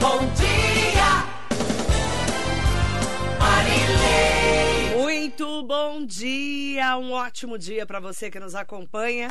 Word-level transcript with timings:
Bom 0.00 0.20
dia, 0.34 1.24
Marilei. 3.38 4.96
Muito 4.96 5.62
bom 5.64 6.04
dia, 6.04 6.96
um 6.96 7.12
ótimo 7.12 7.58
dia 7.58 7.86
para 7.86 8.00
você 8.00 8.30
que 8.30 8.40
nos 8.40 8.54
acompanha 8.54 9.28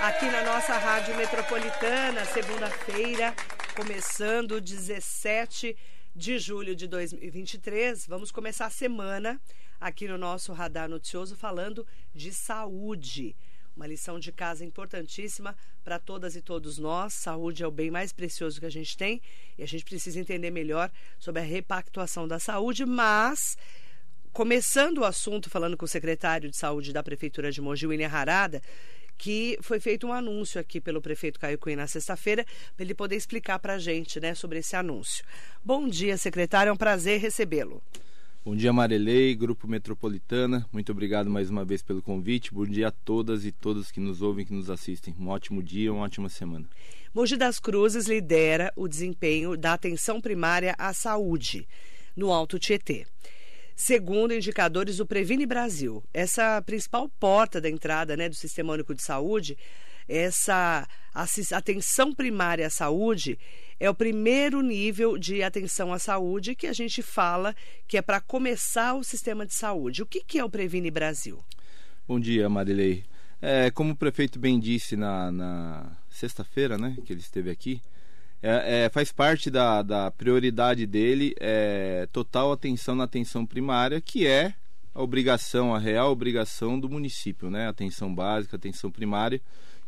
aqui 0.00 0.26
na 0.26 0.42
nossa 0.44 0.74
Rádio 0.78 1.16
Metropolitana, 1.16 2.24
segunda-feira, 2.24 3.34
começando 3.76 4.60
17 4.60 5.76
de 6.14 6.38
julho 6.38 6.76
de 6.76 6.86
2023. 6.86 8.06
Vamos 8.06 8.30
começar 8.30 8.66
a 8.66 8.70
semana 8.70 9.40
aqui 9.80 10.06
no 10.06 10.16
nosso 10.16 10.52
Radar 10.52 10.88
Noticioso 10.88 11.36
falando 11.36 11.86
de 12.14 12.32
saúde. 12.32 13.36
Uma 13.76 13.88
lição 13.88 14.20
de 14.20 14.30
casa 14.30 14.64
importantíssima 14.64 15.56
para 15.82 15.98
todas 15.98 16.36
e 16.36 16.40
todos 16.40 16.78
nós. 16.78 17.12
Saúde 17.12 17.64
é 17.64 17.66
o 17.66 17.72
bem 17.72 17.90
mais 17.90 18.12
precioso 18.12 18.60
que 18.60 18.66
a 18.66 18.70
gente 18.70 18.96
tem 18.96 19.20
e 19.58 19.64
a 19.64 19.66
gente 19.66 19.84
precisa 19.84 20.20
entender 20.20 20.50
melhor 20.50 20.90
sobre 21.18 21.42
a 21.42 21.44
repactuação 21.44 22.28
da 22.28 22.38
saúde, 22.38 22.86
mas 22.86 23.58
começando 24.32 24.98
o 24.98 25.04
assunto 25.04 25.50
falando 25.50 25.76
com 25.76 25.84
o 25.84 25.88
secretário 25.88 26.48
de 26.48 26.56
saúde 26.56 26.92
da 26.92 27.02
prefeitura 27.02 27.50
de 27.50 27.60
Mogi, 27.60 27.86
William 27.86 28.08
Harada, 28.08 28.62
que 29.18 29.58
foi 29.60 29.80
feito 29.80 30.06
um 30.06 30.12
anúncio 30.12 30.60
aqui 30.60 30.80
pelo 30.80 31.00
prefeito 31.00 31.40
Caio 31.40 31.58
Cunha 31.58 31.76
na 31.76 31.86
sexta-feira, 31.86 32.44
para 32.76 32.84
ele 32.84 32.94
poder 32.94 33.16
explicar 33.16 33.58
para 33.58 33.74
a 33.74 33.78
gente 33.78 34.20
né, 34.20 34.34
sobre 34.34 34.58
esse 34.58 34.76
anúncio. 34.76 35.24
Bom 35.64 35.88
dia, 35.88 36.16
secretário, 36.16 36.70
é 36.70 36.72
um 36.72 36.76
prazer 36.76 37.20
recebê-lo. 37.20 37.82
Bom 38.46 38.54
dia, 38.54 38.74
Marilei, 38.74 39.34
Grupo 39.34 39.66
Metropolitana. 39.66 40.68
Muito 40.70 40.92
obrigado 40.92 41.30
mais 41.30 41.48
uma 41.48 41.64
vez 41.64 41.82
pelo 41.82 42.02
convite. 42.02 42.52
Bom 42.52 42.66
dia 42.66 42.88
a 42.88 42.90
todas 42.90 43.46
e 43.46 43.50
todos 43.50 43.90
que 43.90 43.98
nos 43.98 44.20
ouvem, 44.20 44.44
que 44.44 44.52
nos 44.52 44.68
assistem. 44.68 45.14
Um 45.18 45.28
ótimo 45.28 45.62
dia, 45.62 45.90
uma 45.90 46.04
ótima 46.04 46.28
semana. 46.28 46.68
Mogi 47.14 47.38
das 47.38 47.58
Cruzes 47.58 48.06
lidera 48.06 48.70
o 48.76 48.86
desempenho 48.86 49.56
da 49.56 49.72
atenção 49.72 50.20
primária 50.20 50.74
à 50.76 50.92
saúde 50.92 51.66
no 52.14 52.30
Alto 52.30 52.58
Tietê. 52.58 53.06
Segundo 53.74 54.34
indicadores 54.34 54.98
do 54.98 55.06
Previne 55.06 55.46
Brasil, 55.46 56.04
essa 56.12 56.60
principal 56.60 57.08
porta 57.08 57.62
da 57.62 57.70
entrada 57.70 58.14
né, 58.14 58.28
do 58.28 58.34
Sistema 58.34 58.74
Único 58.74 58.94
de 58.94 59.02
Saúde, 59.02 59.56
essa 60.06 60.86
atenção 61.50 62.12
primária 62.14 62.66
à 62.66 62.70
saúde 62.70 63.38
é 63.78 63.88
o 63.88 63.94
primeiro 63.94 64.60
nível 64.60 65.18
de 65.18 65.42
atenção 65.42 65.92
à 65.92 65.98
saúde 65.98 66.54
que 66.54 66.66
a 66.66 66.72
gente 66.72 67.02
fala 67.02 67.54
que 67.86 67.96
é 67.96 68.02
para 68.02 68.20
começar 68.20 68.94
o 68.94 69.04
sistema 69.04 69.46
de 69.46 69.54
saúde. 69.54 70.02
O 70.02 70.06
que, 70.06 70.20
que 70.20 70.38
é 70.38 70.44
o 70.44 70.50
Previne 70.50 70.90
Brasil? 70.90 71.44
Bom 72.06 72.20
dia, 72.20 72.48
Marilei. 72.48 73.04
É, 73.40 73.70
como 73.70 73.92
o 73.92 73.96
prefeito 73.96 74.38
bem 74.38 74.58
disse 74.58 74.96
na, 74.96 75.30
na 75.30 75.92
sexta-feira, 76.08 76.78
né, 76.78 76.96
que 77.04 77.12
ele 77.12 77.20
esteve 77.20 77.50
aqui, 77.50 77.80
é, 78.42 78.84
é, 78.84 78.88
faz 78.90 79.10
parte 79.10 79.50
da, 79.50 79.82
da 79.82 80.10
prioridade 80.10 80.86
dele 80.86 81.34
é, 81.40 82.06
total 82.12 82.52
atenção 82.52 82.94
na 82.94 83.04
atenção 83.04 83.46
primária, 83.46 84.00
que 84.00 84.26
é 84.26 84.54
a 84.94 85.02
obrigação, 85.02 85.74
a 85.74 85.78
real 85.78 86.12
obrigação 86.12 86.78
do 86.78 86.88
município, 86.88 87.50
né? 87.50 87.66
Atenção 87.66 88.14
básica, 88.14 88.56
atenção 88.56 88.90
primária 88.90 89.40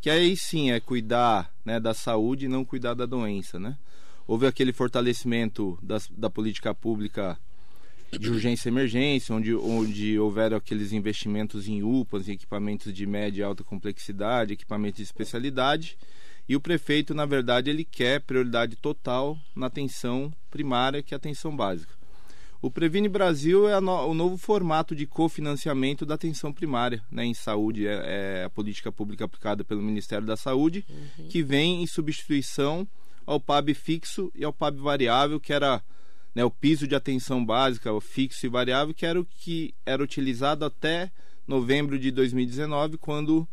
que 0.06 0.10
aí 0.10 0.36
sim 0.36 0.70
é 0.70 0.78
cuidar 0.78 1.52
né, 1.64 1.80
da 1.80 1.92
saúde 1.92 2.44
e 2.44 2.48
não 2.48 2.64
cuidar 2.64 2.94
da 2.94 3.04
doença, 3.04 3.58
né? 3.58 3.76
Houve 4.24 4.46
aquele 4.46 4.72
fortalecimento 4.72 5.76
das, 5.82 6.08
da 6.08 6.30
política 6.30 6.72
pública 6.72 7.36
de 8.12 8.30
urgência 8.30 8.68
e 8.68 8.70
emergência, 8.70 9.34
onde, 9.34 9.52
onde 9.52 10.16
houveram 10.16 10.58
aqueles 10.58 10.92
investimentos 10.92 11.66
em 11.66 11.82
UPAs, 11.82 12.28
em 12.28 12.34
equipamentos 12.34 12.94
de 12.94 13.04
média 13.04 13.40
e 13.40 13.44
alta 13.44 13.64
complexidade, 13.64 14.52
equipamentos 14.52 14.98
de 14.98 15.02
especialidade, 15.02 15.98
e 16.48 16.54
o 16.54 16.60
prefeito, 16.60 17.12
na 17.12 17.26
verdade, 17.26 17.68
ele 17.68 17.84
quer 17.84 18.20
prioridade 18.20 18.76
total 18.76 19.36
na 19.56 19.66
atenção 19.66 20.32
primária, 20.52 21.02
que 21.02 21.14
é 21.14 21.16
a 21.16 21.18
atenção 21.18 21.56
básica. 21.56 21.95
O 22.66 22.70
Previne 22.70 23.08
Brasil 23.08 23.68
é 23.68 23.80
no, 23.80 24.08
o 24.08 24.12
novo 24.12 24.36
formato 24.36 24.92
de 24.92 25.06
cofinanciamento 25.06 26.04
da 26.04 26.16
atenção 26.16 26.52
primária 26.52 27.00
né, 27.08 27.24
em 27.24 27.32
saúde. 27.32 27.86
É, 27.86 28.40
é, 28.40 28.44
a 28.44 28.50
política 28.50 28.90
pública 28.90 29.24
aplicada 29.24 29.62
pelo 29.62 29.80
Ministério 29.80 30.26
da 30.26 30.36
Saúde, 30.36 30.84
uhum. 30.90 31.28
que 31.28 31.44
vem 31.44 31.84
em 31.84 31.86
substituição 31.86 32.84
ao 33.24 33.38
PAB 33.38 33.72
fixo 33.72 34.32
e 34.34 34.44
ao 34.44 34.52
PAB 34.52 34.80
variável, 34.80 35.38
que 35.38 35.52
era 35.52 35.80
né, 36.34 36.44
o 36.44 36.50
piso 36.50 36.88
de 36.88 36.96
atenção 36.96 37.46
básica, 37.46 37.92
o 37.92 38.00
fixo 38.00 38.44
e 38.44 38.48
variável, 38.48 38.92
que 38.92 39.06
era 39.06 39.20
o 39.20 39.24
que 39.24 39.72
era 39.86 40.02
utilizado 40.02 40.64
até 40.64 41.12
novembro 41.46 41.96
de 42.00 42.10
2019, 42.10 42.98
quando 42.98 43.46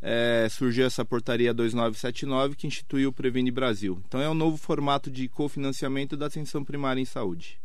é, 0.00 0.46
surgiu 0.48 0.86
essa 0.86 1.04
portaria 1.04 1.52
2979 1.52 2.54
que 2.54 2.68
instituiu 2.68 3.08
o 3.08 3.12
Previne 3.12 3.50
Brasil. 3.50 4.00
Então 4.06 4.20
é 4.20 4.30
um 4.30 4.34
novo 4.34 4.56
formato 4.56 5.10
de 5.10 5.26
cofinanciamento 5.26 6.16
da 6.16 6.26
atenção 6.26 6.64
primária 6.64 7.00
em 7.00 7.04
saúde. 7.04 7.58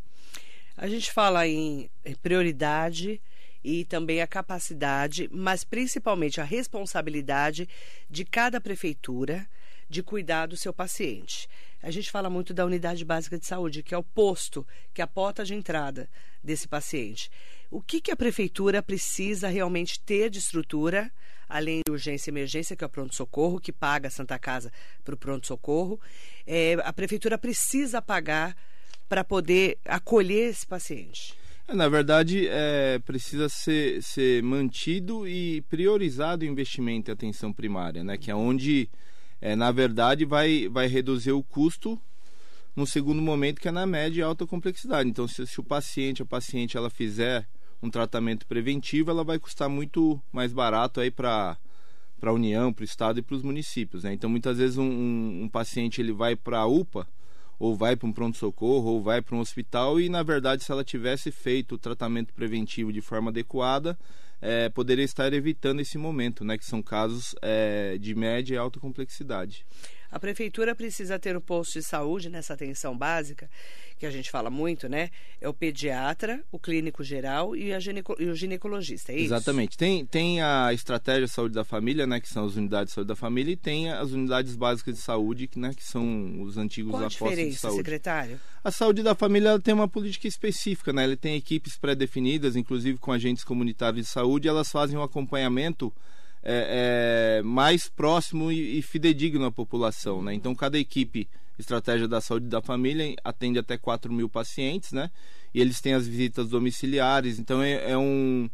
A 0.78 0.88
gente 0.88 1.12
fala 1.12 1.48
em 1.48 1.90
prioridade 2.22 3.22
e 3.64 3.86
também 3.86 4.22
a 4.22 4.28
capacidade, 4.28 5.30
mas 5.32 5.64
principalmente 5.64 6.42
a 6.42 6.44
responsabilidade 6.44 7.68
de 8.10 8.26
cada 8.26 8.60
prefeitura 8.60 9.48
de 9.90 10.04
cuidar 10.04 10.48
do 10.48 10.58
seu 10.58 10.74
paciente. 10.74 11.48
A 11.82 11.90
gente 11.92 12.12
fala 12.12 12.30
muito 12.30 12.54
da 12.54 12.66
unidade 12.66 13.06
básica 13.06 13.40
de 13.40 13.46
saúde, 13.46 13.84
que 13.84 13.96
é 13.96 13.98
o 13.98 14.04
posto, 14.04 14.68
que 14.94 15.02
é 15.02 15.04
a 15.04 15.08
porta 15.08 15.46
de 15.46 15.54
entrada 15.54 16.10
desse 16.44 16.68
paciente. 16.68 17.32
O 17.72 17.82
que, 17.82 18.02
que 18.02 18.12
a 18.12 18.16
prefeitura 18.16 18.84
precisa 18.84 19.48
realmente 19.48 20.00
ter 20.00 20.30
de 20.30 20.40
estrutura, 20.40 21.12
além 21.48 21.82
de 21.86 21.92
urgência 21.92 22.30
e 22.30 22.34
emergência, 22.34 22.76
que 22.76 22.84
é 22.84 22.88
o 22.88 22.90
pronto-socorro, 22.90 23.60
que 23.60 23.72
paga 23.72 24.10
a 24.10 24.12
Santa 24.12 24.38
Casa 24.38 24.72
para 25.04 25.16
o 25.16 25.18
pronto-socorro? 25.18 26.00
É, 26.46 26.74
a 26.84 26.92
prefeitura 26.92 27.38
precisa 27.38 28.02
pagar 28.02 28.56
para 29.08 29.24
poder 29.24 29.78
acolher 29.86 30.50
esse 30.50 30.66
paciente? 30.66 31.34
É, 31.68 31.74
na 31.74 31.88
verdade, 31.90 32.48
é, 32.48 33.00
precisa 33.00 33.50
ser, 33.50 34.02
ser 34.04 34.44
mantido 34.44 35.28
e 35.28 35.62
priorizado 35.64 36.46
o 36.46 36.48
investimento 36.48 37.10
em 37.10 37.14
atenção 37.14 37.52
primária, 37.52 38.04
né? 38.04 38.18
que 38.18 38.30
é 38.30 38.36
onde, 38.36 38.88
é, 39.42 39.56
na 39.56 39.72
verdade, 39.72 40.26
vai, 40.26 40.68
vai 40.68 40.88
reduzir 40.88 41.32
o 41.32 41.42
custo 41.44 42.00
no 42.76 42.86
segundo 42.86 43.22
momento, 43.22 43.60
que 43.60 43.68
é 43.68 43.72
na 43.72 43.86
média 43.86 44.20
e 44.20 44.24
alta 44.24 44.46
complexidade. 44.46 45.10
Então, 45.10 45.28
se, 45.28 45.48
se 45.48 45.60
o 45.60 45.64
paciente, 45.64 46.22
a 46.22 46.26
paciente, 46.26 46.78
ela 46.78 46.90
fizer 46.90 47.48
um 47.82 47.90
tratamento 47.90 48.46
preventivo, 48.46 49.10
ela 49.10 49.24
vai 49.24 49.40
custar 49.40 49.70
muito 49.70 50.22
mais 50.32 50.54
barato 50.54 51.00
aí 51.00 51.10
para 51.10 51.58
para 52.18 52.32
a 52.32 52.34
União, 52.34 52.72
para 52.72 52.82
o 52.82 52.86
Estado 52.86 53.20
e 53.20 53.22
para 53.22 53.36
os 53.36 53.44
municípios. 53.44 54.04
Né? 54.04 54.14
Então, 54.14 54.30
muitas 54.30 54.58
vezes 54.58 54.78
um, 54.78 54.84
um, 54.84 55.44
um 55.44 55.50
paciente 55.50 56.02
ele 56.02 56.14
vai 56.14 56.36
para 56.36 56.60
a 56.60 56.66
UPA 56.66 57.08
ou 57.60 57.76
vai 57.76 57.96
para 57.96 58.08
um 58.08 58.14
pronto-socorro, 58.14 58.92
ou 58.92 59.02
vai 59.02 59.22
para 59.22 59.36
um 59.36 59.40
hospital, 59.40 60.00
e 60.00 60.10
na 60.10 60.24
verdade, 60.24 60.64
se 60.64 60.72
ela 60.72 60.84
tivesse 60.84 61.32
feito 61.32 61.76
o 61.76 61.78
tratamento 61.78 62.34
preventivo 62.34 62.92
de 62.92 63.02
forma 63.02 63.30
adequada, 63.32 63.98
é, 64.42 64.70
poderia 64.70 65.06
estar 65.06 65.32
evitando 65.34 65.80
esse 65.80 65.98
momento, 65.98 66.44
né, 66.44 66.58
que 66.58 66.66
são 66.66 66.82
casos 66.82 67.36
é, 67.42 67.98
de 67.98 68.14
média 68.14 68.56
e 68.56 68.58
alta 68.58 68.80
complexidade. 68.80 69.66
A 70.16 70.20
prefeitura 70.20 70.74
precisa 70.74 71.20
ter 71.20 71.36
um 71.36 71.42
posto 71.42 71.74
de 71.74 71.84
saúde 71.84 72.30
nessa 72.30 72.54
atenção 72.54 72.98
básica, 72.98 73.50
que 74.00 74.06
a 74.06 74.10
gente 74.10 74.32
fala 74.32 74.50
muito, 74.50 74.88
né? 74.88 75.10
É 75.42 75.50
o 75.50 75.54
pediatra, 75.54 76.42
o 76.54 76.58
clínico 76.58 77.04
geral 77.04 77.54
e, 77.54 77.78
gineco 77.82 78.16
e 78.18 78.30
o 78.30 78.34
ginecologista, 78.34 79.12
é 79.12 79.16
isso? 79.16 79.26
Exatamente. 79.26 79.78
Tem, 79.78 80.06
tem 80.06 80.42
a 80.42 80.72
estratégia 80.72 81.26
de 81.26 81.32
saúde 81.34 81.54
da 81.54 81.66
família, 81.66 82.08
né? 82.08 82.22
Que 82.22 82.30
são 82.30 82.46
as 82.46 82.56
unidades 82.56 82.92
de 82.92 82.96
saúde 82.96 83.10
da 83.10 83.16
família, 83.18 83.52
e 83.52 83.58
tem 83.58 83.92
as 83.92 84.12
unidades 84.12 84.56
básicas 84.56 84.96
de 84.96 85.02
saúde, 85.02 85.50
né? 85.58 85.74
Que 85.76 85.84
são 85.84 86.42
os 86.42 86.58
antigos 86.58 86.92
Qual 86.92 87.04
a 87.04 87.10
postos 87.10 87.36
de 87.36 87.56
saúde. 87.56 87.78
secretário? 87.80 88.40
A 88.64 88.72
saúde 88.72 89.04
da 89.04 89.16
família 89.16 89.60
tem 89.60 89.74
uma 89.74 89.90
política 89.90 90.30
específica, 90.30 90.94
né? 90.94 91.04
Ele 91.04 91.18
tem 91.18 91.36
equipes 91.36 91.78
pré-definidas, 91.78 92.56
inclusive 92.56 92.98
com 93.00 93.12
agentes 93.12 93.44
comunitários 93.44 94.06
de 94.06 94.10
saúde, 94.10 94.48
elas 94.48 94.72
fazem 94.72 94.98
um 94.98 95.04
acompanhamento 95.04 95.94
é, 96.46 97.40
é, 97.40 97.42
mais 97.42 97.90
próximo 97.90 98.52
e, 98.52 98.78
e, 98.78 98.82
fidedigno 98.82 99.46
à 99.46 99.52
população. 99.52 100.22
Né? 100.22 100.34
Então, 100.36 100.54
cada 100.54 100.78
equipe 100.78 101.28
Estratégia 101.58 102.08
da 102.08 102.20
Saúde 102.20 102.48
da 102.48 102.62
Família 102.62 103.16
atende 103.24 103.58
até 103.58 103.78
4 103.78 104.12
mil 104.12 104.28
pacientes, 104.28 104.92
né? 104.92 105.10
E 105.54 105.62
eles 105.62 105.80
têm 105.80 105.94
as 105.94 106.06
visitas 106.06 106.50
domiciliares, 106.50 107.40
então 107.40 107.62
é, 107.62 107.92
é 107.92 107.98
um 107.98 108.50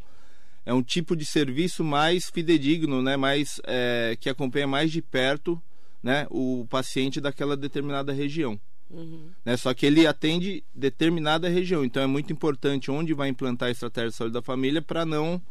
é 0.63 0.71
um 0.71 0.83
tipo 0.83 1.15
de 1.15 1.25
serviço 1.25 1.83
mais 1.83 2.29
fidedigno, 2.29 3.01
né? 3.01 3.17
Mais 3.17 3.59
é, 3.63 4.15
que 4.19 4.29
acompanha 4.29 4.67
mais 4.67 4.91
de 4.91 5.01
perto, 5.01 5.59
né? 6.03 6.27
O 6.29 6.67
paciente 6.69 7.19
daquela 7.19 7.57
determinada 7.57 8.13
região. 8.13 8.59
Uhum. 8.87 9.29
Né? 9.43 9.57
Só 9.57 9.73
que 9.73 9.85
ele 9.85 10.05
atende 10.05 10.63
determinada 10.75 11.49
região, 11.49 11.83
então 11.83 12.03
é 12.03 12.07
muito 12.07 12.31
importante 12.31 12.91
onde 12.91 13.13
vai 13.13 13.29
implantar 13.29 13.69
a 13.69 13.71
estratégia 13.71 14.09
de 14.09 14.15
saúde 14.15 14.33
da 14.33 14.41
família 14.41 14.81
para 14.81 15.05
não 15.05 15.41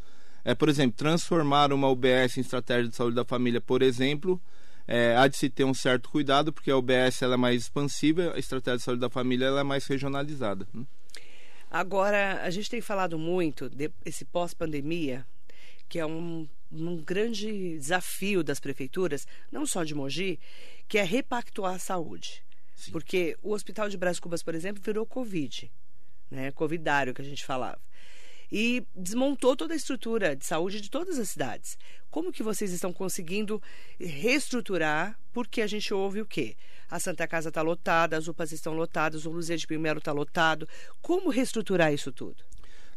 é, 0.45 0.55
por 0.55 0.69
exemplo, 0.69 0.97
transformar 0.97 1.73
uma 1.73 1.89
UBS 1.89 2.39
em 2.39 2.41
estratégia 2.41 2.89
de 2.89 2.97
saúde 2.97 3.17
da 3.17 3.25
família, 3.25 3.61
por 3.61 3.83
exemplo, 3.83 4.41
é, 4.87 5.15
há 5.17 5.29
de 5.29 5.37
se 5.37 5.49
ter 5.49 5.65
um 5.65 5.75
certo 5.75 6.09
cuidado, 6.11 6.53
porque 6.53 6.71
a 6.71 6.77
UBS 6.77 7.23
ela 7.23 7.35
é 7.35 7.37
mais 7.37 7.63
expansiva, 7.63 8.33
a 8.35 8.39
estratégia 8.39 8.79
de 8.79 8.85
saúde 8.85 9.01
da 9.01 9.11
família 9.11 9.47
ela 9.47 9.61
é 9.61 9.65
mais 9.65 9.87
regionalizada. 9.87 10.67
Né? 10.75 10.85
Agora, 11.71 12.43
a 12.43 12.51
gente 12.51 12.69
tem 12.69 12.81
falado 12.81 13.19
muito 13.19 13.71
desse 13.71 14.25
pós-pandemia, 14.25 15.25
que 15.89 15.99
é 15.99 16.07
um, 16.07 16.49
um 16.73 16.97
grande 16.97 17.79
desafio 17.79 18.43
das 18.43 18.59
prefeituras, 18.59 19.27
não 19.53 19.65
só 19.65 19.85
de 19.85 19.95
Mogi, 19.95 20.41
que 20.89 20.99
é 20.99 21.05
repactuar 21.05 21.75
a 21.75 21.79
saúde. 21.79 22.43
Sim. 22.75 22.91
Porque 22.91 23.37
o 23.43 23.53
Hospital 23.53 23.89
de 23.89 23.97
Brás 23.97 24.19
Cubas, 24.19 24.43
por 24.43 24.55
exemplo, 24.55 24.83
virou 24.83 25.07
Covid, 25.07 25.71
né? 26.31 26.51
Covidário 26.51 27.13
que 27.13 27.23
a 27.23 27.25
gente 27.25 27.45
falava. 27.45 27.79
E 28.52 28.85
desmontou 28.94 29.55
toda 29.55 29.75
a 29.75 29.76
estrutura 29.76 30.35
de 30.35 30.44
saúde 30.44 30.81
de 30.81 30.91
todas 30.91 31.19
as 31.19 31.29
cidades. 31.29 31.79
Como 32.11 32.32
que 32.32 32.43
vocês 32.43 32.73
estão 32.73 32.93
conseguindo 32.93 33.62
reestruturar? 33.99 35.17
Porque 35.32 35.62
a 35.62 35.67
gente 35.67 35.94
ouve 35.94 36.20
o 36.20 36.26
quê? 36.26 36.56
A 36.91 36.99
Santa 36.99 37.29
Casa 37.29 37.50
está 37.50 37.62
lotada, 37.62 38.17
as 38.17 38.26
UPAs 38.26 38.50
estão 38.50 38.75
lotadas, 38.75 39.25
o 39.25 39.31
Luzia 39.31 39.56
de 39.56 39.67
Primeiro 39.67 40.00
está 40.00 40.11
lotado. 40.11 40.69
Como 41.00 41.31
reestruturar 41.31 41.93
isso 41.94 42.11
tudo? 42.11 42.43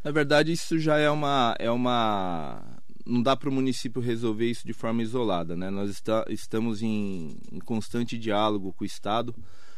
Na 0.03 0.11
verdade, 0.11 0.51
isso 0.51 0.77
já 0.79 0.97
é 0.97 1.09
uma. 1.09 1.55
É 1.59 1.69
uma... 1.69 2.61
Não 3.05 3.21
dá 3.21 3.35
para 3.35 3.49
o 3.49 3.51
município 3.51 4.01
resolver 4.01 4.49
isso 4.49 4.65
de 4.65 4.73
forma 4.73 5.03
isolada. 5.03 5.55
Né? 5.55 5.69
Nós 5.69 5.89
está, 5.89 6.25
estamos 6.29 6.81
em, 6.81 7.37
em, 7.51 7.59
constante 7.59 8.17
diálogo 8.17 8.73
com 8.73 8.83
o 8.83 8.87
Estado, 8.87 9.35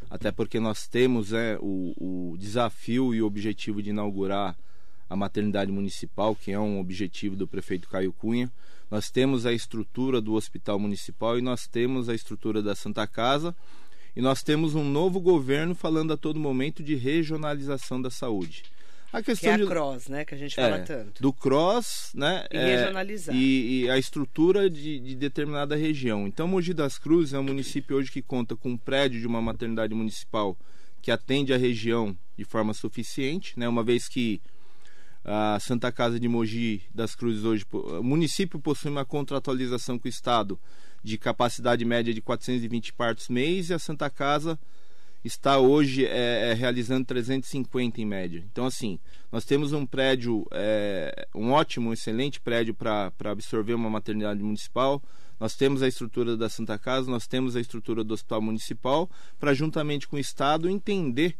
até 0.09 0.31
porque 0.31 0.59
nós 0.59 0.87
temos 0.87 1.31
né, 1.31 1.57
o, 1.59 2.31
o 2.33 2.37
desafio 2.37 3.15
e 3.15 3.21
o 3.23 3.25
objetivo 3.25 3.81
de 3.81 3.89
inaugurar 3.89 4.55
a 5.09 5.15
maternidade 5.15 5.71
municipal, 5.71 6.35
que 6.35 6.51
é 6.51 6.59
um 6.59 6.79
objetivo 6.79 7.35
do 7.35 7.47
prefeito 7.47 7.89
Caio 7.89 8.13
Cunha. 8.13 8.51
Nós 8.89 9.09
temos 9.09 9.45
a 9.45 9.53
estrutura 9.53 10.21
do 10.21 10.33
hospital 10.33 10.79
municipal 10.79 11.37
e 11.37 11.41
nós 11.41 11.67
temos 11.67 12.09
a 12.09 12.15
estrutura 12.15 12.61
da 12.61 12.75
Santa 12.75 13.05
Casa. 13.07 13.55
E 14.15 14.21
nós 14.21 14.41
temos 14.41 14.75
um 14.75 14.83
novo 14.83 15.19
governo 15.19 15.75
falando 15.75 16.13
a 16.13 16.17
todo 16.17 16.39
momento 16.39 16.81
de 16.81 16.95
regionalização 16.95 18.01
da 18.01 18.09
saúde. 18.09 18.63
A 19.11 19.21
questão 19.21 19.47
que 19.47 19.47
é 19.47 19.53
a 19.53 19.57
de, 19.57 19.65
cross, 19.65 20.07
né, 20.07 20.25
que 20.25 20.35
a 20.35 20.37
gente 20.37 20.55
fala 20.55 20.77
é, 20.77 20.81
tanto. 20.81 21.21
Do 21.21 21.31
cross, 21.31 22.11
né? 22.13 22.45
E 22.51 22.57
é, 22.57 22.75
regionalizar. 22.75 23.35
E, 23.35 23.83
e, 23.83 23.89
a 23.89 23.97
estrutura 23.97 24.69
de, 24.69 24.99
de, 24.99 25.15
determinada 25.15 25.75
região. 25.75 26.27
Então, 26.27 26.47
Mogi 26.47 26.73
das 26.73 26.97
Cruzes 26.97 27.33
é 27.33 27.39
um 27.39 27.43
município 27.43 27.95
hoje 27.95 28.11
que 28.11 28.21
conta 28.21 28.55
com 28.55 28.71
um 28.71 28.77
prédio 28.77 29.19
de 29.19 29.27
uma 29.27 29.41
maternidade 29.41 29.93
municipal 29.93 30.57
que 31.01 31.11
atende 31.11 31.53
a 31.53 31.57
região 31.57 32.17
de 32.37 32.43
forma 32.43 32.73
suficiente, 32.73 33.57
né? 33.57 33.69
Uma 33.69 33.83
vez 33.83 34.09
que 34.09 34.41
a 35.25 35.59
Santa 35.59 35.91
Casa 35.91 36.19
de 36.19 36.27
Mogi 36.27 36.83
das 36.93 37.15
Cruzes 37.15 37.43
hoje, 37.43 37.65
o 37.71 38.03
município 38.03 38.59
possui 38.59 38.91
uma 38.91 39.03
contratualização 39.03 39.97
com 39.97 40.07
o 40.07 40.09
Estado 40.09 40.59
de 41.03 41.17
capacidade 41.17 41.83
média 41.83 42.13
de 42.13 42.21
420 42.21 42.93
partos 42.93 43.27
mês 43.27 43.69
e 43.69 43.73
a 43.73 43.79
Santa 43.79 44.09
Casa 44.09 44.57
está 45.23 45.57
hoje 45.57 46.05
é, 46.05 46.51
é, 46.51 46.53
realizando 46.53 47.05
350 47.05 47.99
em 47.99 48.05
média. 48.05 48.45
Então, 48.51 48.67
assim, 48.67 48.99
nós 49.31 49.43
temos 49.43 49.73
um 49.73 49.83
prédio, 49.83 50.45
é, 50.51 51.27
um 51.33 51.51
ótimo, 51.51 51.91
excelente 51.91 52.39
prédio 52.39 52.75
para 52.75 53.11
absorver 53.25 53.73
uma 53.73 53.89
maternidade 53.89 54.43
municipal. 54.43 55.01
Nós 55.39 55.55
temos 55.55 55.81
a 55.81 55.87
estrutura 55.87 56.37
da 56.37 56.47
Santa 56.47 56.77
Casa, 56.77 57.09
nós 57.09 57.25
temos 57.25 57.55
a 57.55 57.59
estrutura 57.59 58.03
do 58.03 58.13
Hospital 58.13 58.41
Municipal, 58.41 59.09
para 59.39 59.53
juntamente 59.55 60.07
com 60.07 60.15
o 60.15 60.19
Estado 60.19 60.69
entender 60.69 61.35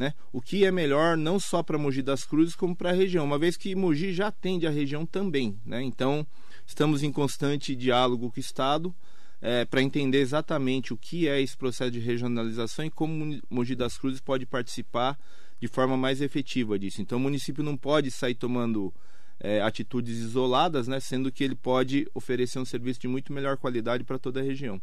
né? 0.00 0.14
O 0.32 0.40
que 0.40 0.64
é 0.64 0.70
melhor 0.70 1.14
não 1.14 1.38
só 1.38 1.62
para 1.62 1.76
Mogi 1.76 2.00
das 2.00 2.24
Cruzes 2.24 2.56
como 2.56 2.74
para 2.74 2.88
a 2.88 2.94
região, 2.94 3.22
uma 3.22 3.38
vez 3.38 3.54
que 3.54 3.74
Mogi 3.74 4.14
já 4.14 4.28
atende 4.28 4.66
a 4.66 4.70
região 4.70 5.04
também, 5.04 5.60
né? 5.62 5.82
Então 5.82 6.26
estamos 6.66 7.02
em 7.02 7.12
constante 7.12 7.76
diálogo 7.76 8.30
com 8.30 8.38
o 8.38 8.40
Estado 8.40 8.94
é, 9.42 9.66
para 9.66 9.82
entender 9.82 10.20
exatamente 10.20 10.94
o 10.94 10.96
que 10.96 11.28
é 11.28 11.38
esse 11.38 11.54
processo 11.54 11.90
de 11.90 11.98
regionalização 11.98 12.82
e 12.86 12.90
como 12.90 13.38
Mogi 13.50 13.74
das 13.74 13.98
Cruzes 13.98 14.22
pode 14.22 14.46
participar 14.46 15.18
de 15.60 15.68
forma 15.68 15.98
mais 15.98 16.22
efetiva 16.22 16.78
disso. 16.78 17.02
Então 17.02 17.18
o 17.18 17.20
município 17.20 17.62
não 17.62 17.76
pode 17.76 18.10
sair 18.10 18.34
tomando 18.34 18.94
é, 19.38 19.60
atitudes 19.60 20.16
isoladas, 20.16 20.88
né? 20.88 20.98
Sendo 20.98 21.30
que 21.30 21.44
ele 21.44 21.54
pode 21.54 22.08
oferecer 22.14 22.58
um 22.58 22.64
serviço 22.64 23.00
de 23.00 23.06
muito 23.06 23.34
melhor 23.34 23.58
qualidade 23.58 24.02
para 24.02 24.18
toda 24.18 24.40
a 24.40 24.42
região. 24.42 24.80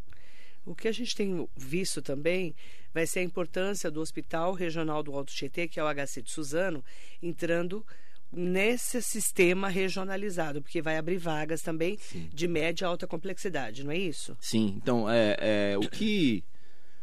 O 0.68 0.76
que 0.76 0.88
a 0.88 0.92
gente 0.92 1.16
tem 1.16 1.48
visto 1.56 2.02
também 2.02 2.54
vai 2.94 3.08
ser 3.08 3.20
a 3.20 3.24
importância 3.24 3.90
do 3.90 4.02
Hospital 4.02 4.54
Regional 4.54 5.02
do 5.02 5.14
Alto 5.14 5.34
Tietê, 5.34 5.68
que 5.68 5.80
é 5.80 5.84
o 5.84 5.88
HC 5.88 6.22
de 6.22 6.30
Suzano, 6.30 6.84
entrando 7.24 7.86
nesse 8.30 9.02
sistema 9.02 9.70
regionalizado, 9.70 10.62
porque 10.62 10.82
vai 10.82 10.98
abrir 10.98 11.18
vagas 11.18 11.62
também 11.62 11.98
Sim. 11.98 12.30
de 12.34 12.48
média 12.48 12.86
a 12.86 12.90
alta 12.90 13.08
complexidade, 13.08 13.86
não 13.86 13.92
é 13.92 13.98
isso? 13.98 14.36
Sim, 14.42 14.74
então 14.76 15.10
é, 15.10 15.38
é 15.72 15.78
o 15.78 15.90
que 15.90 16.44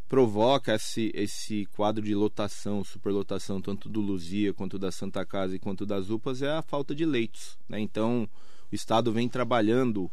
provoca 0.06 0.75
esse, 0.75 1.10
esse 1.14 1.64
quadro 1.75 2.05
de 2.05 2.14
lotação, 2.14 2.84
superlotação, 2.84 3.62
tanto 3.62 3.88
do 3.88 4.02
Luzia 4.02 4.52
quanto 4.52 4.78
da 4.78 4.93
Santa 4.93 5.25
Casa 5.25 5.56
e 5.56 5.58
quanto 5.58 5.87
das 5.87 6.10
UPAs, 6.10 6.43
é 6.43 6.50
a 6.50 6.62
falta 6.62 6.94
de 6.94 7.06
leitos. 7.06 7.58
Né? 7.67 7.81
Então, 7.81 8.28
o 8.70 8.75
Estado 8.75 9.10
vem 9.10 9.26
trabalhando 9.26 10.10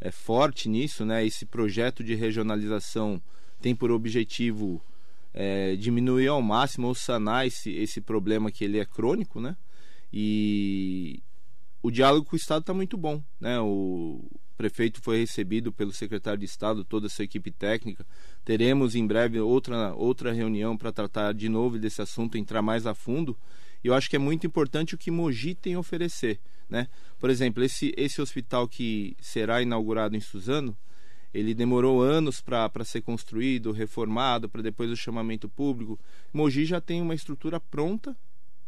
é, 0.00 0.10
forte 0.10 0.68
nisso, 0.68 1.04
né? 1.04 1.24
Esse 1.24 1.44
projeto 1.44 2.02
de 2.02 2.14
regionalização 2.14 3.20
tem 3.60 3.74
por 3.74 3.90
objetivo 3.90 4.82
é, 5.34 5.76
diminuir 5.76 6.28
ao 6.28 6.40
máximo 6.40 6.88
ou 6.88 6.94
sanar 6.94 7.46
esse, 7.46 7.70
esse 7.70 8.00
problema 8.00 8.50
que 8.50 8.64
ele 8.64 8.78
é 8.78 8.84
crônico, 8.84 9.40
né? 9.40 9.56
E 10.12 11.22
o 11.82 11.90
diálogo 11.90 12.26
com 12.26 12.34
o 12.34 12.38
Estado 12.38 12.62
está 12.62 12.74
muito 12.74 12.96
bom, 12.96 13.22
né? 13.40 13.60
O 13.60 14.24
prefeito 14.56 15.00
foi 15.00 15.20
recebido 15.20 15.72
pelo 15.72 15.92
secretário 15.92 16.38
de 16.38 16.44
Estado, 16.44 16.84
toda 16.84 17.06
a 17.06 17.10
sua 17.10 17.24
equipe 17.24 17.50
técnica. 17.50 18.06
Teremos 18.44 18.94
em 18.94 19.06
breve 19.06 19.40
outra, 19.40 19.94
outra 19.94 20.32
reunião 20.32 20.76
para 20.76 20.92
tratar 20.92 21.32
de 21.32 21.48
novo 21.48 21.78
desse 21.78 22.02
assunto, 22.02 22.36
entrar 22.36 22.60
mais 22.60 22.86
a 22.86 22.94
fundo. 22.94 23.36
E 23.82 23.88
eu 23.88 23.94
acho 23.94 24.08
que 24.08 24.16
é 24.16 24.18
muito 24.18 24.46
importante 24.46 24.94
o 24.94 24.98
que 24.98 25.10
Mogi 25.10 25.54
tem 25.54 25.74
a 25.74 25.78
oferecer. 25.78 26.38
Né? 26.68 26.88
Por 27.18 27.30
exemplo, 27.30 27.62
esse, 27.64 27.92
esse 27.96 28.20
hospital 28.20 28.68
que 28.68 29.16
será 29.20 29.60
inaugurado 29.62 30.16
em 30.16 30.20
Suzano, 30.20 30.76
ele 31.32 31.54
demorou 31.54 32.02
anos 32.02 32.40
para 32.40 32.84
ser 32.84 33.02
construído, 33.02 33.72
reformado, 33.72 34.48
para 34.48 34.62
depois 34.62 34.90
o 34.90 34.96
chamamento 34.96 35.48
público. 35.48 35.98
Mogi 36.32 36.64
já 36.64 36.80
tem 36.80 37.00
uma 37.00 37.14
estrutura 37.14 37.60
pronta 37.60 38.16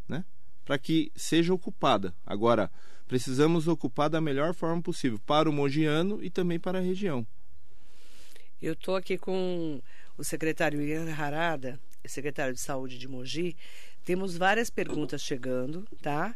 né, 0.09 0.25
para 0.65 0.79
que 0.79 1.11
seja 1.15 1.53
ocupada. 1.53 2.15
Agora, 2.25 2.71
precisamos 3.07 3.69
ocupar 3.69 4.09
da 4.09 4.21
melhor 4.21 4.55
forma 4.55 4.81
possível 4.81 5.19
para 5.27 5.51
o 5.51 5.53
mogiano 5.53 6.23
e 6.23 6.31
também 6.31 6.59
para 6.59 6.79
a 6.79 6.83
região. 6.83 7.27
Eu 8.61 8.75
estou 8.75 8.95
aqui 8.95 9.19
com 9.19 9.83
o 10.17 10.23
secretário 10.23 10.81
Ian 10.81 11.13
Harada, 11.13 11.81
secretário 12.07 12.55
de 12.55 12.61
Saúde 12.61 12.97
de 12.97 13.09
Mogi. 13.09 13.57
Temos 14.05 14.37
várias 14.37 14.69
perguntas 14.69 15.23
chegando, 15.23 15.87
tá? 16.01 16.35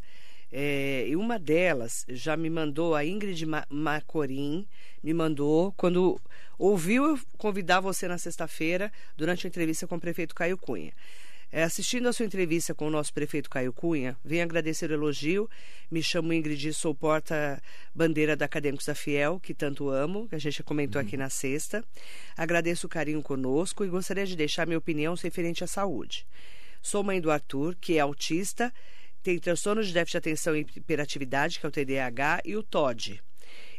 É, 0.52 1.04
e 1.08 1.16
uma 1.16 1.38
delas 1.38 2.04
já 2.08 2.36
me 2.36 2.48
mandou, 2.48 2.94
a 2.94 3.04
Ingrid 3.04 3.44
Macorim, 3.68 4.66
me 5.02 5.12
mandou, 5.12 5.72
quando 5.72 6.20
ouviu 6.58 7.04
eu 7.04 7.20
convidar 7.36 7.80
você 7.80 8.06
na 8.06 8.18
sexta-feira, 8.18 8.92
durante 9.16 9.46
a 9.46 9.48
entrevista 9.48 9.86
com 9.86 9.96
o 9.96 10.00
prefeito 10.00 10.34
Caio 10.34 10.56
Cunha. 10.56 10.92
É, 11.52 11.62
assistindo 11.62 12.08
a 12.08 12.12
sua 12.12 12.26
entrevista 12.26 12.74
com 12.74 12.88
o 12.88 12.90
nosso 12.90 13.12
prefeito 13.12 13.48
Caio 13.48 13.72
Cunha, 13.72 14.16
venho 14.24 14.42
agradecer 14.42 14.90
o 14.90 14.94
elogio. 14.94 15.48
Me 15.90 16.02
chamo 16.02 16.32
Ingrid, 16.32 16.74
sou 16.74 16.94
porta-bandeira 16.94 18.36
da 18.36 18.44
Acadêmicos 18.44 18.86
da 18.86 18.94
Fiel, 18.94 19.38
que 19.40 19.54
tanto 19.54 19.88
amo, 19.88 20.28
que 20.28 20.34
a 20.34 20.38
gente 20.38 20.62
comentou 20.62 21.00
uhum. 21.00 21.06
aqui 21.06 21.16
na 21.16 21.30
sexta. 21.30 21.84
Agradeço 22.36 22.86
o 22.86 22.90
carinho 22.90 23.22
conosco 23.22 23.84
e 23.84 23.88
gostaria 23.88 24.26
de 24.26 24.34
deixar 24.34 24.66
minha 24.66 24.78
opinião 24.78 25.14
referente 25.14 25.62
à 25.62 25.66
saúde. 25.66 26.26
Sou 26.86 27.02
mãe 27.02 27.20
do 27.20 27.32
Arthur, 27.32 27.74
que 27.80 27.96
é 27.96 28.00
autista 28.00 28.72
tem 29.20 29.40
transtorno 29.40 29.82
de 29.82 29.92
déficit 29.92 30.12
de 30.12 30.18
atenção 30.18 30.54
e 30.54 30.60
hiperatividade, 30.60 31.58
que 31.58 31.66
é 31.66 31.68
o 31.68 31.72
TDAH, 31.72 32.42
e 32.44 32.54
o 32.54 32.62
TOD. 32.62 33.20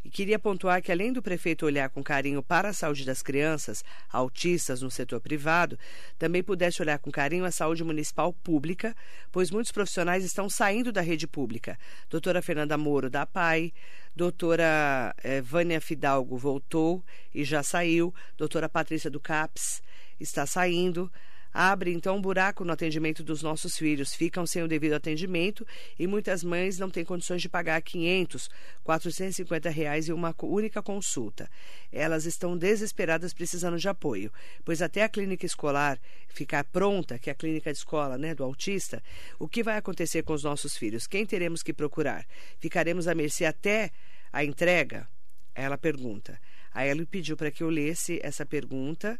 E 0.03 0.09
queria 0.09 0.37
pontuar 0.37 0.81
que, 0.81 0.91
além 0.91 1.13
do 1.13 1.21
prefeito 1.21 1.65
olhar 1.65 1.89
com 1.89 2.03
carinho 2.03 2.43
para 2.43 2.67
a 2.67 2.73
saúde 2.73 3.05
das 3.05 3.21
crianças 3.21 3.81
autistas 4.11 4.81
no 4.81 4.91
setor 4.91 5.21
privado, 5.21 5.79
também 6.19 6.43
pudesse 6.43 6.81
olhar 6.81 6.99
com 6.99 7.09
carinho 7.09 7.45
a 7.45 7.51
saúde 7.51 7.81
municipal 7.81 8.33
pública, 8.33 8.93
pois 9.31 9.51
muitos 9.51 9.71
profissionais 9.71 10.25
estão 10.25 10.49
saindo 10.49 10.91
da 10.91 10.99
rede 10.99 11.27
pública. 11.27 11.79
Doutora 12.09 12.41
Fernanda 12.41 12.77
Moro, 12.77 13.09
da 13.09 13.25
PAI, 13.25 13.71
doutora 14.13 15.15
eh, 15.23 15.39
Vânia 15.39 15.79
Fidalgo 15.79 16.35
voltou 16.35 17.01
e 17.33 17.45
já 17.45 17.63
saiu, 17.63 18.13
doutora 18.35 18.67
Patrícia 18.67 19.09
do 19.09 19.21
CAPS 19.21 19.81
está 20.19 20.45
saindo 20.45 21.09
abre 21.53 21.91
então 21.93 22.17
um 22.17 22.21
buraco 22.21 22.63
no 22.63 22.71
atendimento 22.71 23.23
dos 23.23 23.41
nossos 23.41 23.77
filhos, 23.77 24.13
ficam 24.13 24.45
sem 24.45 24.63
o 24.63 24.67
devido 24.67 24.93
atendimento 24.93 25.65
e 25.97 26.07
muitas 26.07 26.43
mães 26.43 26.77
não 26.77 26.89
têm 26.89 27.03
condições 27.03 27.41
de 27.41 27.49
pagar 27.49 27.81
500, 27.81 28.49
450 28.83 29.69
reais 29.69 30.09
em 30.09 30.11
uma 30.11 30.35
única 30.43 30.81
consulta. 30.81 31.49
Elas 31.91 32.25
estão 32.25 32.57
desesperadas 32.57 33.33
precisando 33.33 33.77
de 33.77 33.87
apoio, 33.87 34.31
pois 34.63 34.81
até 34.81 35.03
a 35.03 35.09
clínica 35.09 35.45
escolar 35.45 35.99
ficar 36.27 36.63
pronta, 36.65 37.17
que 37.17 37.29
é 37.29 37.33
a 37.33 37.35
clínica 37.35 37.71
de 37.71 37.77
escola 37.77 38.17
né, 38.17 38.35
do 38.35 38.43
autista, 38.43 39.01
o 39.39 39.47
que 39.47 39.63
vai 39.63 39.77
acontecer 39.77 40.23
com 40.23 40.33
os 40.33 40.43
nossos 40.43 40.77
filhos? 40.77 41.07
Quem 41.07 41.25
teremos 41.25 41.63
que 41.63 41.73
procurar? 41.73 42.25
Ficaremos 42.59 43.07
à 43.07 43.15
mercê 43.15 43.45
até 43.45 43.91
a 44.31 44.43
entrega? 44.43 45.07
Ela 45.55 45.77
pergunta. 45.77 46.39
Aí 46.71 46.89
ela 46.89 47.03
pediu 47.07 47.35
para 47.35 47.49
que 47.49 47.63
eu 47.63 47.69
lesse 47.69 48.19
essa 48.21 48.45
pergunta 48.45 49.19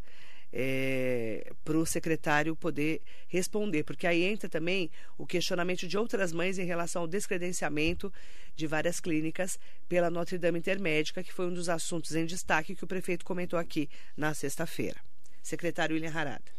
é, 0.51 1.51
para 1.63 1.77
o 1.77 1.86
secretário 1.86 2.56
poder 2.56 3.01
responder, 3.27 3.84
porque 3.84 4.08
aí 4.08 4.24
entra 4.24 4.50
também 4.50 4.89
o 5.18 5.25
questionamento 5.25 5.88
de 5.88 5.98
outras 5.98 6.32
mães 6.32 6.58
em 6.58 6.66
relação 6.66 7.01
ao 7.04 7.08
descredenciamento 7.08 8.12
de 8.56 8.66
várias 8.66 9.00
clínicas 9.00 9.60
pela 9.88 10.10
Notre 10.10 10.38
Dame 10.38 10.60
Intermédica, 10.60 11.24
que 11.24 11.34
foi 11.34 11.48
um 11.48 11.54
dos 11.54 11.70
assuntos 11.70 12.16
em 12.16 12.25
destaque 12.25 12.75
que 12.75 12.84
o 12.84 12.88
prefeito 12.88 13.25
comentou 13.25 13.60
aqui 13.60 13.89
na 14.16 14.34
sexta-feira. 14.34 15.00
Secretário 15.42 15.96
William 15.96 16.12
Harada. 16.12 16.57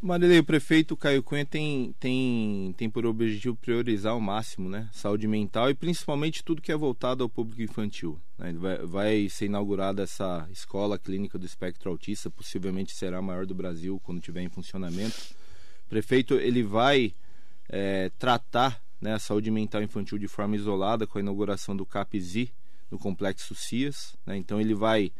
Marilei, 0.00 0.38
o 0.38 0.44
prefeito 0.44 0.96
Caio 0.96 1.24
Cunha 1.24 1.44
tem, 1.44 1.92
tem, 1.98 2.72
tem 2.76 2.88
por 2.88 3.04
objetivo 3.04 3.56
priorizar 3.56 4.12
ao 4.12 4.20
máximo 4.20 4.68
né, 4.68 4.88
saúde 4.92 5.26
mental 5.26 5.68
e 5.70 5.74
principalmente 5.74 6.44
tudo 6.44 6.62
que 6.62 6.70
é 6.70 6.76
voltado 6.76 7.24
ao 7.24 7.28
público 7.28 7.62
infantil. 7.62 8.20
Né? 8.38 8.52
Vai, 8.52 8.78
vai 8.78 9.28
ser 9.28 9.46
inaugurada 9.46 10.04
essa 10.04 10.48
escola 10.52 10.96
clínica 10.98 11.36
do 11.36 11.44
espectro 11.44 11.90
autista, 11.90 12.30
possivelmente 12.30 12.94
será 12.94 13.18
a 13.18 13.22
maior 13.22 13.44
do 13.44 13.56
Brasil 13.56 14.00
quando 14.04 14.20
tiver 14.20 14.42
em 14.42 14.48
funcionamento. 14.48 15.16
O 15.86 15.88
prefeito 15.88 16.34
ele 16.34 16.62
vai 16.62 17.12
é, 17.68 18.08
tratar 18.20 18.80
né, 19.00 19.14
a 19.14 19.18
saúde 19.18 19.50
mental 19.50 19.82
infantil 19.82 20.16
de 20.16 20.28
forma 20.28 20.54
isolada 20.54 21.08
com 21.08 21.18
a 21.18 21.20
inauguração 21.20 21.76
do 21.76 21.84
CAPSI 21.84 22.52
no 22.88 23.00
Complexo 23.00 23.52
CIAS. 23.52 24.16
Né? 24.24 24.36
Então 24.36 24.60
ele 24.60 24.74
vai 24.74 25.10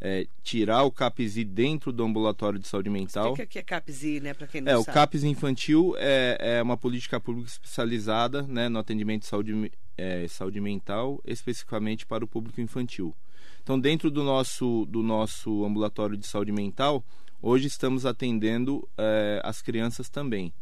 é, 0.00 0.26
tirar 0.42 0.84
o 0.84 0.90
CAPSI 0.90 1.44
dentro 1.44 1.92
do 1.92 2.02
ambulatório 2.02 2.58
de 2.58 2.66
saúde 2.66 2.88
mental. 2.88 3.32
O 3.32 3.36
que 3.36 3.58
é 3.58 3.62
CAPSI, 3.62 4.20
né, 4.20 4.32
para 4.32 4.46
quem 4.46 4.60
não 4.60 4.72
é, 4.72 4.76
sabe? 4.76 4.90
o 4.90 4.92
CAPS 4.92 5.24
infantil 5.24 5.94
é, 5.98 6.56
é 6.58 6.62
uma 6.62 6.76
política 6.76 7.20
pública 7.20 7.48
especializada 7.48 8.42
né, 8.42 8.68
no 8.68 8.78
atendimento 8.78 9.22
de 9.22 9.28
saúde, 9.28 9.72
é, 9.98 10.26
saúde 10.28 10.60
mental, 10.60 11.20
especificamente 11.26 12.06
para 12.06 12.24
o 12.24 12.28
público 12.28 12.60
infantil. 12.60 13.14
Então, 13.62 13.78
dentro 13.78 14.10
do 14.10 14.24
nosso, 14.24 14.86
do 14.86 15.02
nosso 15.02 15.64
ambulatório 15.64 16.16
de 16.16 16.26
saúde 16.26 16.50
mental, 16.50 17.04
hoje 17.42 17.66
estamos 17.66 18.06
atendendo 18.06 18.88
é, 18.96 19.40
as 19.44 19.60
crianças 19.60 20.08
também. 20.08 20.52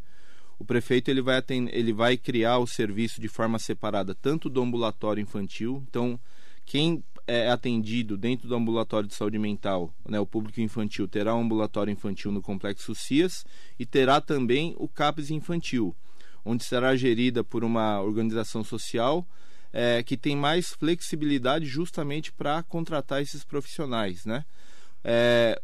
O 0.59 0.64
prefeito 0.64 1.09
ele 1.09 1.23
vai, 1.23 1.37
atend, 1.37 1.71
ele 1.73 1.92
vai 1.92 2.16
criar 2.16 2.59
o 2.59 2.66
serviço 2.66 3.21
de 3.21 3.28
forma 3.28 3.61
separada, 3.61 4.16
tanto 4.16 4.50
do 4.50 4.61
ambulatório 4.61 5.21
infantil, 5.23 5.85
então 5.88 6.18
quem 6.66 7.02
é 7.28 7.50
atendido 7.50 8.16
dentro 8.16 8.49
do 8.49 8.54
ambulatório 8.54 9.06
de 9.06 9.14
saúde 9.14 9.38
mental, 9.38 9.94
né, 10.08 10.18
o 10.18 10.26
público 10.26 10.62
infantil 10.62 11.06
terá 11.06 11.35
um 11.35 11.42
ambulatório 11.42 11.92
infantil 11.92 12.32
no 12.32 12.40
Complexo 12.40 12.94
CIAS 12.94 13.44
e 13.78 13.85
terá 13.85 14.18
também 14.18 14.75
o 14.78 14.88
CAPES 14.88 15.30
infantil, 15.30 15.94
onde 16.42 16.64
será 16.64 16.97
gerida 16.97 17.44
por 17.44 17.62
uma 17.62 18.00
organização 18.00 18.64
social 18.64 19.28
é, 19.70 20.02
que 20.02 20.16
tem 20.16 20.35
mais 20.35 20.70
flexibilidade 20.70 21.66
justamente 21.66 22.32
para 22.32 22.62
contratar 22.62 23.20
esses 23.20 23.44
profissionais, 23.44 24.25
né? 24.25 24.44
É, 25.04 25.61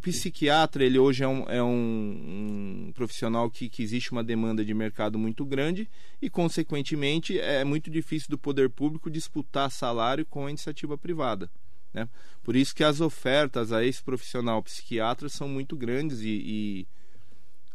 o 0.00 0.02
psiquiatra, 0.02 0.82
ele 0.82 0.98
hoje 0.98 1.22
é 1.22 1.28
um, 1.28 1.44
é 1.46 1.62
um, 1.62 2.86
um 2.88 2.92
profissional 2.94 3.50
que, 3.50 3.68
que 3.68 3.82
existe 3.82 4.10
uma 4.12 4.24
demanda 4.24 4.64
de 4.64 4.72
mercado 4.72 5.18
muito 5.18 5.44
grande 5.44 5.88
e, 6.22 6.30
consequentemente, 6.30 7.38
é 7.38 7.62
muito 7.64 7.90
difícil 7.90 8.30
do 8.30 8.38
poder 8.38 8.70
público 8.70 9.10
disputar 9.10 9.70
salário 9.70 10.24
com 10.24 10.46
a 10.46 10.48
iniciativa 10.48 10.96
privada. 10.96 11.50
Né? 11.92 12.08
Por 12.42 12.56
isso 12.56 12.74
que 12.74 12.82
as 12.82 13.02
ofertas 13.02 13.72
a 13.72 13.84
esse 13.84 14.02
profissional 14.02 14.62
psiquiatra 14.62 15.28
são 15.28 15.46
muito 15.46 15.76
grandes 15.76 16.20
e, 16.20 16.28
e 16.28 16.88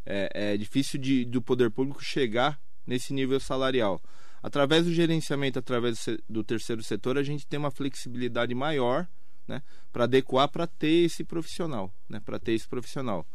é, 0.04 0.30
é, 0.34 0.58
difícil 0.58 1.00
de, 1.00 1.26
do 1.26 1.44
poder 1.44 1.70
público 1.70 2.04
chegar 2.04 2.60
nesse 2.88 3.14
nível 3.14 3.40
salarial. 3.40 4.02
Através 4.42 4.86
do 4.86 4.94
gerenciamento, 4.94 5.60
através 5.60 6.08
do 6.28 6.44
terceiro 6.44 6.82
setor, 6.82 7.20
a 7.20 7.24
gente 7.24 7.46
tem 7.46 7.60
uma 7.60 7.72
flexibilidade 7.72 8.56
maior 8.56 9.08
né, 9.48 9.62
para 9.92 10.06
adequar 10.06 10.48
para 10.48 10.68
ter 10.68 11.06
esse 11.06 11.24
profissional, 11.24 11.92
né, 12.10 12.22
para 12.24 12.40
ter 12.40 12.54
esse 12.54 12.68
profissional. 12.68 13.26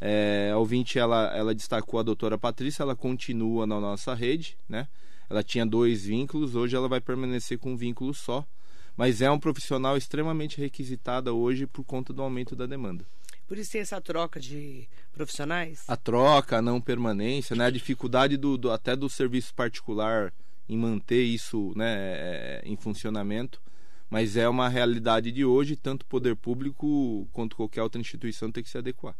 É, 0.00 0.50
a 0.52 0.58
ouvinte 0.58 0.98
ela, 0.98 1.32
ela 1.36 1.54
destacou 1.54 2.00
a 2.00 2.02
doutora 2.02 2.36
Patrícia, 2.36 2.82
ela 2.82 2.96
continua 2.96 3.66
na 3.66 3.78
nossa 3.78 4.12
rede, 4.14 4.58
né? 4.68 4.88
Ela 5.30 5.44
tinha 5.44 5.64
dois 5.64 6.04
vínculos, 6.04 6.56
hoje 6.56 6.74
ela 6.74 6.88
vai 6.88 7.00
permanecer 7.00 7.56
com 7.56 7.72
um 7.72 7.76
vínculo 7.76 8.12
só, 8.12 8.44
mas 8.96 9.22
é 9.22 9.30
um 9.30 9.38
profissional 9.38 9.96
extremamente 9.96 10.60
requisitada 10.60 11.32
hoje 11.32 11.68
por 11.68 11.84
conta 11.84 12.12
do 12.12 12.20
aumento 12.20 12.56
da 12.56 12.66
demanda. 12.66 13.06
Por 13.46 13.56
isso 13.56 13.70
tem 13.70 13.80
essa 13.80 14.00
troca 14.00 14.40
de 14.40 14.88
profissionais? 15.12 15.84
A 15.86 15.96
troca, 15.96 16.58
a 16.58 16.62
não 16.62 16.80
permanência, 16.80 17.54
né? 17.54 17.66
A 17.66 17.70
dificuldade 17.70 18.36
do, 18.36 18.58
do 18.58 18.72
até 18.72 18.96
do 18.96 19.08
serviço 19.08 19.54
particular 19.54 20.32
em 20.68 20.76
manter 20.76 21.22
isso 21.22 21.72
né, 21.76 21.94
é, 21.96 22.62
em 22.64 22.76
funcionamento 22.76 23.60
mas 24.12 24.36
é 24.36 24.46
uma 24.46 24.68
realidade 24.68 25.32
de 25.32 25.42
hoje, 25.42 25.74
tanto 25.74 26.02
o 26.02 26.06
poder 26.06 26.36
público 26.36 27.26
quanto 27.32 27.56
qualquer 27.56 27.82
outra 27.82 27.98
instituição 27.98 28.52
tem 28.52 28.62
que 28.62 28.68
se 28.68 28.76
adequar. 28.76 29.16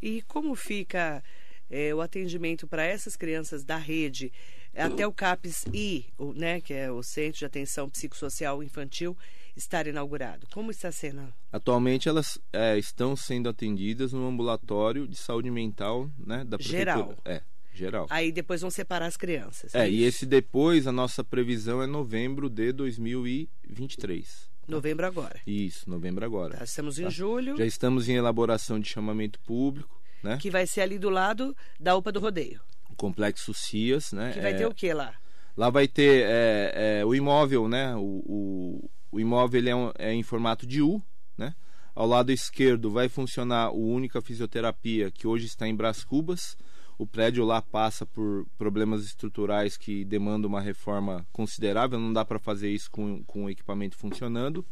E 0.00 0.22
como 0.22 0.54
fica 0.54 1.24
é, 1.68 1.92
o 1.92 2.00
atendimento 2.00 2.68
para 2.68 2.84
essas 2.84 3.16
crianças 3.16 3.64
da 3.64 3.76
rede 3.76 4.32
até 4.72 5.04
o 5.04 5.12
CAPS-I, 5.12 6.06
né, 6.36 6.60
que 6.60 6.72
é 6.72 6.88
o 6.88 7.02
Centro 7.02 7.40
de 7.40 7.46
Atenção 7.46 7.90
Psicossocial 7.90 8.62
Infantil, 8.62 9.18
estar 9.56 9.88
inaugurado? 9.88 10.46
Como 10.52 10.70
está 10.70 10.92
sendo? 10.92 11.34
Atualmente 11.50 12.08
elas 12.08 12.38
é, 12.52 12.78
estão 12.78 13.16
sendo 13.16 13.48
atendidas 13.48 14.12
no 14.12 14.24
ambulatório 14.24 15.08
de 15.08 15.16
saúde 15.16 15.50
mental 15.50 16.08
né, 16.16 16.44
da 16.44 16.56
prefeitura. 16.56 16.94
Geral. 16.94 17.18
É, 17.24 17.42
geral. 17.76 18.06
Aí 18.10 18.32
depois 18.32 18.60
vão 18.60 18.70
separar 18.70 19.06
as 19.06 19.16
crianças. 19.16 19.74
É, 19.74 19.86
é 19.86 19.90
e 19.90 20.02
esse 20.04 20.24
depois, 20.26 20.86
a 20.86 20.92
nossa 20.92 21.22
previsão 21.22 21.82
é 21.82 21.86
novembro 21.86 22.48
de 22.48 22.72
2023. 22.72 24.48
Novembro 24.66 25.06
agora. 25.06 25.40
Isso, 25.46 25.88
novembro 25.88 26.24
agora. 26.24 26.56
Tá, 26.58 26.64
estamos 26.64 26.98
em 26.98 27.04
Tá. 27.04 27.10
julho, 27.10 27.56
Já 27.56 27.64
estamos 27.64 28.08
em 28.08 28.14
elaboração 28.16 28.80
de 28.80 28.88
chamamento 28.88 29.38
público, 29.40 30.00
né? 30.22 30.38
que 30.40 30.50
vai 30.50 30.66
ser 30.66 30.80
ali 30.80 30.98
do 30.98 31.08
lado 31.08 31.56
da 31.78 31.94
UPA 31.96 32.10
do 32.10 32.18
Rodeio. 32.20 32.60
O 32.90 32.96
Complexo 32.96 33.54
CIAS, 33.54 34.12
né? 34.12 34.32
Que 34.32 34.40
vai 34.40 34.52
É, 34.52 34.56
ter 34.56 34.66
o 34.66 34.74
que 34.74 34.92
lá? 34.92 35.14
Lá 35.56 35.70
vai 35.70 35.86
ter 35.86 36.24
é, 36.26 36.98
é, 37.00 37.04
o 37.04 37.14
imóvel, 37.14 37.68
né? 37.68 37.94
O, 37.94 38.00
o, 38.26 38.90
o 39.12 39.20
imóvel 39.20 39.60
ele 39.60 39.70
é, 39.70 39.76
um- 39.76 39.92
é 39.98 40.12
em 40.12 40.22
formato 40.22 40.66
de 40.66 40.82
U, 40.82 41.00
né? 41.38 41.54
Ao 41.94 42.06
lado 42.06 42.32
esquerdo 42.32 42.90
vai 42.90 43.08
funcionar 43.08 43.70
o 43.70 43.86
Única 43.88 44.20
Fisioterapia, 44.20 45.10
que 45.10 45.26
hoje 45.26 45.46
está 45.46 45.66
em 45.68 45.74
Brás 45.76 46.02
Cubas. 46.04 46.56
O 46.98 47.06
prédio 47.06 47.44
lá 47.44 47.60
passa 47.60 48.06
por 48.06 48.46
problemas 48.56 49.04
estruturais 49.04 49.76
que 49.76 50.04
demandam 50.04 50.48
uma 50.48 50.60
reforma 50.60 51.26
considerável, 51.32 51.98
não 51.98 52.12
dá 52.12 52.24
para 52.24 52.38
fazer 52.38 52.70
isso 52.70 52.90
com, 52.90 53.22
com 53.24 53.44
o 53.44 53.50
equipamento 53.50 53.96
funcionando. 53.96 54.64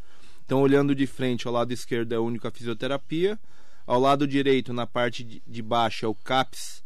Então, 0.45 0.61
olhando 0.61 0.95
de 0.95 1.07
frente, 1.07 1.47
ao 1.47 1.53
lado 1.53 1.73
esquerdo 1.73 2.13
é 2.13 2.17
a 2.17 2.21
Única 2.21 2.51
Fisioterapia. 2.51 3.39
Ao 3.87 4.01
lado 4.01 4.27
direito, 4.27 4.73
na 4.73 4.87
parte 4.87 5.43
de, 5.47 5.63
baixo, 5.63 6.07
é 6.07 6.09
o 6.09 6.15
CAPS, 6.15 6.83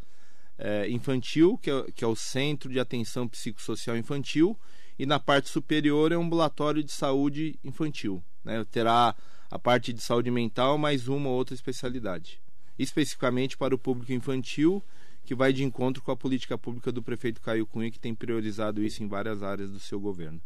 é, 0.57 0.89
infantil, 0.89 1.57
que 1.57 1.71
é, 1.71 1.91
que 1.93 2.03
é 2.03 2.07
o 2.07 2.15
Centro 2.15 2.69
de 2.69 2.79
Atenção 2.79 3.27
Psicossocial 3.27 3.95
Infantil, 3.95 4.57
e 4.97 5.05
na 5.05 5.19
parte 5.19 5.47
superior 5.47 6.11
é 6.11 6.17
um 6.17 6.23
ambulatório 6.23 6.83
de 6.83 6.91
saúde 6.91 7.57
infantil. 7.63 8.21
Né? 8.43 8.65
Terá 8.69 9.15
a 9.49 9.57
parte 9.57 9.93
de 9.93 10.01
saúde 10.01 10.29
mental 10.29 10.77
mais 10.77 11.07
uma 11.07 11.29
ou 11.29 11.35
outra 11.35 11.55
especialidade. 11.55 12.41
Especificamente 12.77 13.57
para 13.57 13.73
o 13.73 13.79
público 13.79 14.11
infantil, 14.11 14.83
que 15.29 15.35
vai 15.35 15.53
de 15.53 15.63
encontro 15.63 16.01
com 16.01 16.09
a 16.09 16.17
política 16.17 16.57
pública 16.57 16.91
do 16.91 17.03
prefeito 17.03 17.39
Caio 17.39 17.67
Cunha, 17.67 17.91
que 17.91 17.99
tem 17.99 18.15
priorizado 18.15 18.83
isso 18.83 19.03
em 19.03 19.07
várias 19.07 19.43
áreas 19.43 19.69
do 19.69 19.79
seu 19.79 19.99
governo. 19.99 20.41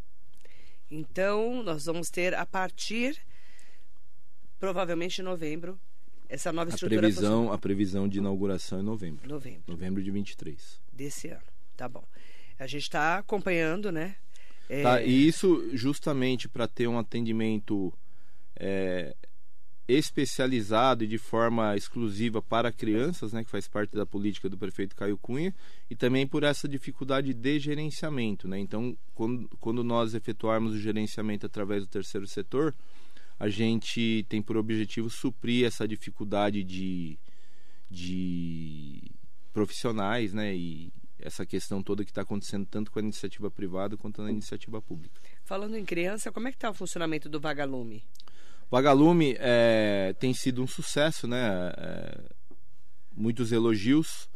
Então, 0.90 1.62
nós 1.62 1.86
vamos 1.86 2.10
ter 2.10 2.34
a 2.34 2.44
partir, 2.44 3.18
provavelmente 4.60 5.22
em 5.22 5.24
novembro, 5.24 5.80
essa 6.28 6.52
nova 6.52 6.70
A 6.70 6.74
estrutura 6.74 7.00
previsão, 7.00 7.50
a 7.50 7.56
previsão 7.56 8.06
de 8.06 8.18
inauguração 8.18 8.78
é 8.78 8.82
novembro. 8.82 9.22
funcionando. 9.22 9.42
novembro 9.42 9.62
Novembro 9.66 10.02
de 10.02 10.10
23. 10.10 10.82
desse 10.92 11.28
ano. 11.28 11.40
Tá 11.74 11.88
bom. 11.88 12.04
A 12.58 12.66
gente 12.66 12.82
está 12.82 13.16
acompanhando, 13.16 13.90
né? 13.90 14.16
É, 14.68 14.82
Tá, 14.82 15.02
e 15.02 15.26
isso 15.26 15.66
justamente 15.72 16.46
para 16.46 16.68
ter 16.68 16.88
um 16.88 16.98
atendimento 16.98 17.90
é, 18.54 19.16
especializado 19.86 21.04
e 21.04 21.06
de 21.06 21.18
forma 21.18 21.76
exclusiva 21.76 22.40
para 22.40 22.72
crianças, 22.72 23.32
né, 23.32 23.44
que 23.44 23.50
faz 23.50 23.68
parte 23.68 23.94
da 23.94 24.06
política 24.06 24.48
do 24.48 24.56
prefeito 24.56 24.96
Caio 24.96 25.18
Cunha, 25.18 25.54
e 25.90 25.94
também 25.94 26.26
por 26.26 26.42
essa 26.42 26.66
dificuldade 26.66 27.34
de 27.34 27.58
gerenciamento. 27.58 28.48
Né? 28.48 28.58
Então, 28.58 28.96
quando, 29.14 29.48
quando 29.60 29.84
nós 29.84 30.14
efetuarmos 30.14 30.72
o 30.72 30.78
gerenciamento 30.78 31.44
através 31.44 31.82
do 31.82 31.88
terceiro 31.88 32.26
setor, 32.26 32.74
a 33.38 33.48
gente 33.48 34.24
tem 34.28 34.40
por 34.40 34.56
objetivo 34.56 35.10
suprir 35.10 35.66
essa 35.66 35.86
dificuldade 35.86 36.64
de, 36.64 37.18
de 37.90 39.02
profissionais 39.52 40.32
né, 40.32 40.54
e 40.54 40.92
essa 41.18 41.44
questão 41.46 41.82
toda 41.82 42.04
que 42.04 42.10
está 42.10 42.22
acontecendo 42.22 42.66
tanto 42.66 42.90
com 42.90 42.98
a 42.98 43.02
iniciativa 43.02 43.50
privada 43.50 43.96
quanto 43.96 44.22
na 44.22 44.30
iniciativa 44.30 44.80
pública. 44.80 45.20
Falando 45.42 45.76
em 45.76 45.84
criança, 45.84 46.30
como 46.30 46.48
é 46.48 46.50
que 46.50 46.56
está 46.56 46.70
o 46.70 46.74
funcionamento 46.74 47.28
do 47.28 47.40
Vagalume? 47.40 48.04
Vagalume 48.70 49.36
é, 49.38 50.14
tem 50.18 50.32
sido 50.32 50.62
um 50.62 50.66
sucesso, 50.66 51.26
né? 51.26 51.72
É, 51.76 52.20
muitos 53.14 53.52
elogios. 53.52 54.28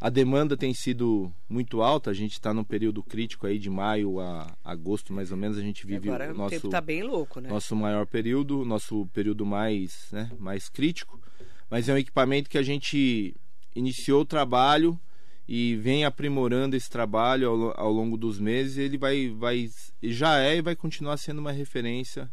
A 0.00 0.08
demanda 0.08 0.56
tem 0.56 0.72
sido 0.72 1.30
muito 1.48 1.82
alta. 1.82 2.10
A 2.10 2.14
gente 2.14 2.32
está 2.32 2.54
num 2.54 2.64
período 2.64 3.02
crítico 3.02 3.46
aí 3.46 3.58
de 3.58 3.68
maio 3.68 4.18
a 4.18 4.56
agosto, 4.64 5.12
mais 5.12 5.30
ou 5.30 5.36
menos. 5.36 5.58
A 5.58 5.60
gente 5.60 5.86
vive 5.86 6.08
Agora 6.08 6.32
o 6.32 6.36
nosso 6.36 6.50
tempo 6.50 6.68
está 6.68 6.80
bem 6.80 7.02
louco, 7.02 7.38
né? 7.38 7.50
nosso 7.50 7.76
maior 7.76 8.06
período, 8.06 8.64
nosso 8.64 9.06
período 9.12 9.44
mais, 9.44 10.08
né, 10.10 10.30
mais 10.38 10.70
crítico. 10.70 11.20
Mas 11.68 11.88
é 11.88 11.92
um 11.92 11.98
equipamento 11.98 12.48
que 12.48 12.56
a 12.56 12.62
gente 12.62 13.36
iniciou 13.74 14.22
o 14.22 14.24
trabalho 14.24 14.98
e 15.46 15.76
vem 15.76 16.04
aprimorando 16.04 16.76
esse 16.76 16.88
trabalho 16.88 17.50
ao, 17.50 17.80
ao 17.80 17.92
longo 17.92 18.16
dos 18.16 18.40
meses. 18.40 18.78
Ele 18.78 18.96
vai, 18.96 19.28
vai, 19.28 19.68
e 20.00 20.12
já 20.12 20.40
é 20.40 20.56
e 20.56 20.62
vai 20.62 20.74
continuar 20.74 21.18
sendo 21.18 21.40
uma 21.40 21.52
referência 21.52 22.30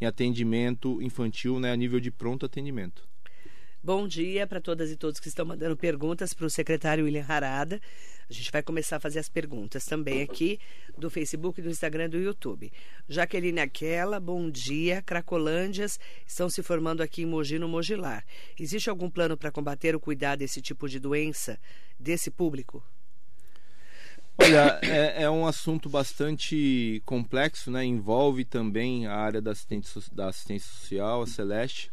em 0.00 0.06
atendimento 0.06 1.00
infantil, 1.02 1.58
né, 1.60 1.72
a 1.72 1.76
nível 1.76 2.00
de 2.00 2.10
pronto 2.10 2.46
atendimento. 2.46 3.08
Bom 3.82 4.08
dia 4.08 4.46
para 4.46 4.62
todas 4.62 4.90
e 4.90 4.96
todos 4.96 5.20
que 5.20 5.28
estão 5.28 5.44
mandando 5.44 5.76
perguntas 5.76 6.32
para 6.32 6.46
o 6.46 6.50
secretário 6.50 7.04
William 7.04 7.26
Harada. 7.28 7.78
A 8.30 8.32
gente 8.32 8.50
vai 8.50 8.62
começar 8.62 8.96
a 8.96 9.00
fazer 9.00 9.18
as 9.18 9.28
perguntas 9.28 9.84
também 9.84 10.22
aqui 10.22 10.58
do 10.96 11.10
Facebook, 11.10 11.60
do 11.60 11.68
Instagram 11.68 12.06
e 12.06 12.08
do 12.08 12.18
YouTube. 12.18 12.72
Jaqueline 13.06 13.60
Aquela, 13.60 14.18
bom 14.18 14.50
dia. 14.50 15.02
Cracolândias 15.02 16.00
estão 16.26 16.48
se 16.48 16.62
formando 16.62 17.02
aqui 17.02 17.24
em 17.24 17.26
Mogi, 17.26 17.58
no 17.58 17.68
Mogilar. 17.68 18.24
Existe 18.58 18.88
algum 18.88 19.10
plano 19.10 19.36
para 19.36 19.52
combater 19.52 19.94
ou 19.94 20.00
cuidar 20.00 20.36
desse 20.36 20.62
tipo 20.62 20.88
de 20.88 20.98
doença, 20.98 21.60
desse 22.00 22.30
público? 22.30 22.82
Olha, 24.36 24.78
é, 24.82 25.22
é, 25.22 25.30
um 25.30 25.46
assunto 25.46 25.88
bastante 25.88 27.00
complexo, 27.04 27.70
né? 27.70 27.84
Envolve 27.84 28.44
também 28.44 29.06
a 29.06 29.14
área 29.14 29.40
da 29.40 29.52
assistência, 29.52 30.02
da 30.12 30.28
assistência 30.28 30.70
social, 30.70 31.22
a 31.22 31.26
Celeste. 31.26 31.90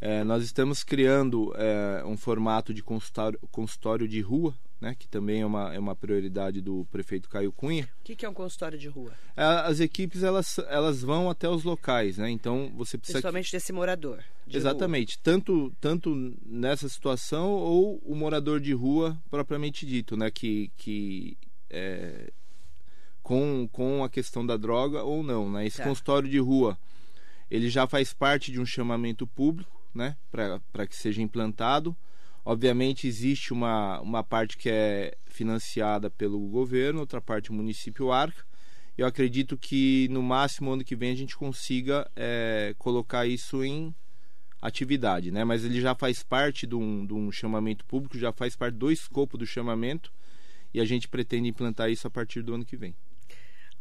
É, 0.00 0.22
nós 0.22 0.44
estamos 0.44 0.84
criando 0.84 1.52
é, 1.56 2.04
um 2.04 2.16
formato 2.16 2.72
de 2.72 2.82
consultório, 2.82 3.38
consultório 3.50 4.06
de 4.06 4.20
rua, 4.20 4.54
né, 4.80 4.94
que 4.96 5.08
também 5.08 5.40
é 5.40 5.46
uma, 5.46 5.74
é 5.74 5.78
uma 5.78 5.96
prioridade 5.96 6.60
do 6.60 6.86
prefeito 6.90 7.28
Caio 7.28 7.50
Cunha. 7.50 7.88
O 8.00 8.04
que, 8.04 8.14
que, 8.14 8.24
é 8.24 8.28
um 8.28 8.34
consultório 8.34 8.78
de 8.78 8.86
rua? 8.86 9.12
É, 9.36 9.42
as 9.42 9.80
equipes 9.80 10.22
elas, 10.22 10.58
elas 10.68 11.02
vão 11.02 11.28
até 11.28 11.48
os 11.48 11.64
locais, 11.64 12.16
né? 12.16 12.30
Então 12.30 12.72
você 12.76 12.96
precisa. 12.96 13.18
Principalmente 13.18 13.50
desse 13.50 13.72
morador. 13.72 14.22
De 14.46 14.56
Exatamente. 14.56 15.16
Rua. 15.16 15.20
Tanto, 15.24 15.72
tanto 15.80 16.36
nessa 16.46 16.88
situação 16.88 17.50
ou 17.50 18.00
o 18.04 18.14
morador 18.14 18.60
de 18.60 18.72
rua 18.72 19.18
propriamente 19.28 19.84
dito, 19.84 20.16
né? 20.16 20.30
Que, 20.30 20.70
que 20.76 21.36
é, 21.70 22.32
com, 23.22 23.68
com 23.70 24.02
a 24.02 24.08
questão 24.08 24.44
da 24.44 24.56
droga 24.56 25.02
ou 25.02 25.22
não, 25.22 25.50
né? 25.50 25.66
Esse 25.66 25.78
tá. 25.78 25.84
consultório 25.84 26.28
de 26.28 26.38
rua 26.38 26.78
ele 27.50 27.68
já 27.68 27.86
faz 27.86 28.12
parte 28.12 28.52
de 28.52 28.60
um 28.60 28.66
chamamento 28.66 29.26
público 29.26 29.82
né, 29.94 30.16
para 30.30 30.86
que 30.86 30.94
seja 30.94 31.22
implantado. 31.22 31.96
Obviamente 32.44 33.06
existe 33.06 33.52
uma, 33.52 34.00
uma 34.00 34.22
parte 34.22 34.56
que 34.56 34.68
é 34.68 35.16
financiada 35.26 36.10
pelo 36.10 36.38
governo, 36.48 37.00
outra 37.00 37.20
parte 37.20 37.50
o 37.50 37.54
município 37.54 38.12
arca. 38.12 38.46
Eu 38.96 39.06
acredito 39.06 39.56
que 39.56 40.08
no 40.10 40.22
máximo 40.22 40.72
ano 40.72 40.84
que 40.84 40.96
vem 40.96 41.12
a 41.12 41.16
gente 41.16 41.36
consiga 41.36 42.10
é, 42.16 42.74
colocar 42.78 43.26
isso 43.26 43.62
em 43.62 43.94
atividade, 44.60 45.30
né? 45.30 45.44
Mas 45.44 45.64
ele 45.64 45.80
já 45.80 45.94
faz 45.94 46.22
parte 46.22 46.66
de 46.66 46.74
um, 46.74 47.06
de 47.06 47.14
um 47.14 47.30
chamamento 47.30 47.84
público, 47.84 48.18
já 48.18 48.32
faz 48.32 48.56
parte 48.56 48.74
do 48.74 48.90
escopo 48.90 49.38
do 49.38 49.46
chamamento 49.46 50.12
e 50.72 50.80
a 50.80 50.84
gente 50.84 51.08
pretende 51.08 51.48
implantar 51.48 51.90
isso 51.90 52.06
a 52.06 52.10
partir 52.10 52.42
do 52.42 52.54
ano 52.54 52.64
que 52.64 52.76
vem 52.76 52.94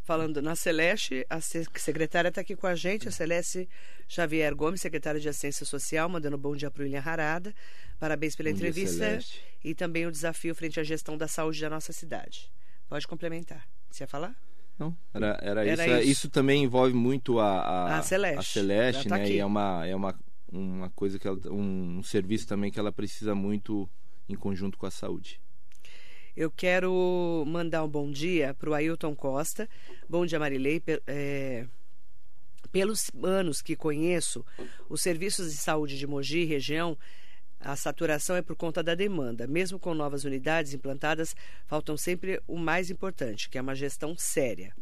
falando 0.07 0.41
na 0.41 0.55
Celeste, 0.55 1.25
a 1.29 1.41
secretária 1.41 2.29
está 2.29 2.39
aqui 2.39 2.55
com 2.55 2.65
a 2.65 2.75
gente, 2.75 3.09
a 3.09 3.11
Celeste 3.11 3.67
Xavier 4.07 4.55
Gomes, 4.55 4.79
secretária 4.79 5.19
de 5.19 5.27
Assistência 5.27 5.65
Social, 5.65 6.07
mandando 6.07 6.37
bom 6.37 6.55
dia 6.55 6.71
para 6.71 6.79
o 6.79 6.85
William 6.85 7.03
Harada. 7.05 7.53
Parabéns 7.99 8.33
pela 8.33 8.49
bom 8.49 8.55
entrevista 8.55 9.17
dia, 9.17 9.41
e 9.65 9.75
também 9.75 10.05
o 10.05 10.11
desafio 10.11 10.55
frente 10.55 10.79
à 10.79 10.83
gestão 10.83 11.17
da 11.17 11.27
saúde 11.27 11.59
da 11.59 11.69
nossa 11.69 11.91
cidade. 11.91 12.49
Pode 12.87 13.05
complementar. 13.05 13.67
Você 13.89 14.05
ia 14.05 14.07
falar? 14.07 14.33
Não, 14.79 14.95
era, 15.13 15.37
era, 15.41 15.67
era 15.67 15.85
isso. 15.85 15.97
isso. 15.97 16.11
isso. 16.11 16.29
também 16.29 16.63
envolve 16.63 16.93
muito 16.93 17.37
a, 17.37 17.59
a, 17.59 17.97
a 17.97 18.01
Celeste, 18.01 18.39
a 18.39 18.43
Celeste 18.43 19.09
tá 19.09 19.17
né? 19.17 19.23
Aqui. 19.23 19.33
E 19.33 19.39
é 19.39 19.45
uma, 19.45 19.85
é 19.85 19.93
uma, 19.93 20.17
uma 20.49 20.89
coisa 20.91 21.19
que 21.19 21.27
ela, 21.27 21.37
um, 21.51 21.97
um 21.97 22.03
serviço 22.03 22.47
também 22.47 22.71
que 22.71 22.79
ela 22.79 22.93
precisa 22.93 23.35
muito 23.35 23.89
em 24.29 24.35
conjunto 24.35 24.77
com 24.77 24.85
a 24.85 24.91
saúde. 24.91 25.41
Eu 26.37 26.51
quero 26.51 27.43
mandar 27.47 27.83
um 27.83 27.89
bom 27.89 28.11
dia 28.11 28.53
para 28.53 28.69
o 28.69 28.73
Ailton 28.75 29.15
Costa. 29.15 29.67
Bom 30.07 30.23
dia, 30.23 30.37
Marilei. 30.37 30.79
É, 31.07 31.65
pelos 32.71 33.09
anos 33.23 33.59
que 33.59 33.75
conheço, 33.75 34.45
os 34.87 35.01
serviços 35.01 35.51
de 35.51 35.57
saúde 35.57 35.97
de 35.97 36.05
Mogi 36.05 36.45
região, 36.45 36.95
a 37.59 37.75
saturação 37.75 38.35
é 38.35 38.43
por 38.43 38.55
conta 38.55 38.83
da 38.83 38.93
demanda. 38.93 39.47
Mesmo 39.47 39.79
com 39.79 39.95
novas 39.95 40.25
unidades 40.25 40.75
implantadas, 40.75 41.35
faltam 41.65 41.97
sempre 41.97 42.39
o 42.47 42.55
mais 42.55 42.91
importante, 42.91 43.49
que 43.49 43.57
é 43.57 43.61
uma 43.61 43.73
gestão 43.73 44.15
séria. 44.15 44.75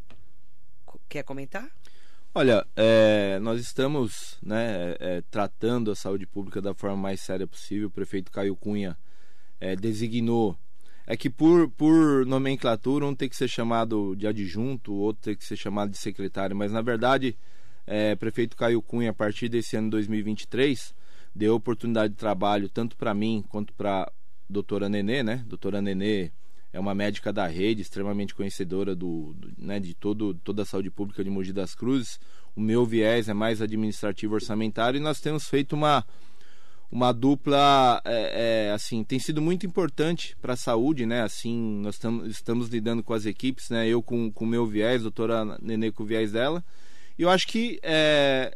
Quer 1.08 1.24
comentar? 1.24 1.72
Olha, 2.34 2.68
é, 2.76 3.39
nós 3.39 3.62
estamos 3.62 4.38
né, 4.44 4.98
é, 5.00 5.24
tratando 5.32 5.89
a 5.89 5.96
saúde 5.96 6.28
pública 6.28 6.62
da 6.62 6.74
forma 6.74 6.98
mais 6.98 7.22
séria 7.22 7.48
possível. 7.48 7.88
O 7.88 7.91
prefeito 7.91 8.30
Caio 8.30 8.58
Cunha 8.58 8.98
é, 9.58 9.74
designou 9.74 10.60
é 11.08 11.15
que 11.15 11.30
por, 11.30 11.70
por 11.70 12.26
nomenclatura 12.26 13.06
um 13.06 13.15
tem 13.15 13.30
que 13.30 13.36
ser 13.36 13.48
chamado 13.48 14.15
de 14.15 14.28
adjunto, 14.28 14.94
outro 14.94 15.24
tem 15.24 15.36
que 15.36 15.46
ser 15.46 15.56
chamado 15.56 15.91
de 15.91 15.98
secretário, 15.98 16.56
mas 16.56 16.72
na 16.72 16.82
verdade, 16.82 17.38
é, 17.86 18.15
prefeito 18.15 18.58
Caio 18.58 18.82
Cunha, 18.82 19.12
a 19.12 19.13
partir 19.13 19.48
desse 19.48 19.76
ano 19.76 19.89
2023, 19.91 20.96
deu 21.34 21.56
oportunidade 21.56 22.13
de 22.13 22.20
trabalho 22.20 22.70
tanto 22.70 22.96
para 22.96 23.13
mim 23.13 23.44
quanto 23.50 23.74
para 23.74 24.12
doutora 24.50 24.89
Nenê, 24.89 25.22
né? 25.22 25.44
Doutora 25.48 25.82
Nenê 25.82 26.32
é 26.72 26.80
uma 26.80 26.94
médica 26.94 27.32
da 27.32 27.48
rede, 27.48 27.82
extremamente 27.82 28.36
conhecedora 28.36 28.96
do, 28.96 29.34
do 29.34 29.50
né, 29.58 29.80
de 29.80 29.94
todo, 29.94 30.34
toda 30.34 30.63
a 30.63 30.65
saúde 30.65 30.91
pública 30.91 31.24
de 31.24 31.30
Mogi 31.30 31.54
das 31.54 31.74
Cruzes. 31.74 32.20
O 32.56 32.60
meu 32.60 32.86
viés 32.86 33.30
é 33.30 33.34
mais 33.34 33.62
administrativo 33.62 34.34
orçamentário 34.34 34.98
e 34.98 35.02
nós 35.02 35.22
temos 35.22 35.48
feito 35.48 35.74
uma 35.74 36.06
uma 36.91 37.12
dupla 37.12 38.02
é, 38.06 38.67
é, 38.67 38.71
assim 38.71 39.04
tem 39.04 39.19
sido 39.19 39.41
muito 39.41 39.65
importante 39.65 40.36
para 40.41 40.54
a 40.54 40.58
saúde 40.58 41.06
né? 41.06 41.21
Assim 41.21 41.82
nós 41.82 41.98
tam, 41.98 42.26
estamos 42.26 42.69
lidando 42.69 43.04
com 43.04 43.13
as 43.13 43.26
equipes 43.26 43.69
né? 43.69 43.88
Eu 43.88 44.02
com 44.02 44.32
o 44.36 44.45
meu 44.45 44.65
viés 44.65 45.02
doutora 45.02 45.58
Nenê 45.62 45.91
com 45.91 46.04
o 46.04 46.06
viés 46.06 46.32
dela. 46.32 46.63
E 47.17 47.21
eu 47.21 47.30
acho 47.30 47.48
que 47.48 47.80
é, 47.82 48.56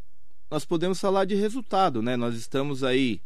nós 0.50 0.66
podemos 0.66 1.00
falar 1.00 1.26
de 1.26 1.36
resultado 1.36 2.02
né? 2.02 2.16
Nós 2.16 2.36
estamos 2.36 2.84
aí 2.84 3.22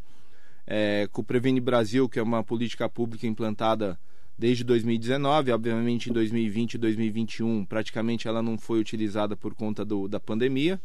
é, 0.65 1.07
com 1.11 1.21
o 1.21 1.25
Previne 1.25 1.59
Brasil 1.59 2.07
que 2.07 2.19
é 2.19 2.23
uma 2.23 2.43
política 2.43 2.87
pública 2.87 3.27
implantada 3.27 3.99
desde 4.37 4.63
2019 4.63 5.51
obviamente 5.51 6.09
em 6.09 6.13
2020 6.13 6.73
e 6.73 6.77
2021 6.77 7.65
praticamente 7.65 8.27
ela 8.27 8.41
não 8.41 8.57
foi 8.57 8.79
utilizada 8.79 9.35
por 9.35 9.53
conta 9.53 9.85
do, 9.85 10.07
da 10.07 10.19
pandemia 10.19 10.79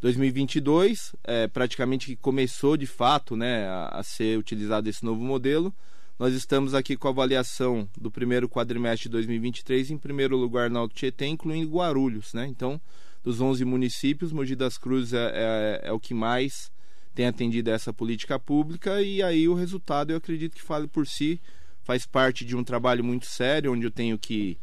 2022, 0.00 1.14
é, 1.24 1.46
praticamente 1.48 2.06
que 2.06 2.16
começou 2.16 2.76
de 2.76 2.86
fato 2.86 3.36
né, 3.36 3.66
a, 3.66 4.00
a, 4.00 4.02
ser 4.02 4.38
utilizado 4.38 4.88
esse 4.88 5.04
novo 5.04 5.24
modelo. 5.24 5.74
Nós 6.18 6.34
estamos 6.34 6.74
aqui 6.74 6.96
com 6.96 7.08
a 7.08 7.10
avaliação 7.10 7.88
do 7.96 8.10
primeiro 8.10 8.48
quadrimestre 8.48 9.08
de 9.08 9.12
2023, 9.12 9.90
em 9.90 9.98
primeiro 9.98 10.36
lugar 10.36 10.70
na 10.70 10.86
Tietê, 10.88 11.26
incluindo 11.26 11.70
Guarulhos. 11.70 12.32
Né? 12.32 12.46
Então, 12.46 12.80
dos 13.22 13.40
11 13.40 13.64
municípios, 13.64 14.32
Mogi 14.32 14.54
das 14.54 14.78
Cruzes 14.78 15.12
é, 15.12 15.32
é, 15.34 15.88
é 15.88 15.92
o 15.92 16.00
que 16.00 16.14
mais 16.14 16.70
tem 17.14 17.26
atendido 17.26 17.70
essa 17.70 17.92
política 17.92 18.38
pública 18.38 19.00
e 19.00 19.22
aí 19.22 19.48
o 19.48 19.54
resultado 19.54 20.10
eu 20.10 20.18
acredito 20.18 20.54
que 20.54 20.62
fale 20.62 20.86
por 20.86 21.06
si, 21.06 21.40
faz 21.82 22.04
parte 22.04 22.44
de 22.44 22.54
um 22.54 22.62
trabalho 22.62 23.02
muito 23.02 23.24
sério, 23.24 23.72
onde 23.72 23.86
eu 23.86 23.90
tenho 23.90 24.18
que 24.18 24.58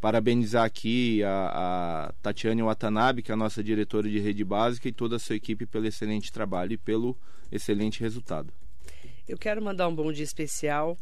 parabenizar 0.00 0.64
aqui 0.64 1.22
a, 1.22 2.08
a 2.08 2.12
Tatiane 2.22 2.62
Watanabe, 2.62 3.22
que 3.22 3.30
é 3.30 3.34
a 3.34 3.36
nossa 3.36 3.62
diretora 3.62 4.08
de 4.08 4.18
rede 4.18 4.44
básica, 4.44 4.88
e 4.88 4.92
toda 4.92 5.16
a 5.16 5.18
sua 5.18 5.36
equipe 5.36 5.66
pelo 5.66 5.86
excelente 5.86 6.32
trabalho 6.32 6.72
e 6.72 6.78
pelo 6.78 7.16
excelente 7.50 8.00
resultado. 8.00 8.52
Eu 9.28 9.36
quero 9.36 9.62
mandar 9.62 9.88
um 9.88 9.94
bom 9.94 10.12
dia 10.12 10.24
especial 10.24 10.96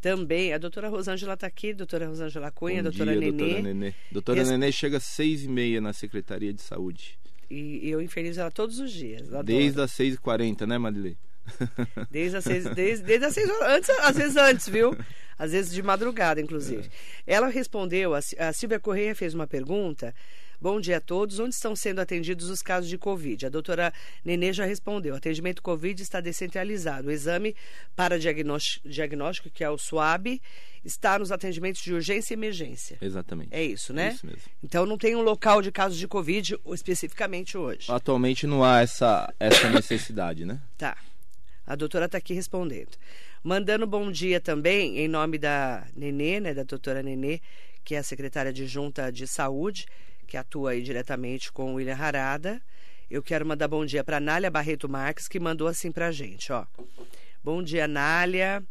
também. 0.00 0.52
A 0.52 0.58
doutora 0.58 0.88
Rosângela 0.88 1.34
está 1.34 1.46
aqui, 1.46 1.74
doutora 1.74 2.06
Rosângela 2.06 2.50
Cunha, 2.50 2.82
bom 2.82 2.90
doutora 2.90 3.12
dia, 3.12 3.20
Nenê. 3.20 3.32
Doutora 3.36 3.62
Nenê, 3.62 3.94
doutora. 4.10 4.44
Nenê 4.44 4.72
chega 4.72 4.96
às 4.96 5.04
seis 5.04 5.44
e 5.44 5.48
meia 5.48 5.80
na 5.80 5.92
Secretaria 5.92 6.52
de 6.52 6.62
Saúde. 6.62 7.18
E 7.50 7.88
eu 7.88 8.00
infelizo 8.00 8.40
ela 8.40 8.50
todos 8.50 8.78
os 8.80 8.90
dias. 8.92 9.28
Desde 9.44 9.80
as 9.80 9.92
seis 9.92 10.14
e 10.14 10.18
quarenta, 10.18 10.66
né, 10.66 10.78
Marilei? 10.78 11.16
Desde 12.10 12.36
as 12.36 12.44
seis, 12.44 12.64
desde, 12.74 13.04
desde 13.04 13.26
as 13.26 13.34
seis 13.34 13.48
horas, 13.48 13.76
antes, 13.76 13.90
às 13.90 14.16
vezes 14.16 14.36
antes, 14.36 14.68
viu? 14.68 14.96
Às 15.38 15.52
vezes 15.52 15.72
de 15.72 15.82
madrugada, 15.82 16.40
inclusive. 16.40 16.88
É. 17.26 17.34
Ela 17.34 17.48
respondeu, 17.48 18.14
a, 18.14 18.20
a 18.38 18.52
Silvia 18.52 18.80
Correia 18.80 19.14
fez 19.14 19.34
uma 19.34 19.46
pergunta. 19.46 20.14
Bom 20.60 20.80
dia 20.80 20.96
a 20.96 21.00
todos. 21.00 21.38
Onde 21.38 21.54
estão 21.54 21.76
sendo 21.76 22.00
atendidos 22.00 22.48
os 22.48 22.62
casos 22.62 22.88
de 22.88 22.96
Covid? 22.96 23.46
A 23.46 23.48
doutora 23.48 23.92
Nenê 24.24 24.52
já 24.52 24.64
respondeu. 24.64 25.14
O 25.14 25.16
atendimento 25.16 25.62
Covid 25.62 26.02
está 26.02 26.20
descentralizado. 26.20 27.08
O 27.08 27.10
exame 27.10 27.54
para 27.94 28.18
diagnóstico, 28.18 29.50
que 29.50 29.62
é 29.62 29.68
o 29.68 29.76
SWAB, 29.76 30.40
está 30.84 31.18
nos 31.18 31.30
atendimentos 31.30 31.82
de 31.82 31.92
urgência 31.92 32.32
e 32.32 32.36
emergência. 32.36 32.96
Exatamente. 33.00 33.50
É 33.52 33.62
isso, 33.62 33.92
né? 33.92 34.08
É 34.08 34.12
isso 34.12 34.26
mesmo. 34.26 34.40
Então 34.62 34.86
não 34.86 34.96
tem 34.96 35.14
um 35.14 35.22
local 35.22 35.60
de 35.60 35.70
casos 35.70 35.98
de 35.98 36.08
Covid 36.08 36.58
especificamente 36.72 37.58
hoje. 37.58 37.90
Atualmente 37.90 38.46
não 38.46 38.64
há 38.64 38.80
essa, 38.80 39.32
essa 39.38 39.68
necessidade, 39.68 40.44
né? 40.46 40.60
Tá. 40.78 40.96
A 41.66 41.74
doutora 41.74 42.06
está 42.06 42.18
aqui 42.18 42.32
respondendo. 42.32 42.96
Mandando 43.42 43.86
bom 43.86 44.10
dia 44.10 44.40
também, 44.40 44.98
em 44.98 45.08
nome 45.08 45.36
da 45.36 45.84
Nenê, 45.96 46.38
né, 46.38 46.54
da 46.54 46.62
doutora 46.62 47.02
Nenê, 47.02 47.40
que 47.84 47.94
é 47.94 47.98
a 47.98 48.02
secretária 48.02 48.50
adjunta 48.50 49.10
de 49.10 49.26
saúde, 49.26 49.86
que 50.26 50.36
atua 50.36 50.70
aí 50.70 50.82
diretamente 50.82 51.50
com 51.50 51.72
o 51.72 51.74
William 51.74 51.96
Harada. 51.96 52.62
Eu 53.10 53.22
quero 53.22 53.44
mandar 53.44 53.68
bom 53.68 53.84
dia 53.84 54.04
para 54.04 54.20
Nália 54.20 54.50
Barreto 54.50 54.88
Marques, 54.88 55.28
que 55.28 55.40
mandou 55.40 55.66
assim 55.68 55.90
para 55.90 56.08
a 56.08 56.12
gente, 56.12 56.52
ó. 56.52 56.66
Bom 57.42 57.62
dia, 57.62 57.86
Nália. 57.86 58.62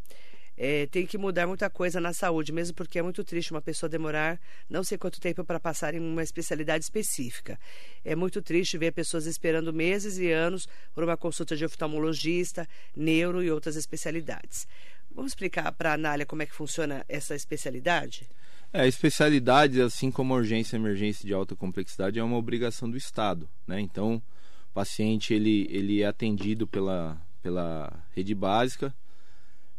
É, 0.58 0.86
tem 0.88 1.06
que 1.06 1.18
mudar 1.18 1.48
muita 1.48 1.70
coisa 1.70 2.00
na 2.00 2.14
saúde, 2.14 2.52
mesmo 2.52 2.76
porque 2.76 3.00
é 3.00 3.02
muito 3.02 3.24
triste 3.24 3.52
uma 3.52 3.62
pessoa 3.62 3.90
demorar 3.90 4.40
não 4.70 4.84
sei 4.84 4.98
quanto 4.98 5.20
tempo 5.20 5.44
para 5.44 5.60
passar 5.60 5.94
em 5.94 6.00
uma 6.00 6.24
especialidade 6.24 6.84
específica. 6.84 7.60
É 8.04 8.16
muito 8.16 8.42
triste 8.42 8.78
ver 8.78 8.92
pessoas 8.92 9.26
esperando 9.26 9.74
meses 9.74 10.18
e 10.18 10.32
anos 10.32 10.68
por 10.94 11.04
uma 11.04 11.18
consulta 11.18 11.56
de 11.56 11.66
oftalmologista, 11.66 12.68
neuro 12.96 13.44
e 13.44 13.52
outras 13.52 13.76
especialidades. 13.76 14.68
Vamos 15.14 15.32
explicar 15.32 15.72
para 15.72 15.92
a 15.92 15.94
Anália 15.94 16.26
como 16.26 16.42
é 16.42 16.46
que 16.46 16.54
funciona 16.54 17.06
essa 17.08 17.36
especialidade? 17.36 18.28
É, 18.74 18.86
especialidade, 18.88 19.82
assim 19.82 20.12
como 20.12 20.34
urgência 20.34 20.76
e 20.76 20.80
emergência 20.80 21.26
de 21.26 21.34
alta 21.34 21.56
complexidade, 21.56 22.20
é 22.20 22.24
uma 22.24 22.38
obrigação 22.38 22.90
do 22.90 22.98
Estado. 22.98 23.50
Né? 23.66 23.80
Então, 23.80 24.16
o 24.16 24.74
paciente 24.74 25.34
ele, 25.34 25.66
ele 25.70 26.02
é 26.02 26.06
atendido 26.06 26.68
pela, 26.68 27.18
pela 27.42 27.90
rede 28.14 28.36
básica, 28.36 28.94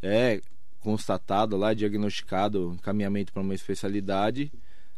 é 0.02 0.40
constatado 0.86 1.56
lá, 1.56 1.74
diagnosticado, 1.74 2.76
encaminhamento 2.78 3.32
para 3.32 3.42
uma 3.42 3.56
especialidade, 3.56 4.52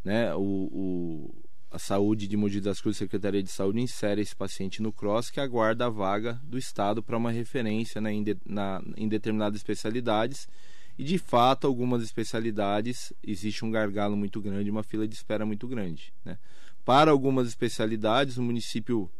né? 0.05 0.35
O, 0.35 0.69
o, 0.71 1.35
a 1.71 1.79
saúde 1.79 2.29
de 2.29 2.37
Mogi 2.37 2.61
das 2.61 2.79
Cruzes, 2.79 2.99
Secretaria 2.99 3.43
de 3.43 3.51
Saúde, 3.51 3.81
insere 3.81 4.21
esse 4.21 4.37
paciente 4.37 4.83
no 4.83 4.93
CROSS 4.93 5.31
que 5.31 5.41
aguarda 5.41 5.87
a 5.87 5.89
vaga 5.89 6.39
do 6.43 6.59
Estado 6.59 7.03
para 7.03 7.17
uma 7.17 7.31
referência 7.31 8.03
né, 8.03 8.13
em, 8.13 8.23
de, 8.23 8.37
na, 8.45 8.83
em 8.99 9.09
determinadas 9.09 9.57
especialidades. 9.57 10.47
E 10.99 11.03
de 11.03 11.17
fato, 11.17 11.67
algumas 11.67 12.03
especialidades 12.03 13.11
existe 13.27 13.65
um 13.65 13.71
gargalo 13.71 14.15
muito 14.15 14.43
grande, 14.43 14.71
uma 14.71 14.83
fila 14.83 15.09
de 15.09 15.15
espera 15.15 15.47
muito 15.47 15.67
grande. 15.67 16.13
Né? 16.23 16.37
Para 16.85 17.11
algumas 17.11 17.49
especialidades, 17.49 18.37
o 18.37 18.43
município 18.43 19.11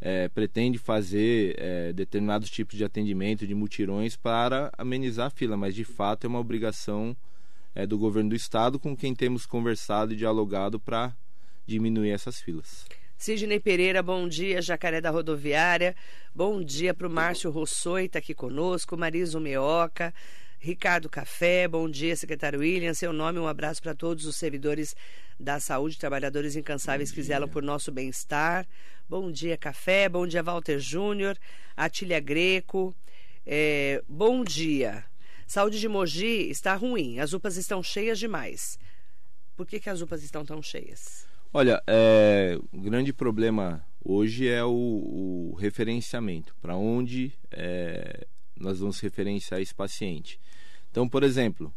é, 0.00 0.28
pretende 0.28 0.78
fazer 0.78 1.56
é, 1.58 1.92
determinados 1.92 2.50
tipos 2.50 2.76
de 2.76 2.84
atendimento, 2.84 3.46
de 3.46 3.54
mutirões, 3.54 4.16
para 4.16 4.70
amenizar 4.78 5.26
a 5.26 5.30
fila, 5.30 5.56
mas 5.56 5.74
de 5.74 5.84
fato 5.84 6.24
é 6.24 6.28
uma 6.28 6.38
obrigação 6.38 7.16
é, 7.74 7.86
do 7.86 7.98
governo 7.98 8.30
do 8.30 8.36
estado 8.36 8.78
com 8.78 8.96
quem 8.96 9.14
temos 9.14 9.46
conversado 9.46 10.12
e 10.12 10.16
dialogado 10.16 10.78
para 10.78 11.14
diminuir 11.66 12.10
essas 12.10 12.40
filas. 12.40 12.86
Sidney 13.16 13.58
Pereira, 13.58 14.00
bom 14.00 14.28
dia, 14.28 14.62
Jacaré 14.62 15.00
da 15.00 15.10
Rodoviária. 15.10 15.96
Bom 16.32 16.62
dia 16.62 16.94
para 16.94 17.08
o 17.08 17.10
Márcio 17.10 17.50
Rossoi, 17.50 18.04
está 18.04 18.20
aqui 18.20 18.32
conosco, 18.32 18.96
Mariso 18.96 19.40
Meoca, 19.40 20.14
Ricardo 20.60 21.08
Café, 21.08 21.66
bom 21.66 21.90
dia, 21.90 22.14
secretário 22.14 22.60
William. 22.60 22.94
Seu 22.94 23.12
nome, 23.12 23.40
um 23.40 23.48
abraço 23.48 23.82
para 23.82 23.92
todos 23.92 24.24
os 24.24 24.36
servidores 24.36 24.94
da 25.38 25.58
saúde, 25.58 25.98
trabalhadores 25.98 26.54
incansáveis 26.54 27.10
que 27.10 27.22
zelam 27.22 27.48
por 27.48 27.62
nosso 27.62 27.90
bem-estar. 27.90 28.66
Bom 29.08 29.32
dia, 29.32 29.56
Café. 29.56 30.06
Bom 30.06 30.26
dia, 30.26 30.42
Walter 30.42 30.78
Júnior. 30.78 31.34
Atília 31.74 32.20
Greco. 32.20 32.94
É, 33.46 34.02
bom 34.06 34.44
dia. 34.44 35.02
Saúde 35.46 35.80
de 35.80 35.88
Mogi 35.88 36.50
está 36.50 36.74
ruim. 36.74 37.18
As 37.18 37.32
UPAs 37.32 37.56
estão 37.56 37.82
cheias 37.82 38.18
demais. 38.18 38.78
Por 39.56 39.66
que, 39.66 39.80
que 39.80 39.88
as 39.88 40.02
UPAs 40.02 40.22
estão 40.22 40.44
tão 40.44 40.60
cheias? 40.60 41.26
Olha, 41.54 41.82
é, 41.86 42.58
o 42.70 42.82
grande 42.82 43.10
problema 43.14 43.82
hoje 44.04 44.46
é 44.46 44.62
o, 44.62 45.52
o 45.52 45.54
referenciamento. 45.58 46.54
Para 46.60 46.76
onde 46.76 47.32
é, 47.50 48.26
nós 48.54 48.80
vamos 48.80 49.00
referenciar 49.00 49.58
esse 49.58 49.74
paciente. 49.74 50.38
Então, 50.90 51.08
por 51.08 51.22
exemplo, 51.22 51.72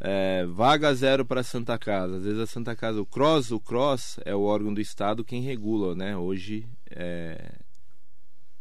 é, 0.00 0.44
vaga 0.46 0.94
zero 0.94 1.24
para 1.24 1.42
Santa 1.42 1.78
Casa. 1.78 2.16
Às 2.16 2.24
vezes 2.24 2.40
a 2.40 2.46
Santa 2.46 2.74
Casa, 2.74 3.00
o 3.00 3.06
CROSS, 3.06 3.52
o 3.52 3.60
CROSS 3.60 4.20
é 4.24 4.34
o 4.34 4.42
órgão 4.42 4.72
do 4.72 4.80
Estado 4.80 5.24
quem 5.24 5.42
regula, 5.42 5.94
né? 5.94 6.16
Hoje 6.16 6.68
é, 6.90 7.52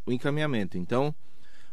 o 0.06 0.12
encaminhamento. 0.12 0.78
Então, 0.78 1.14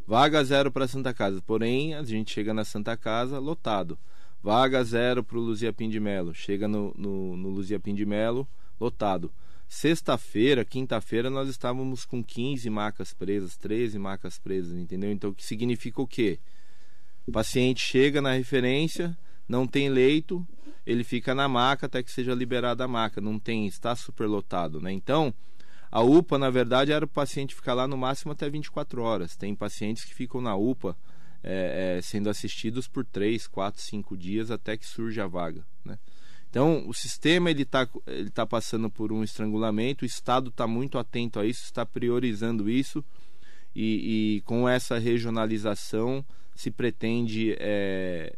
vaga 0.07 0.43
zero 0.45 0.71
para 0.71 0.89
Santa 0.89 1.13
Casa. 1.13 1.43
Porém, 1.43 1.95
a 1.95 2.03
gente 2.03 2.33
chega 2.33 2.55
na 2.55 2.65
Santa 2.65 2.97
Casa 2.97 3.39
lotado. 3.39 3.99
Vaga 4.43 4.83
zero 4.83 5.23
para 5.23 5.37
o 5.37 5.41
Luzia 5.41 5.73
Pim 5.73 5.89
de 5.89 6.01
Melo. 6.01 6.35
Chega 6.35 6.67
no, 6.67 6.95
no, 6.97 7.37
no 7.37 7.49
Luzia 7.51 7.81
Melo, 8.07 8.49
lotado. 8.81 9.31
Sexta-feira, 9.69 10.65
quinta-feira, 10.65 11.31
nós 11.31 11.49
estávamos 11.49 12.05
com 12.05 12.25
15 12.25 12.69
macas 12.71 13.13
presas, 13.13 13.57
13 13.57 14.01
macas 14.01 14.37
presas, 14.37 14.77
entendeu? 14.77 15.13
Então, 15.13 15.31
o 15.31 15.35
que 15.35 15.45
significa 15.45 16.03
o 16.03 16.07
quê? 16.09 16.41
O 17.25 17.31
paciente 17.31 17.81
chega 17.81 18.21
na 18.21 18.33
referência, 18.33 19.17
não 19.51 19.67
tem 19.67 19.89
leito, 19.89 20.47
ele 20.87 21.03
fica 21.03 21.35
na 21.35 21.49
maca 21.49 21.87
até 21.87 22.05
que 22.05 22.13
seja 22.13 22.33
liberada 22.33 22.85
a 22.85 22.89
maca. 22.89 23.21
Não 23.21 23.37
tem, 23.37 23.67
está 23.67 23.97
superlotado, 23.97 24.81
né? 24.81 24.93
Então, 24.93 25.35
a 25.91 26.01
UPA, 26.01 26.39
na 26.39 26.49
verdade, 26.51 26.93
era 26.93 27.05
o 27.05 27.09
paciente 27.09 27.53
ficar 27.53 27.75
lá 27.75 27.89
no 27.89 27.97
máximo 27.97 28.31
até 28.31 28.49
24 28.49 29.03
horas. 29.03 29.35
Tem 29.35 29.53
pacientes 29.53 30.05
que 30.05 30.15
ficam 30.15 30.41
na 30.41 30.55
UPA 30.55 30.97
é, 31.43 31.97
é, 31.99 32.01
sendo 32.01 32.31
assistidos 32.31 32.87
por 32.87 33.05
3, 33.05 33.49
4, 33.49 33.83
5 33.83 34.17
dias 34.17 34.53
até 34.53 34.77
que 34.77 34.87
surja 34.87 35.25
a 35.25 35.27
vaga, 35.27 35.67
né? 35.85 35.99
Então, 36.49 36.89
o 36.89 36.95
sistema 36.95 37.51
ele 37.51 37.63
está 37.63 37.89
ele 38.07 38.31
tá 38.31 38.45
passando 38.47 38.89
por 38.89 39.13
um 39.13 39.23
estrangulamento, 39.25 40.05
o 40.05 40.07
Estado 40.07 40.51
está 40.51 40.67
muito 40.67 40.97
atento 40.97 41.41
a 41.41 41.47
isso, 41.47 41.65
está 41.65 41.85
priorizando 41.85 42.69
isso, 42.69 43.05
e, 43.75 44.37
e 44.37 44.41
com 44.43 44.69
essa 44.69 44.99
regionalização 44.99 46.25
se 46.55 46.71
pretende 46.71 47.57
é, 47.59 48.37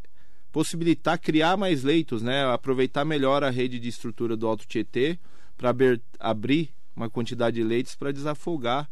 possibilitar 0.52 1.18
criar 1.18 1.56
mais 1.56 1.82
leitos, 1.82 2.22
né? 2.22 2.44
aproveitar 2.44 3.04
melhor 3.04 3.42
a 3.42 3.50
rede 3.50 3.80
de 3.80 3.88
estrutura 3.88 4.36
do 4.36 4.46
Alto 4.46 4.66
Tietê 4.66 5.18
para 5.56 5.74
abrir 6.20 6.70
uma 6.94 7.08
quantidade 7.08 7.56
de 7.56 7.64
leitos 7.64 7.96
para 7.96 8.12
desafogar 8.12 8.88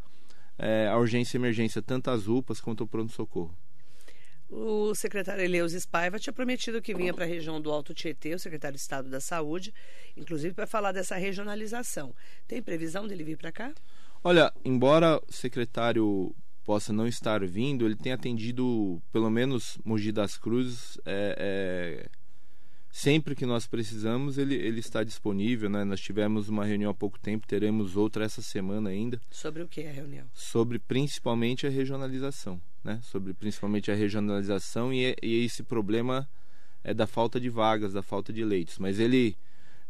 é, 0.59 0.89
a 0.89 0.97
urgência 0.97 1.37
e 1.37 1.39
emergência, 1.39 1.83
tanto 1.83 2.11
as 2.11 2.27
UPAs 2.27 2.61
quanto 2.61 2.85
o 2.85 2.87
pronto-socorro. 2.87 3.55
O 4.49 4.95
secretário 4.95 5.45
Eleus 5.45 5.73
Spaiva 5.73 6.19
tinha 6.19 6.33
prometido 6.33 6.83
que 6.83 6.93
vinha 6.93 7.15
para 7.15 7.25
a 7.25 7.29
região 7.29 7.61
do 7.61 7.71
Alto 7.71 7.95
Tietê, 7.95 8.35
o 8.35 8.39
secretário 8.39 8.75
de 8.75 8.83
Estado 8.83 9.09
da 9.09 9.21
Saúde, 9.21 9.73
inclusive 10.17 10.53
para 10.53 10.67
falar 10.67 10.91
dessa 10.91 11.15
regionalização. 11.15 12.13
Tem 12.49 12.61
previsão 12.61 13.07
dele 13.07 13.23
vir 13.23 13.37
para 13.37 13.53
cá? 13.53 13.73
Olha, 14.25 14.53
embora 14.65 15.21
o 15.29 15.33
secretário 15.33 16.35
possa 16.71 16.93
não 16.93 17.09
estar 17.09 17.45
vindo, 17.45 17.85
ele 17.85 17.97
tem 17.97 18.13
atendido, 18.13 19.03
pelo 19.11 19.29
menos 19.29 19.77
Mogi 19.85 20.13
das 20.13 20.39
Cruzes, 20.39 21.01
é, 21.05 21.35
é, 21.37 22.09
sempre 22.93 23.35
que 23.35 23.45
nós 23.45 23.67
precisamos, 23.67 24.39
ele, 24.39 24.55
ele 24.55 24.79
está 24.79 25.03
disponível. 25.03 25.69
Né? 25.69 25.83
Nós 25.83 26.01
tivemos 26.01 26.49
uma 26.49 26.65
reunião 26.65 26.93
há 26.93 26.95
pouco 26.95 27.19
tempo, 27.19 27.45
teremos 27.45 27.97
outra 27.97 28.25
essa 28.25 28.41
semana 28.41 28.91
ainda. 28.91 29.21
Sobre 29.33 29.65
o 29.65 29.67
que 29.67 29.85
a 29.85 29.91
reunião? 29.91 30.29
Sobre 30.33 30.79
principalmente 30.79 31.67
a 31.67 31.71
regionalização. 31.71 32.61
Né? 32.85 33.01
Sobre 33.03 33.35
principalmente 33.35 33.91
a 33.91 33.95
regionalização 33.97 34.95
e, 34.95 35.17
e 35.21 35.45
esse 35.45 35.65
problema 35.65 36.29
é 36.85 36.95
da 36.95 37.09
falta 37.09 37.41
de 37.41 37.51
vagas, 37.51 37.93
da 37.93 38.01
falta 38.01 38.33
de 38.33 38.45
leitos. 38.45 38.79
Mas 38.79 39.01
ele 39.01 39.37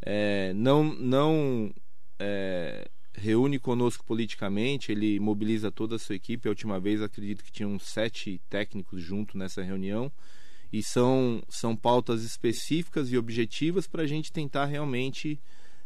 é, 0.01 0.55
não, 0.55 0.83
não 0.83 1.75
é, 2.19 2.89
reúne 3.15 3.59
conosco 3.59 4.05
politicamente, 4.05 4.93
ele 4.93 5.19
mobiliza 5.19 5.71
toda 5.71 5.97
a 5.97 5.99
sua 5.99 6.15
equipe. 6.15 6.49
A 6.49 6.51
última 6.51 6.79
vez 6.79 7.03
acredito 7.03 7.45
que 7.45 7.53
tinham 7.53 7.79
sete 7.79 8.41
técnicos 8.49 9.03
junto 9.03 9.37
nessa 9.37 9.63
reunião 9.63 10.11
e 10.73 10.83
são, 10.83 11.43
são 11.49 11.75
pautas 11.75 12.23
específicas 12.23 13.11
e 13.11 13.19
objetivas 13.19 13.87
para 13.87 14.03
a 14.03 14.07
gente 14.07 14.33
tentar 14.33 14.67
realmente, 14.67 15.41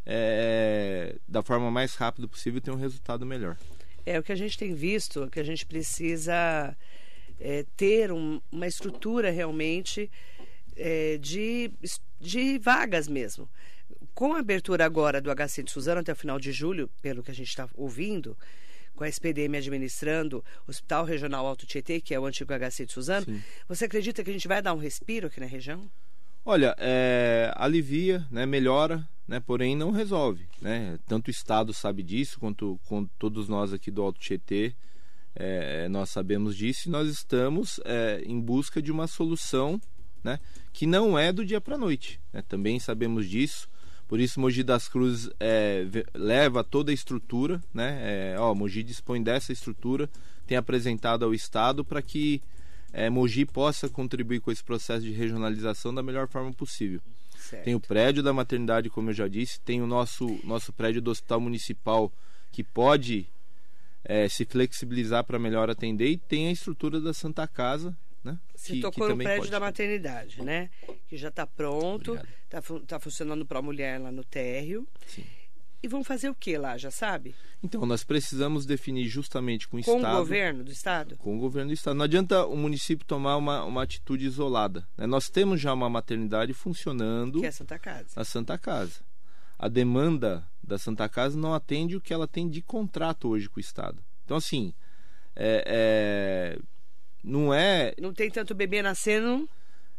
é, 0.05 1.17
da 1.27 1.43
forma 1.43 1.71
mais 1.71 1.95
rápida 1.95 2.29
possível, 2.29 2.61
ter 2.61 2.71
um 2.71 2.77
resultado 2.77 3.25
melhor. 3.25 3.57
É 4.05 4.19
o 4.19 4.23
que 4.23 4.33
a 4.33 4.37
gente 4.37 4.59
tem 4.59 4.75
visto, 4.75 5.29
que 5.31 5.41
a 5.41 5.45
gente 5.45 5.65
precisa 5.65 6.77
é, 7.41 7.65
ter 7.77 8.13
um, 8.13 8.41
uma 8.53 8.67
estrutura 8.67 9.31
realmente 9.31 10.11
é, 10.77 11.17
de, 11.17 11.73
de 12.21 12.59
vagas 12.59 13.09
mesmo. 13.09 13.49
Com 14.15 14.33
a 14.35 14.39
abertura 14.39 14.85
agora 14.85 15.21
do 15.21 15.29
HC 15.35 15.65
de 15.65 15.73
Suzano 15.73 16.01
até 16.01 16.13
o 16.13 16.17
final 16.17 16.39
de 16.39 16.53
julho, 16.53 16.89
pelo 17.03 17.23
que 17.23 17.33
a 17.33 17.35
gente 17.35 17.49
está 17.49 17.69
ouvindo, 17.75 18.37
com 18.95 19.03
a 19.03 19.09
SPDM 19.09 19.57
administrando 19.57 20.45
o 20.67 20.71
Hospital 20.71 21.05
Regional 21.05 21.45
Alto 21.45 21.67
Tietê, 21.67 22.01
que 22.01 22.15
é 22.15 22.21
o 22.21 22.25
antigo 22.25 22.53
HC 22.53 22.87
de 22.87 22.93
Suzano, 22.93 23.27
Sim. 23.27 23.43
você 23.69 23.87
acredita 23.87 24.23
que 24.23 24.31
a 24.31 24.33
gente 24.33 24.47
vai 24.47 24.63
dar 24.63 24.73
um 24.73 24.79
respiro 24.79 25.27
aqui 25.27 25.41
na 25.41 25.47
região? 25.47 25.91
Olha, 26.45 26.77
é, 26.79 27.53
alivia, 27.57 28.25
né, 28.31 28.47
melhora, 28.47 29.05
né, 29.27 29.41
porém 29.41 29.75
não 29.75 29.91
resolve. 29.91 30.47
Né? 30.61 30.97
Tanto 31.07 31.29
o 31.29 31.31
Estado 31.31 31.75
sabe 31.75 32.03
disso, 32.03 32.39
quanto, 32.39 32.79
quanto 32.87 33.11
todos 33.19 33.49
nós 33.49 33.73
aqui 33.73 33.91
do 33.91 34.03
Alto 34.03 34.21
Tietê, 34.21 34.77
é, 35.35 35.89
nós 35.89 36.11
sabemos 36.11 36.57
disso 36.57 36.89
e 36.89 36.93
nós 36.93 37.09
estamos 37.09 37.81
é, 37.85 38.23
em 38.25 38.41
busca 38.41 38.81
de 38.81 38.93
uma 38.93 39.09
solução 39.09 39.81
né, 40.23 40.39
que 40.73 40.87
não 40.87 41.19
é 41.19 41.33
do 41.33 41.45
dia 41.45 41.61
para 41.61 41.75
a 41.75 41.79
noite. 41.79 42.21
Né? 42.33 42.43
Também 42.43 42.79
sabemos 42.79 43.29
disso. 43.29 43.69
Por 44.07 44.21
isso, 44.21 44.39
Mogi 44.39 44.63
das 44.63 44.89
Cruzes 44.89 45.31
é, 45.41 45.85
leva 46.15 46.63
toda 46.63 46.91
a 46.91 46.95
estrutura, 46.95 47.63
né? 47.73 47.99
É, 48.03 48.37
ó, 48.39 48.55
Mogi 48.55 48.83
dispõe 48.83 49.23
dessa 49.23 49.53
estrutura, 49.53 50.09
tem 50.47 50.57
apresentado 50.57 51.25
ao 51.25 51.33
Estado 51.33 51.85
para 51.85 52.03
que 52.03 52.43
é, 52.93 53.09
Mogi 53.09 53.45
possa 53.45 53.89
contribuir 53.89 54.41
com 54.41 54.53
esse 54.53 54.63
processo 54.63 55.05
de 55.05 55.13
regionalização 55.13 55.95
da 55.95 56.03
melhor 56.03 56.29
forma 56.29 56.53
possível. 56.53 57.01
Certo. 57.37 57.65
Tem 57.65 57.75
o 57.75 57.81
prédio 57.81 58.23
da 58.23 58.33
maternidade, 58.33 58.89
como 58.89 59.11
eu 59.11 59.15
já 59.15 59.27
disse, 59.27 59.61
tem 59.61 59.83
o 59.83 59.87
nosso, 59.87 60.39
nosso 60.45 60.73
prédio 60.73 61.03
do 61.03 61.11
Hospital 61.11 61.41
Municipal 61.41 62.13
que 62.53 62.63
pode 62.63 63.27
é, 64.05 64.29
se 64.29 64.45
flexibilizar 64.45 65.25
para 65.25 65.39
melhor 65.39 65.69
atender 65.69 66.09
e 66.09 66.17
tem 66.17 66.49
a 66.49 66.53
estrutura 66.53 67.01
da 67.01 67.13
Santa 67.13 67.49
Casa 67.49 67.97
né? 68.25 68.39
Você 68.55 68.75
que, 68.75 68.81
tocou 68.81 69.07
que 69.07 69.13
no 69.13 69.19
prédio 69.19 69.39
pode 69.43 69.51
da 69.51 69.59
ter. 69.59 69.65
maternidade, 69.65 70.43
né? 70.43 70.71
Que 71.07 71.17
já 71.17 71.29
está 71.29 71.47
pronto, 71.47 72.19
está 72.45 72.63
tá 72.87 72.99
funcionando 72.99 73.45
para 73.45 73.59
a 73.59 73.63
mulher 73.63 74.01
lá 74.01 74.11
no 74.11 74.25
térreo. 74.25 74.89
Sim. 75.07 75.25
E 75.83 75.87
vão 75.87 76.03
fazer 76.03 76.31
o 76.31 76.35
que 76.35 76.57
lá, 76.57 76.79
já 76.79 76.91
sabe? 76.91 77.35
Então, 77.63 77.85
nós 77.85 78.03
precisamos 78.03 78.65
definir 78.65 79.07
justamente 79.07 79.69
com 79.69 79.77
o 79.77 79.85
Com 79.85 79.97
Estado. 79.97 80.15
o 80.15 80.19
governo 80.19 80.65
do 80.65 80.73
estado? 80.73 81.17
Com 81.19 81.37
o 81.37 81.39
governo 81.39 81.69
do 81.69 81.75
Estado. 81.75 81.95
Não 81.95 82.05
adianta 82.07 82.47
o 82.47 82.57
município 82.57 83.05
tomar 83.05 83.37
uma, 83.37 83.63
uma 83.65 83.83
atitude 83.83 84.25
isolada. 84.25 84.89
né? 84.97 85.07
Nós 85.07 85.29
temos 85.29 85.61
já 85.61 85.75
uma 85.75 85.91
maternidade 85.91 86.55
funcionando 86.55 87.39
Que 87.41 87.47
é 87.47 87.51
Santa 87.51 87.79
Casa. 87.79 88.09
na 88.17 88.25
Santa 88.25 88.57
Casa. 88.57 89.03
A 89.59 89.69
demanda 89.69 90.49
da 90.63 90.79
Santa 90.79 91.07
Casa 91.07 91.39
não 91.39 91.53
atende 91.53 91.97
o 91.97 92.01
que 92.01 92.15
ela 92.15 92.27
tem 92.27 92.49
de 92.49 92.63
contrato 92.63 93.29
hoje 93.29 93.47
com 93.51 93.59
o 93.59 93.61
Estado. 93.61 94.03
Então, 94.25 94.39
assim, 94.39 94.73
é, 95.37 95.65
é, 96.57 96.59
não 97.25 97.53
é 97.53 97.95
Não 98.01 98.13
tem 98.13 98.31
tanto 98.31 98.55
bebê 98.55 98.83
nascendo. 98.83 99.49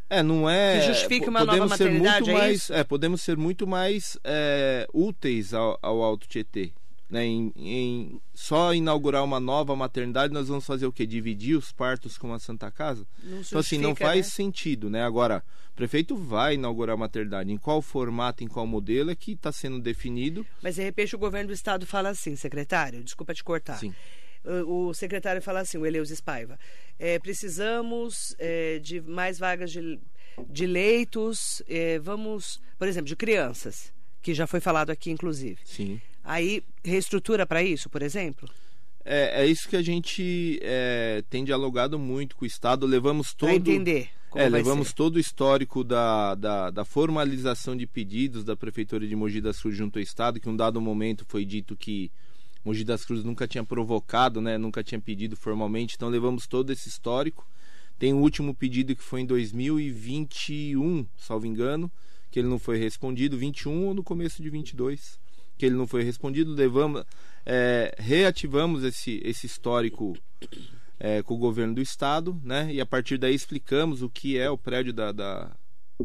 É, 0.10 0.22
não 0.22 0.48
é. 0.50 0.80
Que 0.80 0.88
justifique 0.88 1.28
uma 1.28 1.40
podemos 1.40 1.60
nova 1.60 1.78
ser 1.78 1.86
maternidade, 1.86 2.26
muito 2.26 2.30
é 2.30 2.34
mais, 2.34 2.70
é, 2.70 2.84
podemos 2.84 3.22
ser 3.22 3.38
muito 3.38 3.66
mais 3.66 4.18
é, 4.24 4.88
úteis 4.94 5.54
ao, 5.54 5.80
ao 5.82 6.04
Alto 6.04 6.28
Tietê. 6.28 6.72
Né? 7.10 7.26
Em, 7.26 7.54
em 7.56 8.22
só 8.34 8.74
inaugurar 8.74 9.24
uma 9.24 9.40
nova 9.40 9.76
maternidade, 9.76 10.34
nós 10.34 10.48
vamos 10.48 10.66
fazer 10.66 10.86
o 10.86 10.92
quê? 10.92 11.06
Dividir 11.06 11.58
os 11.58 11.72
partos 11.72 12.18
com 12.18 12.34
a 12.34 12.40
Santa 12.40 12.70
Casa? 12.72 13.06
Não 13.24 13.42
Então, 13.42 13.60
assim, 13.60 13.78
não 13.78 13.90
justifica, 13.90 14.06
faz 14.06 14.26
né? 14.26 14.32
sentido, 14.32 14.90
né? 14.90 15.04
Agora, 15.04 15.44
o 15.72 15.76
prefeito 15.76 16.16
vai 16.16 16.56
inaugurar 16.56 16.96
a 16.96 16.98
maternidade. 16.98 17.52
Em 17.52 17.58
qual 17.58 17.82
formato, 17.82 18.44
em 18.44 18.48
qual 18.48 18.66
modelo 18.66 19.12
é 19.12 19.16
que 19.16 19.34
está 19.34 19.52
sendo 19.52 19.80
definido? 19.80 20.46
Mas 20.62 20.76
de 20.76 20.84
repente 20.84 21.16
o 21.16 21.20
governo 21.20 21.48
do 21.48 21.54
estado 21.54 21.86
fala 21.86 22.10
assim, 22.10 22.36
secretário, 22.36 23.04
desculpa 23.04 23.34
te 23.34 23.44
cortar. 23.44 23.78
Sim. 23.78 23.94
O, 24.68 24.88
o 24.88 24.94
secretário 24.94 25.42
fala 25.42 25.62
assim, 25.62 25.78
o 25.78 25.86
Eleus 25.86 26.10
Espaiva, 26.12 26.58
é, 27.00 27.18
precisamos 27.20 28.36
é, 28.38 28.80
de 28.80 29.02
mais 29.02 29.40
vagas 29.40 29.72
de, 29.72 30.00
de 30.50 30.66
leitos, 30.66 31.62
é, 31.68 32.00
vamos, 32.00 32.62
por 32.78 32.88
exemplo, 32.88 33.08
de 33.08 33.16
crianças, 33.16 33.92
que 34.22 34.34
já 34.34 34.46
foi 34.48 34.60
falado 34.60 34.90
aqui, 34.92 35.12
inclusive. 35.12 35.60
Sim. 35.66 36.00
Aí, 36.24 36.64
reestrutura 36.84 37.46
para 37.46 37.62
isso, 37.64 37.90
por 37.90 38.02
exemplo? 38.02 38.50
É, 39.04 39.44
é 39.44 39.46
isso 39.46 39.70
que 39.70 39.76
a 39.76 39.82
gente 39.84 40.60
é, 40.64 41.24
tem 41.30 41.44
dialogado 41.44 42.00
muito 42.00 42.36
com 42.36 42.44
o 42.44 42.48
Estado. 42.48 42.88
Levamos 42.88 43.36
todo. 43.36 43.50
Para 43.50 43.56
entender 43.56 44.10
É, 44.36 44.50
levamos 44.50 44.88
ser. 44.88 44.96
todo 44.96 45.18
o 45.18 45.20
histórico 45.20 45.84
da, 45.84 46.34
da, 46.34 46.72
da 46.72 46.84
formalização 46.84 47.78
de 47.78 47.86
pedidos 47.86 48.44
da 48.44 48.56
Prefeitura 48.58 49.08
de 49.08 49.16
Mogi 49.16 49.40
das 49.40 49.62
Cruzes 49.62 49.78
junto 49.78 50.00
ao 50.00 50.04
Estado, 50.04 50.40
que 50.40 50.50
em 50.50 50.52
um 50.52 50.58
dado 50.58 50.82
momento 50.82 51.24
foi 51.28 51.46
dito 51.46 51.76
que 51.78 52.12
Mogi 52.66 52.84
das 52.84 53.06
Cruzes 53.06 53.24
nunca 53.24 53.48
tinha 53.48 53.64
provocado, 53.64 54.42
né, 54.42 54.58
nunca 54.58 54.84
tinha 54.84 55.00
pedido 55.00 55.38
formalmente, 55.38 55.96
então 55.96 56.10
levamos 56.10 56.48
todo 56.48 56.72
esse 56.72 56.90
histórico. 56.90 57.48
Tem 58.00 58.12
o 58.12 58.18
último 58.18 58.54
pedido 58.54 58.96
que 58.96 59.04
foi 59.04 59.22
em 59.22 59.26
2021, 59.26 61.06
salvo 61.16 61.46
engano, 61.46 61.90
que 62.32 62.40
ele 62.40 62.48
não 62.48 62.60
foi 62.60 62.78
respondido, 62.78 63.38
21 63.38 63.86
ou 63.86 63.94
no 63.94 64.04
começo 64.04 64.42
de 64.42 64.50
22, 64.50 65.20
que 65.58 65.66
ele 65.66 65.76
não 65.76 65.88
foi 65.88 66.04
respondido, 66.04 66.54
levamos, 66.54 67.04
é, 67.46 67.96
reativamos 67.98 68.84
esse, 68.84 69.22
esse 69.24 69.46
histórico 69.46 70.18
é, 71.00 71.22
com 71.22 71.36
o 71.36 71.38
governo 71.38 71.76
do 71.76 71.82
estado, 71.82 72.40
né? 72.44 72.74
E 72.74 72.82
a 72.82 72.86
partir 72.86 73.18
daí 73.18 73.34
explicamos 73.34 74.02
o 74.02 74.10
que 74.10 74.38
é 74.38 74.50
o 74.50 74.58
prédio 74.58 74.92
da, 74.92 75.12
da 75.12 75.52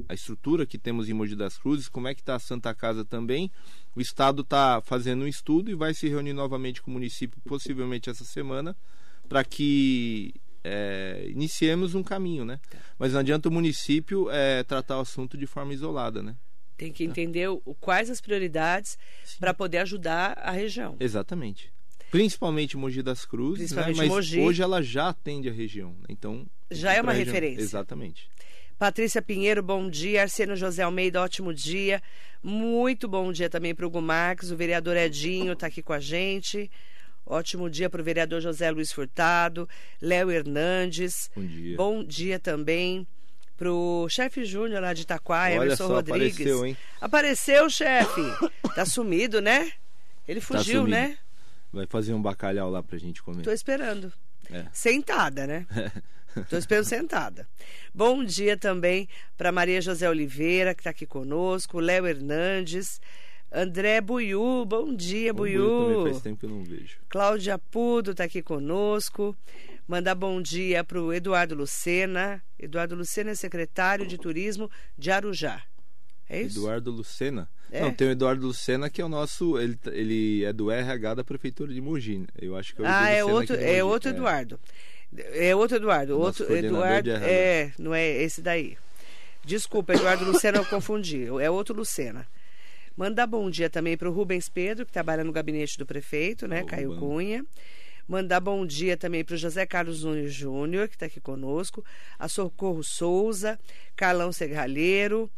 a 0.09 0.15
estrutura 0.15 0.67
que 0.67 0.79
temos 0.79 1.09
em 1.09 1.13
Mogi 1.13 1.35
das 1.35 1.59
Cruzes, 1.59 1.89
como 1.89 2.09
é 2.09 2.15
que 2.15 2.21
está 2.21 2.35
a 2.37 2.39
Santa 2.39 2.75
Casa 2.75 3.05
também. 3.05 3.51
O 3.95 4.01
estado 4.01 4.43
está 4.43 4.81
fazendo 4.83 5.25
um 5.25 5.27
estudo 5.27 5.71
e 5.71 5.75
vai 5.75 5.93
se 5.95 6.09
reunir 6.09 6.33
novamente 6.33 6.81
com 6.81 6.91
o 6.91 6.95
município, 6.95 7.41
possivelmente 7.45 8.09
essa 8.09 8.25
semana, 8.25 8.77
para 9.29 9.43
que 9.45 10.33
é, 10.63 11.27
iniciemos 11.31 11.95
um 11.95 12.03
caminho, 12.03 12.45
né? 12.45 12.61
Mas 12.99 13.13
não 13.13 13.21
adianta 13.21 13.49
o 13.49 13.53
município 13.53 14.31
é, 14.31 14.63
tratar 14.63 14.99
o 14.99 15.01
assunto 15.01 15.37
de 15.37 15.47
forma 15.47 15.73
isolada, 15.75 16.23
né? 16.23 16.37
Tem 16.77 16.93
que 16.93 17.05
entender 17.05 17.49
o, 17.49 17.59
quais 17.81 18.09
as 18.09 18.21
prioridades 18.21 18.97
para 19.39 19.53
poder 19.53 19.79
ajudar 19.79 20.39
a 20.39 20.51
região. 20.51 20.97
Exatamente. 20.99 21.71
Principalmente 22.11 22.77
Mogi 22.77 23.03
das 23.03 23.25
Cruzes, 23.25 23.71
né? 23.73 23.93
Mas 23.97 24.09
Mogi. 24.09 24.41
hoje 24.41 24.63
ela 24.63 24.83
já 24.83 25.11
atende 25.11 25.49
a 25.49 25.53
região, 25.53 25.91
né? 26.01 26.07
então 26.09 26.47
Já 26.71 26.93
é 26.95 27.01
uma 27.01 27.13
região- 27.13 27.35
referência. 27.35 27.63
Exatamente. 27.63 28.29
Patrícia 28.81 29.21
Pinheiro, 29.21 29.63
bom 29.63 29.91
dia. 29.91 30.23
Arsênio 30.23 30.57
José 30.57 30.83
Almeida, 30.83 31.21
ótimo 31.21 31.53
dia. 31.53 32.03
Muito 32.43 33.07
bom 33.07 33.31
dia 33.31 33.51
também 33.51 33.75
para 33.75 33.85
o 33.85 33.89
Hugo 33.89 34.01
Marques. 34.01 34.51
O 34.51 34.57
vereador 34.57 34.97
Edinho 34.97 35.53
está 35.53 35.67
aqui 35.67 35.83
com 35.83 35.93
a 35.93 36.01
gente. 36.01 36.71
Ótimo 37.27 37.69
dia 37.69 37.91
para 37.91 38.01
o 38.01 38.05
vereador 38.05 38.41
José 38.41 38.71
Luiz 38.71 38.91
Furtado. 38.91 39.69
Léo 40.01 40.31
Hernandes. 40.31 41.31
Bom 41.37 41.45
dia. 41.45 41.77
Bom 41.77 42.03
dia 42.03 42.39
também 42.39 43.07
para 43.55 43.71
o 43.71 44.09
chefe 44.09 44.47
Júnior 44.47 44.81
lá 44.81 44.95
de 44.95 45.03
Itaquá, 45.03 45.53
Emerson 45.53 45.87
só, 45.87 45.95
Rodrigues. 45.97 46.37
apareceu, 46.37 46.65
hein? 46.65 46.77
Apareceu, 47.03 47.69
chefe. 47.69 48.23
Tá 48.75 48.87
sumido, 48.87 49.43
né? 49.43 49.73
Ele 50.27 50.41
fugiu, 50.41 50.81
sumido. 50.81 50.89
né? 50.89 51.19
Vai 51.71 51.85
fazer 51.87 52.15
um 52.15 52.23
bacalhau 52.23 52.71
lá 52.71 52.83
pra 52.83 52.97
gente 52.97 53.23
comer. 53.23 53.43
Tô 53.43 53.53
esperando. 53.53 54.11
É. 54.51 54.65
Sentada, 54.73 55.47
né? 55.47 55.67
Tô 56.49 56.57
esperando 56.57 56.85
sentada. 56.85 57.47
Bom 57.95 58.23
dia 58.25 58.57
também 58.57 59.09
para 59.37 59.51
Maria 59.53 59.81
José 59.81 60.09
Oliveira, 60.09 60.75
que 60.75 60.81
está 60.81 60.91
aqui 60.91 61.07
conosco, 61.07 61.81
Léo 61.81 62.07
Hernandes, 62.07 63.01
André 63.53 64.01
Buiú, 64.01 64.65
bom 64.65 64.95
dia, 64.95 65.33
O 65.33 65.35
Buiú 65.35 65.85
Buiú. 65.87 66.03
faz 66.11 66.23
tempo 66.23 66.39
que 66.41 66.47
eu 66.47 66.51
não 66.51 66.63
vejo. 66.63 66.99
Cláudia 67.09 67.59
Pudo 67.59 68.13
está 68.13 68.25
aqui 68.25 68.43
conosco. 68.43 69.37
Mandar 69.89 70.15
bom 70.15 70.41
dia 70.41 70.85
para 70.85 71.03
o 71.03 71.13
Eduardo 71.13 71.57
Lucena. 71.57 72.41
Eduardo 72.57 72.95
Lucena 72.95 73.33
é 73.33 73.35
secretário 73.35 74.07
de 74.07 74.17
Turismo 74.17 74.71
de 74.97 75.11
Arujá. 75.11 75.61
É 76.29 76.43
isso? 76.43 76.61
Eduardo 76.61 76.93
Lucena. 76.93 77.49
É? 77.73 77.81
Não, 77.83 77.93
tem 77.93 78.07
o 78.07 78.11
Eduardo 78.13 78.47
Lucena 78.47 78.89
que 78.89 79.03
é 79.03 79.05
o 79.05 79.09
nosso. 79.09 79.59
Ele, 79.59 79.77
ele 79.87 80.45
é 80.45 80.53
do 80.53 80.71
RH 80.71 81.15
da 81.15 81.25
Prefeitura 81.25 81.75
de 81.75 81.81
Mogi. 81.81 82.19
né? 82.19 82.27
Eu 82.41 82.55
acho 82.57 82.73
que 82.73 82.81
é 82.83 82.85
o 82.85 82.87
Ah, 82.89 83.11
Edu 83.13 83.17
é 83.19 83.23
Lucena 83.25 83.35
outro, 83.41 83.57
é 83.57 83.67
Mogi. 83.67 83.83
outro 83.83 84.11
Eduardo. 84.11 84.61
É 84.65 84.69
outro 85.57 85.77
Eduardo. 85.77 86.19
Nosso 86.19 86.43
Outro 86.43 86.57
Eduardo. 86.57 87.11
É, 87.11 87.73
não 87.79 87.95
é 87.95 88.09
esse 88.23 88.41
daí. 88.41 88.77
Desculpa, 89.45 89.95
Eduardo 89.95 90.25
Lucena, 90.25 90.59
eu 90.59 90.65
confundi. 90.67 91.27
É 91.41 91.51
outro 91.51 91.75
Lucena. 91.75 92.27
Mandar 92.97 93.27
bom 93.27 93.49
dia 93.49 93.71
também 93.71 93.97
para 93.97 94.09
o 94.09 94.13
Rubens 94.13 94.49
Pedro, 94.49 94.85
que 94.85 94.93
trabalha 94.93 95.25
no 95.25 95.33
gabinete 95.33 95.79
do 95.79 95.87
prefeito, 95.87 96.47
né? 96.47 96.63
Ô, 96.63 96.67
Caio. 96.67 96.97
Cunha. 96.97 97.45
Mandar 98.07 98.41
bom 98.41 98.67
dia 98.67 98.97
também 98.97 99.25
para 99.25 99.35
o 99.35 99.39
José 99.39 99.65
Carlos 99.65 100.03
Nunes 100.03 100.35
Júnior, 100.35 100.89
que 100.89 100.97
está 100.97 101.07
aqui 101.07 101.21
conosco. 101.21 101.85
A 102.19 102.29
Socorro 102.29 102.83
Souza, 102.83 103.59
Carlão 103.97 104.33
Serralheiro. 104.33 105.31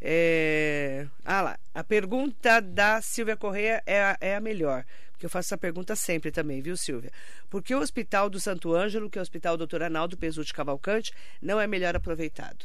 É... 0.00 1.06
Ah 1.24 1.42
lá, 1.42 1.58
a 1.74 1.82
pergunta 1.82 2.60
da 2.60 3.00
Silvia 3.00 3.36
Correia 3.36 3.82
é 3.84 4.00
a, 4.00 4.16
é 4.20 4.36
a 4.36 4.40
melhor. 4.40 4.84
Porque 5.18 5.26
eu 5.26 5.30
faço 5.30 5.48
essa 5.48 5.58
pergunta 5.58 5.96
sempre 5.96 6.30
também, 6.30 6.62
viu, 6.62 6.76
Silvia? 6.76 7.10
Por 7.50 7.60
que 7.60 7.74
o 7.74 7.80
Hospital 7.80 8.30
do 8.30 8.38
Santo 8.38 8.72
Ângelo, 8.72 9.10
que 9.10 9.18
é 9.18 9.20
o 9.20 9.22
Hospital 9.22 9.56
Doutor 9.56 9.82
Arnaldo 9.82 10.16
Pesutti 10.16 10.54
Cavalcante, 10.54 11.12
não 11.42 11.60
é 11.60 11.66
melhor 11.66 11.96
aproveitado? 11.96 12.64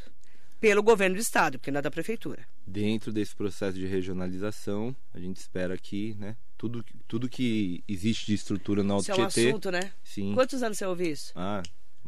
Pelo 0.59 0.83
governo 0.83 1.15
do 1.15 1.19
Estado, 1.19 1.57
porque 1.57 1.71
não 1.71 1.79
é 1.79 1.81
da 1.81 1.89
Prefeitura. 1.89 2.45
Dentro 2.65 3.11
desse 3.11 3.35
processo 3.35 3.75
de 3.75 3.87
regionalização, 3.87 4.95
a 5.11 5.19
gente 5.19 5.37
espera 5.37 5.75
que, 5.79 6.13
né? 6.13 6.37
Tudo, 6.55 6.85
tudo 7.07 7.27
que 7.27 7.83
existe 7.87 8.27
de 8.27 8.35
estrutura 8.35 8.83
no 8.83 8.93
Alto 8.93 9.01
Isso 9.01 9.11
é 9.11 9.15
um 9.15 9.27
Tietê. 9.27 9.49
assunto, 9.49 9.71
né? 9.71 9.91
Sim. 10.03 10.35
Quantos 10.35 10.61
anos 10.61 10.77
você 10.77 10.85
ouve 10.85 11.09
isso? 11.09 11.33
Ah, 11.35 11.63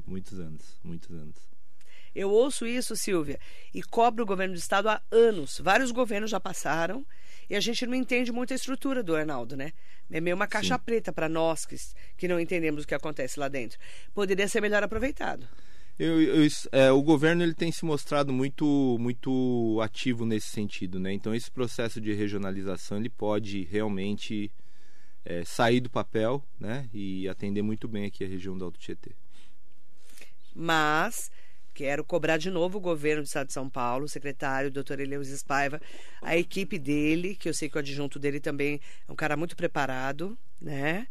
muitos 0.05 0.39
anos. 0.39 0.79
Muitos 0.83 1.09
anos. 1.09 1.35
Eu 2.13 2.29
ouço 2.29 2.67
isso, 2.67 2.95
Silvia, 2.95 3.39
e 3.73 3.81
cobro 3.81 4.23
o 4.23 4.27
governo 4.27 4.53
do 4.53 4.59
Estado 4.59 4.89
há 4.89 5.01
anos. 5.11 5.59
Vários 5.59 5.91
governos 5.91 6.29
já 6.29 6.39
passaram 6.39 7.03
e 7.49 7.55
a 7.55 7.59
gente 7.59 7.85
não 7.85 7.95
entende 7.95 8.31
muito 8.31 8.53
a 8.53 8.55
estrutura 8.55 9.01
do 9.03 9.15
Arnaldo, 9.15 9.55
né? 9.55 9.71
É 10.11 10.21
meio 10.21 10.35
uma 10.35 10.47
caixa 10.47 10.75
Sim. 10.77 10.83
preta 10.85 11.11
para 11.11 11.27
nós 11.29 11.65
que, 11.65 11.75
que 12.17 12.27
não 12.27 12.39
entendemos 12.39 12.83
o 12.83 12.87
que 12.87 12.93
acontece 12.95 13.39
lá 13.39 13.47
dentro. 13.47 13.79
Poderia 14.13 14.47
ser 14.47 14.61
melhor 14.61 14.83
aproveitado. 14.83 15.47
Eu, 15.97 16.21
eu- 16.21 16.47
é, 16.71 16.91
o 16.91 17.01
governo 17.01 17.41
ele 17.41 17.53
tem 17.53 17.71
se 17.71 17.85
mostrado 17.85 18.33
muito 18.33 18.97
muito 18.99 19.79
ativo 19.81 20.25
nesse 20.25 20.47
sentido, 20.49 20.99
né? 20.99 21.13
Então 21.13 21.33
esse 21.33 21.49
processo 21.49 22.01
de 22.01 22.13
regionalização 22.13 22.97
ele 22.97 23.09
pode 23.09 23.63
realmente 23.63 24.51
é, 25.23 25.43
sair 25.45 25.79
do 25.79 25.89
papel, 25.89 26.43
né? 26.59 26.87
E 26.93 27.27
atender 27.29 27.61
muito 27.61 27.87
bem 27.87 28.05
aqui 28.05 28.23
a 28.23 28.27
região 28.27 28.57
do 28.57 28.65
Alto 28.65 28.77
Tietê. 28.79 29.11
Mas 30.53 31.31
quero 31.75 32.03
cobrar 32.05 32.37
de 32.37 32.49
novo 32.49 32.77
o 32.77 32.81
governo 32.81 33.21
do 33.21 33.25
Estado 33.25 33.47
de 33.47 33.53
São 33.53 33.69
Paulo, 33.69 34.05
o 34.05 34.09
secretário, 34.09 34.69
o 34.69 34.71
doutor 34.71 34.99
Eleus 35.01 35.27
Espaiva, 35.27 35.79
a 36.21 36.37
equipe 36.37 36.79
dele, 36.79 37.35
que 37.35 37.49
eu 37.49 37.53
sei 37.53 37.69
que 37.69 37.75
o 37.75 37.79
adjunto 37.79 38.17
dele 38.17 38.39
também 38.39 38.79
é 39.07 39.11
um 39.11 39.15
cara 39.15 39.35
muito 39.35 39.55
preparado, 39.57 40.37
né? 40.59 41.05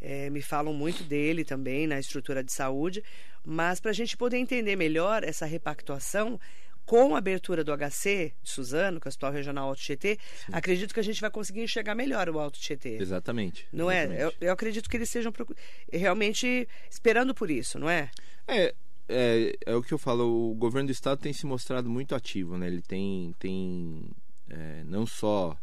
É, 0.00 0.28
me 0.30 0.42
falam 0.42 0.74
muito 0.74 1.02
dele 1.04 1.44
também 1.44 1.86
na 1.86 1.98
estrutura 1.98 2.44
de 2.44 2.52
saúde, 2.52 3.02
mas 3.44 3.80
para 3.80 3.90
a 3.92 3.94
gente 3.94 4.16
poder 4.16 4.36
entender 4.36 4.76
melhor 4.76 5.24
essa 5.24 5.46
repactuação 5.46 6.38
com 6.84 7.14
a 7.14 7.18
abertura 7.18 7.62
do 7.64 7.72
HC 7.72 8.34
de 8.42 8.50
Suzano, 8.50 9.00
que 9.00 9.06
é 9.06 9.08
o 9.08 9.10
Hospital 9.10 9.32
Regional 9.32 9.68
Alto 9.68 9.80
Tietê, 9.80 10.18
acredito 10.52 10.92
que 10.92 10.98
a 11.00 11.04
gente 11.04 11.20
vai 11.20 11.30
conseguir 11.30 11.62
enxergar 11.62 11.94
melhor 11.94 12.28
o 12.28 12.38
Alto 12.40 12.58
Tietê. 12.58 12.96
Exatamente. 13.00 13.66
Não 13.72 13.88
é? 13.88 14.02
exatamente. 14.04 14.22
Eu, 14.40 14.48
eu 14.48 14.52
acredito 14.52 14.90
que 14.90 14.96
eles 14.96 15.12
procu- 15.32 15.54
realmente 15.92 16.68
esperando 16.90 17.32
por 17.32 17.50
isso, 17.50 17.78
não 17.78 17.88
é? 17.88 18.10
É, 18.48 18.74
é, 19.08 19.56
é 19.66 19.74
o 19.74 19.82
que 19.82 19.92
eu 19.92 19.98
falo, 19.98 20.50
o 20.50 20.54
governo 20.54 20.88
do 20.88 20.92
estado 20.92 21.18
tem 21.18 21.32
se 21.32 21.46
mostrado 21.46 21.88
muito 21.88 22.14
ativo, 22.14 22.56
né? 22.56 22.66
Ele 22.66 22.82
tem, 22.82 23.34
tem 23.38 24.10
é, 24.48 24.82
não 24.84 25.06
só 25.06 25.56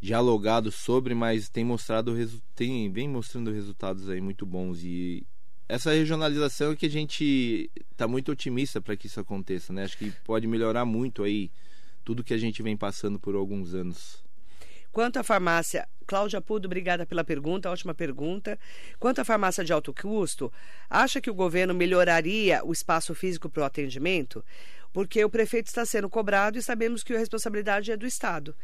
dialogado 0.00 0.72
sobre, 0.72 1.14
mas 1.14 1.48
tem 1.48 1.64
mostrado 1.64 2.14
tem 2.56 2.90
vem 2.90 3.08
mostrando 3.08 3.52
resultados 3.52 4.08
aí 4.08 4.20
muito 4.20 4.44
bons 4.44 4.82
e 4.82 5.24
essa 5.68 5.92
regionalização 5.92 6.72
é 6.72 6.76
que 6.76 6.86
a 6.86 6.90
gente 6.90 7.70
está 7.90 8.06
muito 8.06 8.30
otimista 8.32 8.80
para 8.80 8.96
que 8.96 9.06
isso 9.06 9.20
aconteça, 9.20 9.72
né? 9.72 9.84
Acho 9.84 9.96
que 9.96 10.10
pode 10.24 10.46
melhorar 10.46 10.84
muito 10.84 11.22
aí 11.22 11.50
tudo 12.04 12.24
que 12.24 12.34
a 12.34 12.38
gente 12.38 12.62
vem 12.62 12.76
passando 12.76 13.18
por 13.18 13.34
alguns 13.34 13.72
anos. 13.72 14.21
Quanto 14.92 15.18
à 15.18 15.22
farmácia, 15.22 15.88
Cláudia 16.06 16.38
Pudo, 16.42 16.66
obrigada 16.66 17.06
pela 17.06 17.24
pergunta, 17.24 17.70
ótima 17.70 17.94
pergunta. 17.94 18.58
Quanto 19.00 19.20
à 19.20 19.24
farmácia 19.24 19.64
de 19.64 19.72
alto 19.72 19.94
custo, 19.94 20.52
acha 20.90 21.18
que 21.18 21.30
o 21.30 21.34
governo 21.34 21.72
melhoraria 21.72 22.62
o 22.62 22.72
espaço 22.72 23.14
físico 23.14 23.48
para 23.48 23.62
o 23.62 23.64
atendimento? 23.64 24.44
Porque 24.92 25.24
o 25.24 25.30
prefeito 25.30 25.68
está 25.68 25.86
sendo 25.86 26.10
cobrado 26.10 26.58
e 26.58 26.62
sabemos 26.62 27.02
que 27.02 27.14
a 27.14 27.18
responsabilidade 27.18 27.90
é 27.90 27.96
do 27.96 28.06
Estado. 28.06 28.54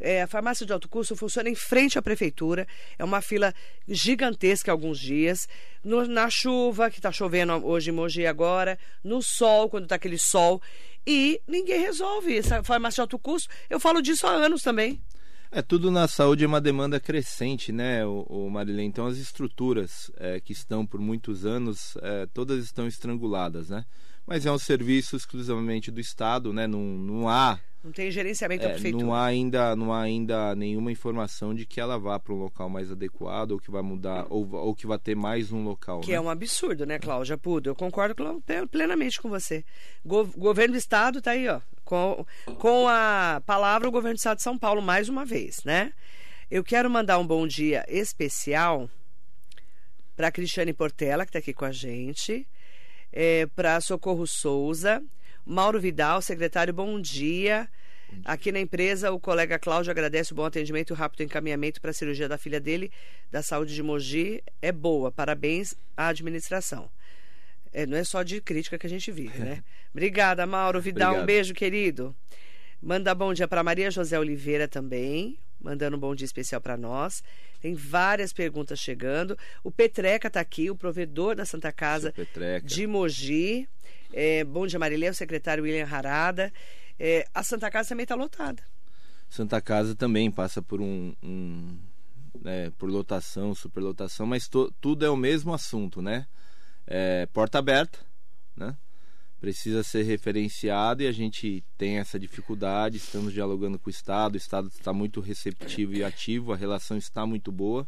É, 0.00 0.22
a 0.22 0.26
farmácia 0.26 0.66
de 0.66 0.72
alto 0.72 0.88
custo 0.88 1.14
funciona 1.14 1.48
em 1.48 1.54
frente 1.54 1.96
à 1.96 2.02
prefeitura. 2.02 2.66
É 2.98 3.04
uma 3.04 3.20
fila 3.20 3.54
gigantesca 3.86 4.72
alguns 4.72 4.98
dias. 4.98 5.48
No, 5.84 6.06
na 6.08 6.28
chuva, 6.28 6.90
que 6.90 6.98
está 6.98 7.12
chovendo 7.12 7.52
hoje 7.64 7.90
em 7.90 7.92
Mogi 7.92 8.26
agora. 8.26 8.76
No 9.02 9.22
sol, 9.22 9.68
quando 9.68 9.84
está 9.84 9.94
aquele 9.94 10.18
sol. 10.18 10.60
E 11.06 11.40
ninguém 11.46 11.80
resolve. 11.80 12.36
Essa 12.36 12.64
farmácia 12.64 12.96
de 12.96 13.00
alto 13.02 13.18
custo, 13.18 13.48
eu 13.70 13.78
falo 13.78 14.02
disso 14.02 14.26
há 14.26 14.30
anos 14.30 14.62
também. 14.62 15.00
É, 15.50 15.62
tudo 15.62 15.90
na 15.90 16.06
saúde 16.06 16.44
é 16.44 16.46
uma 16.46 16.60
demanda 16.60 17.00
crescente, 17.00 17.72
né, 17.72 18.04
o, 18.04 18.26
o 18.28 18.50
Marilene? 18.50 18.88
Então, 18.88 19.06
as 19.06 19.16
estruturas 19.16 20.10
é, 20.18 20.38
que 20.40 20.52
estão 20.52 20.84
por 20.84 21.00
muitos 21.00 21.46
anos, 21.46 21.96
é, 22.02 22.26
todas 22.26 22.62
estão 22.62 22.86
estranguladas, 22.86 23.70
né? 23.70 23.84
Mas 24.28 24.44
é 24.44 24.52
um 24.52 24.58
serviço 24.58 25.16
exclusivamente 25.16 25.90
do 25.90 25.98
Estado, 25.98 26.52
né? 26.52 26.66
Não, 26.66 26.80
não 26.80 27.28
há 27.28 27.58
não 27.82 27.92
tem 27.92 28.10
gerenciamento 28.10 28.64
da 28.64 28.70
é, 28.70 28.72
prefeitura. 28.72 29.04
Não 29.04 29.14
há, 29.14 29.24
ainda, 29.24 29.74
não 29.74 29.92
há 29.92 30.02
ainda 30.02 30.54
nenhuma 30.54 30.92
informação 30.92 31.54
de 31.54 31.64
que 31.64 31.80
ela 31.80 31.98
vá 31.98 32.18
para 32.18 32.34
um 32.34 32.36
local 32.36 32.68
mais 32.68 32.90
adequado 32.90 33.52
ou 33.52 33.58
que 33.58 33.70
vai 33.70 33.80
mudar, 33.80 34.26
ou, 34.28 34.46
ou 34.52 34.74
que 34.74 34.86
vai 34.86 34.98
ter 34.98 35.14
mais 35.14 35.52
um 35.52 35.62
local. 35.62 36.00
Que 36.00 36.10
né? 36.10 36.16
é 36.16 36.20
um 36.20 36.28
absurdo, 36.28 36.84
né, 36.84 36.98
Cláudia 36.98 37.38
Pudo? 37.38 37.70
Eu 37.70 37.74
concordo 37.74 38.14
plenamente 38.70 39.20
com 39.20 39.30
você. 39.30 39.64
Go 40.04 40.26
governo 40.36 40.74
do 40.74 40.78
Estado 40.78 41.20
está 41.20 41.30
aí, 41.30 41.48
ó. 41.48 41.60
Com, 41.84 42.26
com 42.58 42.86
a 42.86 43.40
palavra 43.46 43.88
o 43.88 43.92
governo 43.92 44.16
do 44.16 44.18
Estado 44.18 44.36
de 44.36 44.42
São 44.42 44.58
Paulo, 44.58 44.82
mais 44.82 45.08
uma 45.08 45.24
vez, 45.24 45.64
né? 45.64 45.92
Eu 46.50 46.62
quero 46.62 46.90
mandar 46.90 47.18
um 47.18 47.26
bom 47.26 47.46
dia 47.46 47.86
especial 47.88 48.90
para 50.14 50.32
Cristiane 50.32 50.74
Portela, 50.74 51.24
que 51.24 51.30
está 51.30 51.38
aqui 51.38 51.54
com 51.54 51.64
a 51.64 51.72
gente, 51.72 52.46
é, 53.12 53.46
para 53.46 53.80
Socorro 53.80 54.26
Souza, 54.26 55.02
Mauro 55.44 55.80
Vidal, 55.80 56.20
secretário, 56.20 56.72
bom 56.74 57.00
dia. 57.00 57.68
Aqui 58.24 58.50
na 58.50 58.60
empresa, 58.60 59.10
o 59.12 59.20
colega 59.20 59.58
Cláudio 59.58 59.90
agradece 59.90 60.32
o 60.32 60.34
bom 60.34 60.44
atendimento 60.44 60.90
e 60.90 60.92
o 60.92 60.96
rápido 60.96 61.22
encaminhamento 61.22 61.80
para 61.80 61.90
a 61.90 61.94
cirurgia 61.94 62.28
da 62.28 62.38
filha 62.38 62.60
dele, 62.60 62.90
da 63.30 63.42
saúde 63.42 63.74
de 63.74 63.82
Mogi. 63.82 64.42
É 64.62 64.72
boa. 64.72 65.12
Parabéns 65.12 65.74
à 65.96 66.08
administração. 66.08 66.90
É, 67.72 67.86
não 67.86 67.96
é 67.96 68.04
só 68.04 68.22
de 68.22 68.40
crítica 68.40 68.78
que 68.78 68.86
a 68.86 68.90
gente 68.90 69.12
vive, 69.12 69.38
né? 69.38 69.62
Obrigada, 69.92 70.46
Mauro 70.46 70.80
Vidal. 70.80 71.10
Obrigado. 71.10 71.22
Um 71.22 71.26
beijo, 71.26 71.54
querido. 71.54 72.16
Manda 72.80 73.14
bom 73.14 73.34
dia 73.34 73.48
para 73.48 73.62
Maria 73.62 73.90
José 73.90 74.18
Oliveira 74.18 74.68
também, 74.68 75.38
mandando 75.60 75.96
um 75.96 76.00
bom 76.00 76.14
dia 76.14 76.24
especial 76.24 76.60
para 76.60 76.76
nós. 76.76 77.22
Tem 77.60 77.74
várias 77.74 78.32
perguntas 78.32 78.78
chegando. 78.78 79.36
O 79.62 79.70
Petreca 79.70 80.28
está 80.28 80.40
aqui, 80.40 80.70
o 80.70 80.76
provedor 80.76 81.34
da 81.34 81.44
Santa 81.44 81.72
Casa 81.72 82.12
de 82.64 82.86
Mogi. 82.86 83.68
É, 84.12 84.44
bom 84.44 84.66
dia, 84.66 84.78
Marilê, 84.78 85.08
o 85.08 85.14
secretário 85.14 85.64
William 85.64 85.86
Harada. 85.86 86.52
É, 86.98 87.26
a 87.34 87.42
Santa 87.42 87.70
Casa 87.70 87.90
também 87.90 88.04
está 88.04 88.14
lotada. 88.14 88.62
Santa 89.28 89.60
Casa 89.60 89.94
também 89.94 90.30
passa 90.30 90.62
por 90.62 90.80
um, 90.80 91.14
um 91.22 91.78
né, 92.40 92.70
por 92.78 92.88
lotação, 92.90 93.54
superlotação, 93.54 94.26
mas 94.26 94.48
to, 94.48 94.72
tudo 94.80 95.04
é 95.04 95.10
o 95.10 95.16
mesmo 95.16 95.52
assunto, 95.52 96.00
né? 96.00 96.26
É, 96.86 97.26
porta 97.26 97.58
aberta, 97.58 97.98
né? 98.56 98.76
Precisa 99.40 99.82
ser 99.82 100.02
referenciado 100.02 101.02
e 101.02 101.06
a 101.06 101.12
gente 101.12 101.64
tem 101.76 101.98
essa 101.98 102.18
dificuldade. 102.18 102.96
Estamos 102.96 103.32
dialogando 103.32 103.78
com 103.78 103.88
o 103.88 103.90
Estado, 103.90 104.34
o 104.34 104.38
Estado 104.38 104.68
está 104.68 104.92
muito 104.92 105.20
receptivo 105.20 105.94
e 105.94 106.02
ativo, 106.02 106.52
a 106.52 106.56
relação 106.56 106.96
está 106.96 107.24
muito 107.24 107.52
boa. 107.52 107.86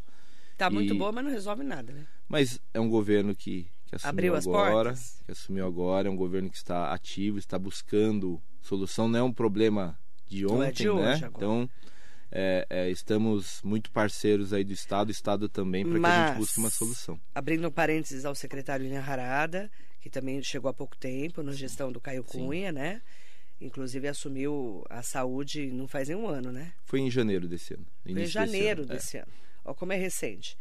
Está 0.52 0.70
muito 0.70 0.94
boa, 0.94 1.10
mas 1.10 1.24
não 1.24 1.30
resolve 1.30 1.64
nada, 1.64 1.92
né? 1.92 2.06
Mas 2.28 2.60
é 2.72 2.78
um 2.78 2.88
governo 2.88 3.34
que 3.34 3.68
que 3.90 3.96
assumiu 3.96 4.10
Abriu 4.10 4.34
as 4.36 4.46
agora, 4.46 4.90
portas. 4.90 5.22
que 5.26 5.32
assumiu 5.32 5.66
agora, 5.66 6.06
é 6.06 6.10
um 6.10 6.16
governo 6.16 6.48
que 6.48 6.56
está 6.56 6.92
ativo, 6.92 7.38
está 7.38 7.58
buscando 7.58 8.40
solução, 8.62 9.08
não 9.08 9.18
é 9.18 9.22
um 9.22 9.32
problema 9.32 9.98
de 10.28 10.46
ontem, 10.46 10.56
Não 10.56 10.62
é 10.62 10.70
de 10.70 10.88
hoje 10.88 11.02
né? 11.02 11.26
agora. 11.26 11.28
Então 11.36 11.70
é, 12.30 12.66
é, 12.70 12.90
estamos 12.90 13.60
muito 13.64 13.90
parceiros 13.90 14.52
aí 14.52 14.62
do 14.62 14.72
Estado, 14.72 15.08
o 15.08 15.10
Estado 15.10 15.48
também, 15.48 15.84
para 15.84 15.98
que 15.98 16.06
a 16.06 16.28
gente 16.28 16.38
busque 16.38 16.58
uma 16.60 16.70
solução. 16.70 17.20
Abrindo 17.34 17.70
parênteses 17.72 18.24
ao 18.24 18.34
secretário 18.36 18.84
William 18.84 19.02
Harada, 19.02 19.68
que 20.00 20.08
também 20.08 20.42
chegou 20.42 20.70
há 20.70 20.74
pouco 20.74 20.96
tempo 20.96 21.42
na 21.42 21.52
gestão 21.52 21.92
do 21.92 22.00
Caio 22.00 22.24
Sim. 22.26 22.46
Cunha, 22.46 22.72
né? 22.72 23.02
Inclusive 23.60 24.08
assumiu 24.08 24.84
a 24.88 25.02
saúde 25.02 25.70
não 25.70 25.86
faz 25.86 26.08
nem 26.08 26.16
um 26.16 26.26
ano, 26.26 26.50
né? 26.50 26.72
Foi 26.84 27.00
em 27.00 27.10
janeiro 27.10 27.46
desse 27.46 27.74
ano. 27.74 27.86
Foi 28.02 28.12
em 28.12 28.14
início 28.14 28.40
desse 28.40 28.52
janeiro 28.52 28.82
ano, 28.82 28.92
é. 28.92 28.96
desse 28.96 29.18
ano. 29.18 29.32
Olha 29.64 29.74
como 29.74 29.92
é 29.92 29.96
recente. 29.96 30.56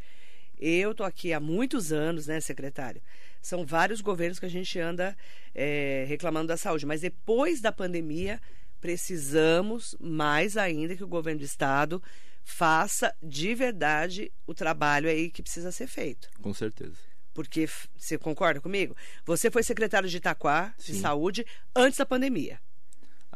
Eu 0.58 0.94
tô 0.94 1.04
aqui 1.04 1.32
há 1.32 1.40
muitos 1.40 1.90
anos, 1.90 2.26
né, 2.26 2.38
secretário? 2.38 3.00
São 3.40 3.64
vários 3.64 4.02
governos 4.02 4.38
que 4.38 4.44
a 4.44 4.50
gente 4.50 4.78
anda 4.78 5.16
é, 5.54 6.04
reclamando 6.06 6.48
da 6.48 6.58
saúde, 6.58 6.84
mas 6.84 7.00
depois 7.00 7.62
da 7.62 7.72
pandemia 7.72 8.38
precisamos 8.78 9.96
mais 9.98 10.58
ainda 10.58 10.94
que 10.94 11.04
o 11.04 11.08
governo 11.08 11.40
do 11.40 11.46
estado 11.46 12.02
faça 12.44 13.14
de 13.22 13.54
verdade 13.54 14.30
o 14.46 14.52
trabalho 14.52 15.08
aí 15.08 15.30
que 15.30 15.42
precisa 15.42 15.72
ser 15.72 15.86
feito. 15.86 16.28
Com 16.42 16.52
certeza. 16.52 17.09
Porque 17.32 17.68
você 17.96 18.18
concorda 18.18 18.60
comigo? 18.60 18.96
Você 19.24 19.50
foi 19.50 19.62
secretário 19.62 20.08
de 20.08 20.16
Itaquá 20.16 20.74
de 20.78 20.94
saúde 20.94 21.46
antes 21.74 21.98
da 21.98 22.06
pandemia. 22.06 22.58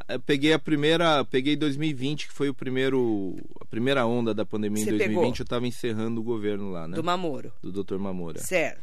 Eu 0.09 0.21
peguei 0.21 0.53
a 0.53 0.59
primeira, 0.59 1.25
peguei 1.25 1.57
2020, 1.57 2.27
que 2.27 2.35
foi 2.35 2.49
o 2.49 2.55
primeiro, 2.55 3.37
a 3.61 3.65
primeira 3.65 4.05
onda 4.05 4.35
da 4.35 4.45
pandemia 4.45 4.83
em 4.83 4.85
Você 4.85 4.91
2020, 4.91 5.17
pegou? 5.17 5.35
eu 5.39 5.43
estava 5.45 5.67
encerrando 5.67 6.21
o 6.21 6.25
governo 6.25 6.71
lá, 6.71 6.89
né? 6.89 6.97
Do 6.97 7.05
Mamoro. 7.05 7.53
Do 7.63 7.85
Dr. 7.85 7.97
Mamora. 7.99 8.41
Certo. 8.41 8.83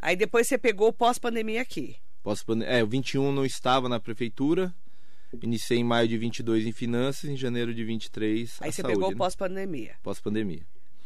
Aí 0.00 0.14
depois 0.16 0.46
você 0.46 0.56
pegou 0.56 0.92
pós-pandemia 0.92 1.60
aqui. 1.60 1.96
Pós 2.22 2.44
é, 2.64 2.82
o 2.82 2.86
21 2.86 3.32
não 3.32 3.44
estava 3.44 3.88
na 3.88 3.98
prefeitura. 3.98 4.72
Iniciei 5.42 5.78
em 5.78 5.84
maio 5.84 6.06
de 6.06 6.16
22 6.18 6.66
em 6.66 6.72
finanças, 6.72 7.28
em 7.28 7.36
janeiro 7.36 7.74
de 7.74 7.82
23 7.84 8.58
Aí 8.60 8.70
você 8.72 8.82
saúde, 8.82 8.94
pegou 8.94 9.10
né? 9.10 9.16
pós-pandemia. 9.16 9.96
pós-pandemia. 10.02 10.62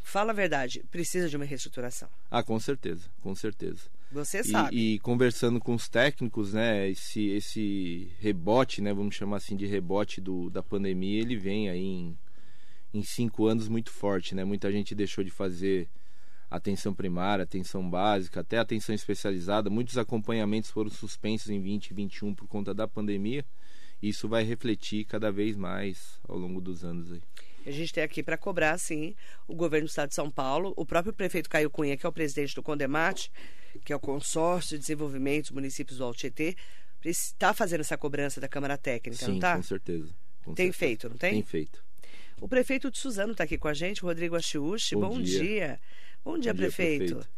Fala 0.09 0.31
a 0.31 0.35
verdade, 0.35 0.85
precisa 0.89 1.29
de 1.29 1.37
uma 1.37 1.45
reestruturação. 1.45 2.09
Ah, 2.31 2.41
com 2.41 2.61
certeza, 2.61 3.11
com 3.21 3.35
certeza. 3.35 3.91
Você 4.13 4.39
E, 4.39 4.45
sabe. 4.45 4.77
e 4.77 4.99
conversando 5.01 5.59
com 5.59 5.75
os 5.75 5.89
técnicos, 5.89 6.53
né, 6.55 6.89
esse 6.89 7.27
esse 7.31 8.13
rebote, 8.21 8.81
né, 8.81 8.95
vamos 8.95 9.17
chamar 9.17 9.39
assim 9.39 9.57
de 9.57 9.67
rebote 9.67 10.21
do, 10.21 10.49
da 10.49 10.63
pandemia, 10.63 11.21
ele 11.21 11.37
vem 11.37 11.69
aí 11.69 11.83
em, 11.85 12.19
em 12.95 13.03
cinco 13.03 13.47
anos 13.47 13.67
muito 13.69 13.91
forte, 13.91 14.33
né? 14.33 14.45
Muita 14.45 14.71
gente 14.71 14.95
deixou 14.95 15.25
de 15.25 15.31
fazer 15.33 15.89
atenção 16.49 16.95
primária, 16.95 17.43
atenção 17.43 17.91
básica, 17.91 18.41
até 18.43 18.59
atenção 18.59 18.95
especializada. 18.95 19.69
Muitos 19.69 19.99
acompanhamentos 19.99 20.71
foram 20.71 20.89
suspensos 20.89 21.51
em 21.51 21.61
20 21.61 21.89
e 21.91 21.95
21 21.95 22.33
por 22.33 22.47
conta 22.47 22.73
da 22.73 22.87
pandemia. 22.87 23.45
E 24.01 24.11
isso 24.11 24.29
vai 24.29 24.45
refletir 24.45 25.05
cada 25.05 25.33
vez 25.33 25.57
mais 25.57 26.21
ao 26.29 26.39
longo 26.39 26.61
dos 26.61 26.85
anos 26.85 27.11
aí. 27.11 27.23
A 27.67 27.71
gente 27.73 27.93
tem 27.93 28.05
aqui 28.05 28.23
para 28.23 28.37
cobrar, 28.39 28.79
sim, 28.79 29.15
o 29.49 29.55
governo 29.55 29.87
do 29.87 29.91
estado 29.91 30.09
de 30.11 30.15
São 30.15 30.31
Paulo, 30.31 30.73
o 30.77 30.87
próprio 30.87 31.13
prefeito 31.13 31.51
Caio 31.51 31.69
Cunha, 31.69 31.97
que 31.97 32.07
é 32.07 32.09
o 32.09 32.13
presidente 32.13 32.55
do 32.55 32.63
Condemate, 32.63 33.31
que 33.85 33.93
é 33.93 33.97
o 33.97 34.01
consórcio 34.01 34.77
de 34.77 34.83
desenvolvimento 34.83 35.47
dos 35.47 35.51
municípios 35.53 35.99
do 35.99 36.05
Alto 36.05 36.19
Tietê, 36.19 36.57
está 37.05 37.53
fazendo 37.53 37.81
essa 37.81 37.99
cobrança 37.99 38.41
da 38.41 38.49
Câmara 38.49 38.79
Técnica, 38.79 39.25
Sim, 39.25 39.33
não 39.33 39.39
tá? 39.41 39.57
com 39.57 39.63
certeza. 39.63 40.15
com 40.45 40.55
Tem 40.55 40.67
certeza. 40.67 40.79
feito, 40.79 41.09
não 41.09 41.17
tem? 41.17 41.33
Tem 41.33 41.43
feito. 41.43 41.85
O 42.41 42.49
prefeito 42.49 42.91
de 42.91 42.99
Suzano 42.99 43.33
está 43.33 43.45
aqui 43.45 43.59
com 43.59 43.69
a 43.69 43.75
gente, 43.75 44.03
Rodrigo 44.03 44.37
Achiuchi. 44.37 44.95
Bom, 44.95 45.09
Bom 45.09 45.21
dia. 45.21 45.41
dia. 45.41 45.81
Bom 46.25 46.33
dia, 46.33 46.35
Bom 46.35 46.39
dia, 46.39 46.55
prefeito. 46.55 47.15
prefeito. 47.17 47.29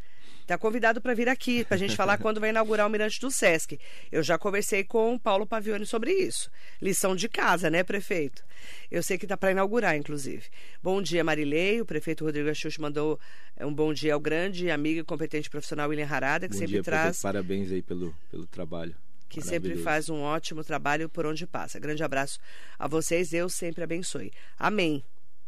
Está 0.48 0.56
convidado 0.56 0.98
para 0.98 1.12
vir 1.12 1.28
aqui, 1.28 1.62
para 1.62 1.74
a 1.74 1.78
gente 1.78 1.94
falar 1.94 2.16
quando 2.24 2.40
vai 2.40 2.48
inaugurar 2.48 2.86
o 2.86 2.90
Mirante 2.90 3.20
do 3.20 3.30
Sesc. 3.30 3.78
Eu 4.10 4.22
já 4.22 4.38
conversei 4.38 4.82
com 4.82 5.12
o 5.12 5.20
Paulo 5.20 5.46
Pavione 5.46 5.84
sobre 5.84 6.10
isso. 6.10 6.50
Lição 6.80 7.14
de 7.14 7.28
casa, 7.28 7.68
né, 7.68 7.84
prefeito? 7.84 8.42
Eu 8.90 9.02
sei 9.02 9.18
que 9.18 9.26
está 9.26 9.36
para 9.36 9.50
inaugurar, 9.50 9.94
inclusive. 9.94 10.46
Bom 10.82 11.02
dia, 11.02 11.22
Marilei. 11.22 11.82
O 11.82 11.84
prefeito 11.84 12.24
Rodrigo 12.24 12.48
Achuch 12.48 12.80
mandou 12.80 13.20
é, 13.58 13.66
um 13.66 13.74
bom 13.74 13.92
dia 13.92 14.14
ao 14.14 14.20
grande 14.20 14.70
amigo 14.70 15.00
e 15.00 15.04
competente 15.04 15.50
profissional 15.50 15.90
William 15.90 16.08
Harada, 16.08 16.48
que 16.48 16.54
Bom 16.54 16.60
sempre 16.60 16.72
dia, 16.76 16.82
traz 16.82 17.02
prefeito. 17.02 17.22
Parabéns 17.24 17.70
aí 17.70 17.82
pelo, 17.82 18.16
pelo 18.30 18.46
trabalho. 18.46 18.96
que 19.28 19.42
sempre 19.42 19.76
faz 19.76 20.08
um 20.08 20.22
ótimo 20.22 20.64
trabalho 20.64 21.10
por 21.10 21.26
onde 21.26 21.46
passa. 21.46 21.78
Grande 21.78 22.02
abraço 22.02 22.40
a 22.78 22.88
vocês, 22.88 23.28
Deus 23.28 23.52
sempre 23.52 23.84
abençoe. 23.84 24.32
Amém. 24.58 25.04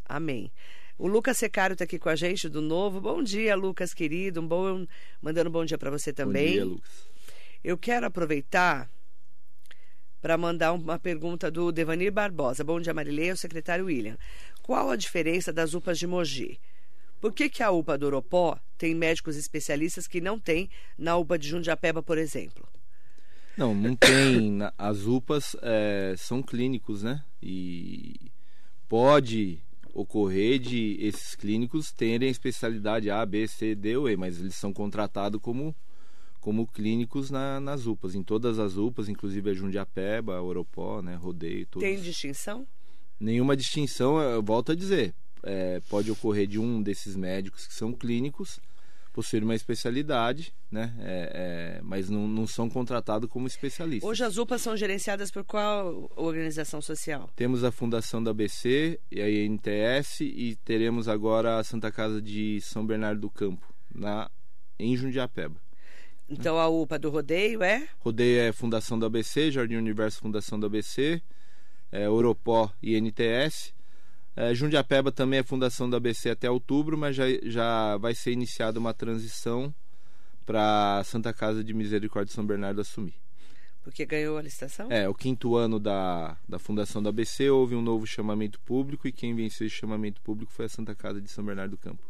Amém. 0.07 0.53
O 1.01 1.09
Lucas 1.09 1.39
Secário 1.39 1.73
está 1.73 1.85
aqui 1.85 1.99
com 1.99 2.11
a 2.11 2.15
gente 2.15 2.47
do 2.47 2.61
Novo. 2.61 3.01
Bom 3.01 3.23
dia, 3.23 3.57
Lucas, 3.57 3.95
querido. 3.95 4.39
Um 4.39 4.47
bom, 4.47 4.87
mandando 5.23 5.49
um 5.49 5.53
bom 5.53 5.65
dia 5.65 5.79
para 5.79 5.91
você 5.91 6.13
também. 6.13 6.49
Bom 6.49 6.53
dia, 6.53 6.65
Lucas. 6.67 7.09
Eu 7.65 7.79
quero 7.79 8.05
aproveitar 8.05 8.87
para 10.21 10.37
mandar 10.37 10.75
uma 10.75 10.99
pergunta 10.99 11.51
do 11.51 11.73
Devanir 11.73 12.13
Barbosa. 12.13 12.63
Bom 12.63 12.79
dia, 12.79 12.93
Marilei, 12.93 13.33
o 13.33 13.37
secretário 13.39 13.87
William. 13.87 14.19
Qual 14.63 14.91
a 14.91 14.97
diferença 14.97 15.51
das 15.51 15.73
UPAs 15.73 15.99
de 15.99 16.07
Mogi? 16.07 16.61
Por 17.19 17.33
que, 17.33 17.49
que 17.49 17.63
a 17.63 17.71
UPA 17.71 17.97
do 17.97 18.05
Oropó 18.05 18.59
tem 18.77 18.95
médicos 18.95 19.39
especialistas 19.39 20.07
que 20.07 20.21
não 20.21 20.39
tem 20.39 20.69
na 20.99 21.17
UPA 21.17 21.39
de 21.39 21.49
Jundiapeba, 21.49 22.03
por 22.03 22.19
exemplo? 22.19 22.69
Não, 23.57 23.75
não 23.75 23.97
tem. 23.97 24.59
As 24.77 25.07
UPAs 25.07 25.57
é, 25.63 26.15
são 26.19 26.43
clínicos, 26.43 27.03
né? 27.03 27.25
E 27.43 28.31
pode 28.87 29.63
ocorrer 29.95 30.59
de 30.59 30.97
esses 31.01 31.35
clínicos 31.35 31.93
terem 31.93 32.29
a 32.29 32.31
especialidade 32.31 33.11
A, 33.11 33.25
B, 33.25 33.47
C, 33.49 33.75
D 33.75 33.97
ou 33.97 34.09
E, 34.09 34.17
mas 34.17 34.39
eles 34.41 34.55
são 34.55 34.73
contratados 34.73 35.41
como, 35.41 35.75
como 36.41 36.67
clínicos 36.67 37.31
na- 37.31 37.61
nas 37.61 37.87
UPAs. 37.87 38.15
Em 38.15 38.23
todas 38.23 38.59
as 38.59 38.77
UPAs, 38.77 39.09
inclusive 39.09 39.51
a 39.51 39.55
Jundiapeba, 39.55 40.37
a 40.37 40.43
Oropó, 40.43 41.01
né? 41.03 41.15
Rodeio, 41.15 41.67
todos. 41.67 41.87
Tem 41.89 42.01
distinção? 42.01 42.67
Nenhuma 43.19 43.57
distinção, 43.57 44.19
eu 44.21 44.43
volto 44.43 44.73
a 44.73 44.75
dizer. 44.75 45.15
é, 45.43 45.81
pode 45.89 46.11
ocorrer 46.11 46.47
de 46.47 46.59
um 46.59 46.83
desses 46.83 47.17
médicos 47.17 47.67
que 47.67 47.73
são 47.73 47.95
clínicos 47.95 48.61
possuir 49.13 49.43
uma 49.43 49.55
especialidade, 49.55 50.53
né? 50.71 50.95
É, 51.01 51.79
é, 51.79 51.83
mas 51.83 52.09
não, 52.09 52.27
não 52.29 52.47
são 52.47 52.69
contratados 52.69 53.29
como 53.29 53.47
especialistas. 53.47 54.09
Hoje 54.09 54.25
as 54.25 54.37
UPAs 54.37 54.63
são 54.63 54.77
gerenciadas 54.77 55.31
por 55.31 55.45
qual 55.45 56.11
organização 56.17 56.81
social? 56.81 57.29
Temos 57.35 57.65
a 57.65 57.73
Fundação 57.73 58.23
da 58.23 58.31
ABC 58.31 59.01
e 59.11 59.21
a 59.21 59.29
INTS 59.29 60.21
e 60.21 60.57
teremos 60.65 61.09
agora 61.09 61.59
a 61.59 61.65
Santa 61.65 61.91
Casa 61.91 62.21
de 62.21 62.61
São 62.61 62.87
Bernardo 62.87 63.21
do 63.21 63.31
Campo, 63.31 63.67
na, 63.95 64.31
em 64.79 64.97
Jundiapeba. 64.97 65.61
Então 66.29 66.59
a 66.59 66.69
UPA 66.69 66.99
do 66.99 67.11
rodeio 67.11 67.63
é? 67.63 67.89
Rodeio 67.99 68.41
é 68.41 68.53
Fundação 68.53 68.97
da 68.99 69.07
ABC, 69.07 69.51
Jardim 69.51 69.75
Universo 69.75 70.21
Fundação 70.21 70.61
da 70.61 70.69
ABC, 70.69 71.21
é, 71.91 72.09
Oropó 72.09 72.73
e 72.81 72.97
INTS. 72.97 73.75
É, 74.37 74.55
Jundiapeba 74.55 75.11
também 75.11 75.41
é 75.41 75.43
Fundação 75.43 75.89
da 75.91 75.97
ABC 75.97 76.31
até 76.31 76.51
outubro, 76.51 76.97
mas 76.97 77.17
já, 77.17 77.25
já 77.43 77.97
vai 77.97 78.15
ser 78.15 78.33
iniciada 78.33 78.79
uma 78.79 78.95
transição 78.95 79.75
para 80.47 81.03
Santa 81.05 81.33
Casa 81.33 81.63
de 81.63 81.75
Misericórdia 81.75 82.29
de 82.29 82.33
São 82.33 82.47
Bernardo 82.47 82.81
assumir. 82.81 83.15
Porque 83.83 84.05
ganhou 84.05 84.37
a 84.37 84.43
licitação? 84.43 84.91
É, 84.91 85.09
o 85.09 85.15
quinto 85.15 85.57
ano 85.57 85.81
da, 85.81 86.37
da 86.49 86.59
Fundação 86.59 87.03
da 87.03 87.09
ABC 87.09 87.49
houve 87.51 87.75
um 87.75 87.83
novo 87.83 88.07
chamamento 88.07 88.61
público 88.61 89.09
e 89.09 89.13
quem 89.13 89.35
venceu 89.35 89.67
esse 89.67 89.77
chamamento 89.77 90.21
público 90.21 90.53
foi 90.53 90.67
a 90.67 90.69
Santa 90.69 90.95
Casa 90.95 91.21
de 91.21 91.31
São 91.31 91.45
Bernardo 91.45 91.73
do 91.73 91.79
Campo. 91.79 92.03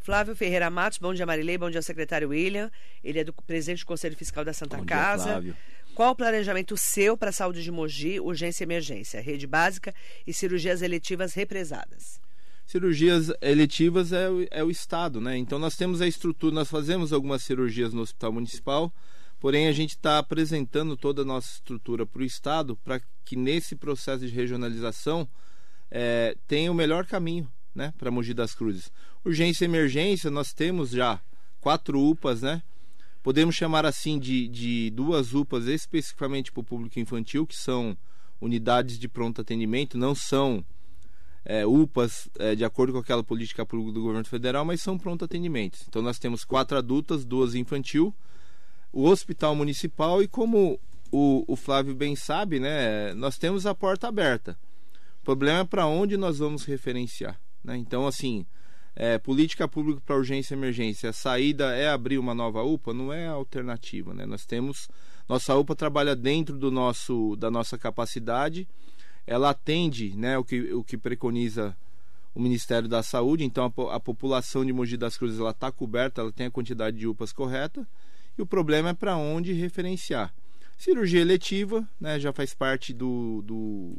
Flávio 0.00 0.36
Ferreira 0.36 0.70
Matos, 0.70 0.98
bom 0.98 1.12
dia 1.12 1.26
Marilei, 1.26 1.58
bom 1.58 1.68
dia 1.68 1.82
secretário 1.82 2.28
William. 2.28 2.70
Ele 3.02 3.18
é 3.18 3.24
do 3.24 3.32
presidente 3.32 3.80
do 3.80 3.86
Conselho 3.86 4.16
Fiscal 4.16 4.44
da 4.44 4.52
Santa 4.52 4.76
Bom 4.76 4.84
dia, 4.84 4.96
Casa. 4.96 5.24
Flávio. 5.24 5.56
Qual 5.96 6.10
o 6.10 6.14
planejamento 6.14 6.76
seu 6.76 7.16
para 7.16 7.30
a 7.30 7.32
saúde 7.32 7.62
de 7.62 7.72
Mogi, 7.72 8.20
urgência 8.20 8.62
e 8.62 8.66
emergência, 8.66 9.18
rede 9.18 9.46
básica 9.46 9.94
e 10.26 10.34
cirurgias 10.34 10.82
eletivas 10.82 11.32
represadas? 11.32 12.20
Cirurgias 12.66 13.32
eletivas 13.40 14.12
é 14.12 14.28
o, 14.28 14.46
é 14.50 14.62
o 14.62 14.70
Estado, 14.70 15.22
né? 15.22 15.38
Então 15.38 15.58
nós 15.58 15.74
temos 15.74 16.02
a 16.02 16.06
estrutura, 16.06 16.54
nós 16.54 16.68
fazemos 16.68 17.14
algumas 17.14 17.42
cirurgias 17.42 17.94
no 17.94 18.02
Hospital 18.02 18.30
Municipal, 18.30 18.92
porém 19.40 19.68
a 19.68 19.72
gente 19.72 19.92
está 19.92 20.18
apresentando 20.18 20.98
toda 20.98 21.22
a 21.22 21.24
nossa 21.24 21.48
estrutura 21.54 22.04
para 22.04 22.20
o 22.20 22.26
Estado 22.26 22.76
para 22.84 23.00
que 23.24 23.34
nesse 23.34 23.74
processo 23.74 24.26
de 24.26 24.34
regionalização 24.34 25.26
é, 25.90 26.36
tenha 26.46 26.70
o 26.70 26.74
melhor 26.74 27.06
caminho, 27.06 27.50
né? 27.74 27.94
Para 27.96 28.10
Mogi 28.10 28.34
das 28.34 28.54
Cruzes. 28.54 28.92
Urgência 29.24 29.64
e 29.64 29.68
emergência, 29.68 30.30
nós 30.30 30.52
temos 30.52 30.90
já 30.90 31.22
quatro 31.58 31.98
UPAs, 31.98 32.42
né? 32.42 32.62
Podemos 33.26 33.56
chamar 33.56 33.84
assim 33.84 34.20
de, 34.20 34.46
de 34.46 34.88
duas 34.90 35.34
UPAs 35.34 35.66
especificamente 35.66 36.52
para 36.52 36.60
o 36.60 36.64
público 36.64 37.00
infantil, 37.00 37.44
que 37.44 37.56
são 37.56 37.98
unidades 38.40 39.00
de 39.00 39.08
pronto 39.08 39.40
atendimento, 39.40 39.98
não 39.98 40.14
são 40.14 40.64
é, 41.44 41.66
UPAs 41.66 42.30
é, 42.38 42.54
de 42.54 42.64
acordo 42.64 42.92
com 42.92 43.00
aquela 43.00 43.24
política 43.24 43.66
pública 43.66 43.90
do 43.94 44.00
governo 44.00 44.28
federal, 44.28 44.64
mas 44.64 44.80
são 44.80 44.96
pronto 44.96 45.24
atendimentos. 45.24 45.84
Então 45.88 46.00
nós 46.02 46.20
temos 46.20 46.44
quatro 46.44 46.78
adultas, 46.78 47.24
duas 47.24 47.56
infantil, 47.56 48.14
o 48.92 49.08
hospital 49.08 49.56
municipal 49.56 50.22
e 50.22 50.28
como 50.28 50.78
o, 51.10 51.44
o 51.48 51.56
Flávio 51.56 51.96
bem 51.96 52.14
sabe, 52.14 52.60
né, 52.60 53.12
nós 53.14 53.36
temos 53.36 53.66
a 53.66 53.74
porta 53.74 54.06
aberta. 54.06 54.56
O 55.22 55.24
problema 55.24 55.58
é 55.58 55.64
para 55.64 55.84
onde 55.84 56.16
nós 56.16 56.38
vamos 56.38 56.64
referenciar. 56.64 57.40
Né? 57.64 57.76
Então, 57.76 58.06
assim, 58.06 58.46
é, 58.96 59.18
política 59.18 59.68
pública 59.68 60.00
para 60.04 60.16
urgência 60.16 60.54
e 60.54 60.58
emergência, 60.58 61.10
a 61.10 61.12
saída 61.12 61.76
é 61.76 61.88
abrir 61.88 62.16
uma 62.16 62.34
nova 62.34 62.62
UPA, 62.62 62.94
não 62.94 63.12
é 63.12 63.26
alternativa. 63.26 64.14
Né? 64.14 64.24
Nós 64.24 64.46
temos. 64.46 64.88
Nossa 65.28 65.54
UPA 65.54 65.76
trabalha 65.76 66.16
dentro 66.16 66.56
do 66.56 66.70
nosso, 66.70 67.36
da 67.36 67.50
nossa 67.50 67.76
capacidade, 67.76 68.66
ela 69.26 69.50
atende 69.50 70.16
né, 70.16 70.38
o, 70.38 70.44
que, 70.44 70.72
o 70.72 70.84
que 70.84 70.96
preconiza 70.96 71.76
o 72.32 72.40
Ministério 72.40 72.88
da 72.88 73.02
Saúde, 73.02 73.44
então 73.44 73.64
a, 73.64 73.96
a 73.96 74.00
população 74.00 74.64
de 74.64 74.72
Mogi 74.72 74.96
das 74.96 75.16
Cruzes 75.16 75.40
ela 75.40 75.50
está 75.50 75.72
coberta, 75.72 76.20
ela 76.20 76.30
tem 76.30 76.46
a 76.46 76.50
quantidade 76.50 76.96
de 76.96 77.08
UPAs 77.08 77.32
correta, 77.32 77.86
e 78.38 78.42
o 78.42 78.46
problema 78.46 78.90
é 78.90 78.94
para 78.94 79.16
onde 79.16 79.52
referenciar. 79.52 80.32
Cirurgia 80.78 81.20
eletiva 81.20 81.88
né, 82.00 82.20
já 82.20 82.32
faz 82.32 82.54
parte 82.54 82.92
do, 82.92 83.42
do, 83.42 83.96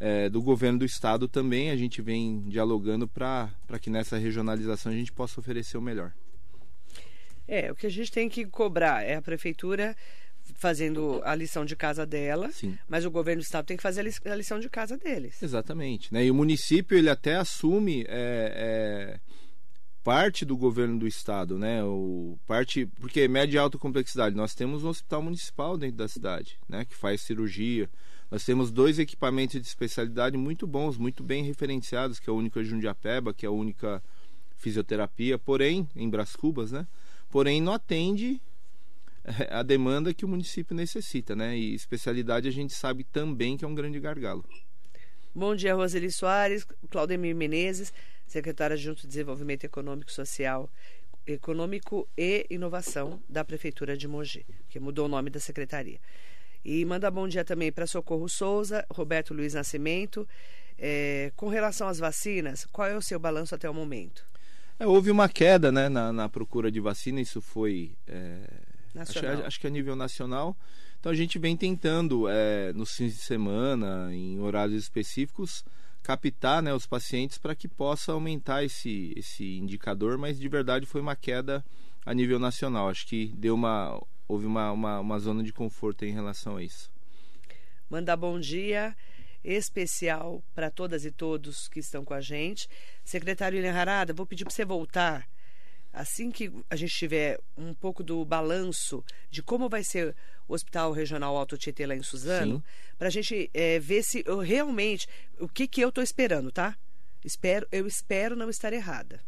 é, 0.00 0.28
do 0.28 0.42
governo 0.42 0.80
do 0.80 0.84
estado 0.84 1.28
também. 1.28 1.70
A 1.70 1.76
gente 1.76 2.00
vem 2.02 2.42
dialogando 2.48 3.06
para 3.06 3.50
que 3.80 3.90
nessa 3.90 4.16
regionalização 4.16 4.90
a 4.90 4.94
gente 4.94 5.12
possa 5.12 5.38
oferecer 5.38 5.76
o 5.76 5.82
melhor. 5.82 6.12
É, 7.46 7.70
o 7.70 7.74
que 7.76 7.86
a 7.86 7.90
gente 7.90 8.10
tem 8.10 8.28
que 8.28 8.46
cobrar 8.46 9.04
é 9.04 9.16
a 9.16 9.22
prefeitura 9.22 9.94
fazendo 10.56 11.20
a 11.24 11.34
lição 11.34 11.64
de 11.64 11.76
casa 11.76 12.04
dela, 12.06 12.50
Sim. 12.50 12.76
mas 12.88 13.04
o 13.04 13.10
governo 13.10 13.42
do 13.42 13.44
estado 13.44 13.66
tem 13.66 13.76
que 13.76 13.82
fazer 13.82 14.00
a 14.00 14.04
li- 14.04 14.12
a 14.24 14.34
lição 14.34 14.58
de 14.58 14.68
casa 14.68 14.96
deles. 14.96 15.40
Exatamente. 15.42 16.12
Né? 16.12 16.24
E 16.24 16.30
o 16.30 16.34
município 16.34 16.96
ele 16.96 17.08
até 17.10 17.36
assume 17.36 18.04
é, 18.08 19.18
é, 19.18 19.20
parte 20.02 20.44
do 20.44 20.56
governo 20.56 20.98
do 20.98 21.06
estado, 21.06 21.58
né? 21.58 21.84
O, 21.84 22.38
parte, 22.46 22.86
porque 23.00 23.28
média 23.28 23.56
e 23.56 23.58
alta 23.58 23.78
complexidade. 23.78 24.34
Nós 24.34 24.54
temos 24.54 24.82
um 24.82 24.88
hospital 24.88 25.22
municipal 25.22 25.76
dentro 25.76 25.96
da 25.98 26.08
cidade, 26.08 26.58
né? 26.68 26.84
Que 26.84 26.96
faz 26.96 27.20
cirurgia. 27.22 27.88
Nós 28.30 28.44
temos 28.44 28.70
dois 28.70 28.98
equipamentos 29.00 29.60
de 29.60 29.66
especialidade 29.66 30.36
muito 30.36 30.66
bons, 30.66 30.96
muito 30.96 31.24
bem 31.24 31.42
referenciados, 31.42 32.20
que 32.20 32.30
é 32.30 32.32
a 32.32 32.34
única 32.34 32.62
Jundiapeba, 32.62 33.34
que 33.34 33.44
é 33.44 33.48
a 33.48 33.52
única 33.52 34.00
fisioterapia, 34.56 35.36
porém, 35.36 35.88
em 35.96 36.08
Bras 36.08 36.36
Cubas, 36.36 36.70
né? 36.70 36.86
Porém, 37.28 37.60
não 37.60 37.72
atende 37.72 38.40
eh, 39.24 39.48
a 39.50 39.64
demanda 39.64 40.14
que 40.14 40.24
o 40.24 40.28
município 40.28 40.76
necessita, 40.76 41.34
né? 41.34 41.58
E 41.58 41.74
especialidade 41.74 42.46
a 42.46 42.52
gente 42.52 42.72
sabe 42.72 43.02
também 43.02 43.56
que 43.56 43.64
é 43.64 43.68
um 43.68 43.74
grande 43.74 43.98
gargalo. 43.98 44.44
Bom 45.34 45.56
dia, 45.56 45.74
Roseli 45.74 46.12
Soares, 46.12 46.64
Claudemir 46.88 47.34
Menezes, 47.34 47.92
secretária 48.26 48.74
adjunto 48.74 49.02
de 49.02 49.08
Desenvolvimento 49.08 49.64
Econômico, 49.64 50.12
Social, 50.12 50.70
Econômico 51.26 52.08
e 52.16 52.46
Inovação 52.48 53.20
da 53.28 53.44
Prefeitura 53.44 53.96
de 53.96 54.06
Mogi, 54.06 54.46
que 54.68 54.78
mudou 54.78 55.06
o 55.06 55.08
nome 55.08 55.30
da 55.30 55.40
secretaria. 55.40 55.98
E 56.64 56.84
manda 56.84 57.10
bom 57.10 57.26
dia 57.26 57.44
também 57.44 57.72
para 57.72 57.86
Socorro 57.86 58.28
Souza, 58.28 58.84
Roberto 58.92 59.32
Luiz 59.32 59.54
Nascimento. 59.54 60.28
É, 60.78 61.32
com 61.36 61.48
relação 61.48 61.88
às 61.88 61.98
vacinas, 61.98 62.66
qual 62.72 62.88
é 62.88 62.96
o 62.96 63.02
seu 63.02 63.18
balanço 63.18 63.54
até 63.54 63.68
o 63.68 63.74
momento? 63.74 64.24
É, 64.78 64.86
houve 64.86 65.10
uma 65.10 65.28
queda 65.28 65.70
né, 65.70 65.88
na, 65.88 66.10
na 66.10 66.28
procura 66.28 66.70
de 66.70 66.80
vacina, 66.80 67.20
isso 67.20 67.40
foi. 67.40 67.92
é, 68.06 68.40
acho, 68.96 69.14
Nacional. 69.14 69.46
acho 69.46 69.60
que 69.60 69.66
a 69.66 69.70
nível 69.70 69.94
nacional. 69.94 70.56
Então 70.98 71.12
a 71.12 71.14
gente 71.14 71.38
vem 71.38 71.56
tentando, 71.56 72.28
é, 72.28 72.72
nos 72.72 72.94
fins 72.94 73.14
de 73.14 73.22
semana, 73.22 74.14
em 74.14 74.38
horários 74.40 74.82
específicos, 74.82 75.64
captar 76.02 76.62
né, 76.62 76.74
os 76.74 76.86
pacientes 76.86 77.38
para 77.38 77.54
que 77.54 77.68
possa 77.68 78.12
aumentar 78.12 78.64
esse, 78.64 79.12
esse 79.16 79.58
indicador, 79.58 80.18
mas 80.18 80.38
de 80.38 80.48
verdade 80.48 80.86
foi 80.86 81.00
uma 81.00 81.16
queda 81.16 81.64
a 82.04 82.14
nível 82.14 82.38
nacional. 82.38 82.88
Acho 82.88 83.06
que 83.06 83.32
deu 83.36 83.54
uma. 83.54 84.00
Houve 84.30 84.46
uma, 84.46 84.70
uma, 84.70 85.00
uma 85.00 85.18
zona 85.18 85.42
de 85.42 85.52
conforto 85.52 86.04
em 86.04 86.12
relação 86.12 86.56
a 86.56 86.62
isso. 86.62 86.88
Mandar 87.88 88.16
bom 88.16 88.38
dia 88.38 88.96
especial 89.42 90.44
para 90.54 90.70
todas 90.70 91.04
e 91.04 91.10
todos 91.10 91.66
que 91.66 91.80
estão 91.80 92.04
com 92.04 92.14
a 92.14 92.20
gente. 92.20 92.68
Secretário 93.04 93.56
William 93.58 93.74
Harada, 93.74 94.12
vou 94.12 94.26
pedir 94.26 94.44
para 94.44 94.52
você 94.52 94.64
voltar 94.64 95.26
assim 95.92 96.30
que 96.30 96.52
a 96.70 96.76
gente 96.76 96.94
tiver 96.94 97.40
um 97.56 97.74
pouco 97.74 98.04
do 98.04 98.24
balanço 98.24 99.04
de 99.28 99.42
como 99.42 99.68
vai 99.68 99.82
ser 99.82 100.14
o 100.46 100.54
Hospital 100.54 100.92
Regional 100.92 101.36
Alto 101.36 101.58
Tietê 101.58 101.84
lá 101.84 101.96
em 101.96 102.02
Suzano, 102.02 102.62
para 102.96 103.08
a 103.08 103.10
gente 103.10 103.50
eh, 103.52 103.80
ver 103.80 104.04
se 104.04 104.22
eu 104.24 104.38
realmente 104.38 105.08
o 105.40 105.48
que 105.48 105.66
que 105.66 105.80
eu 105.80 105.88
estou 105.88 106.04
esperando, 106.04 106.52
tá? 106.52 106.76
Espero, 107.24 107.66
eu 107.72 107.86
espero 107.88 108.36
não 108.36 108.48
estar 108.48 108.72
errada, 108.72 109.20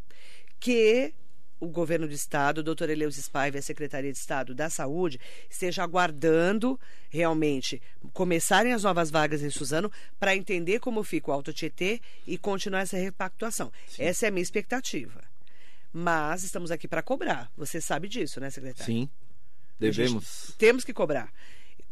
que 0.61 1.13
o 1.63 1.69
governo 1.69 2.09
do 2.09 2.13
estado, 2.13 2.59
o 2.59 2.63
doutor 2.63 2.91
Eleus 2.91 3.15
Spaiva 3.15 3.57
e 3.57 3.61
a 3.61 3.63
Secretaria 3.63 4.13
de 4.13 4.19
Estado 4.19 4.53
da 4.53 4.69
Saúde 4.69 5.21
esteja 5.49 5.85
aguardando 5.85 6.79
realmente 7.09 7.81
começarem 8.13 8.73
as 8.73 8.83
novas 8.83 9.13
vagas 9.13 9.43
em 9.43 9.51
Suzano 9.51 9.91
para 10.19 10.35
entender 10.35 10.81
como 10.81 11.05
fica 11.05 11.31
o 11.31 11.33
Alto 11.33 11.53
Tietê 11.53 12.01
e 12.27 12.37
continuar 12.37 12.81
essa 12.81 12.97
repactuação. 12.97 13.71
Essa 13.97 14.27
é 14.27 14.29
a 14.29 14.33
minha 14.33 14.43
expectativa. 14.43 15.23
Mas 15.93 16.43
estamos 16.43 16.73
aqui 16.73 16.89
para 16.89 17.01
cobrar. 17.01 17.49
Você 17.57 17.81
sabe 17.81 18.09
disso, 18.09 18.41
né, 18.41 18.51
secretário? 18.51 18.93
Sim. 18.93 19.09
Devemos. 19.79 20.55
temos 20.59 20.83
que 20.83 20.93
cobrar. 20.93 21.33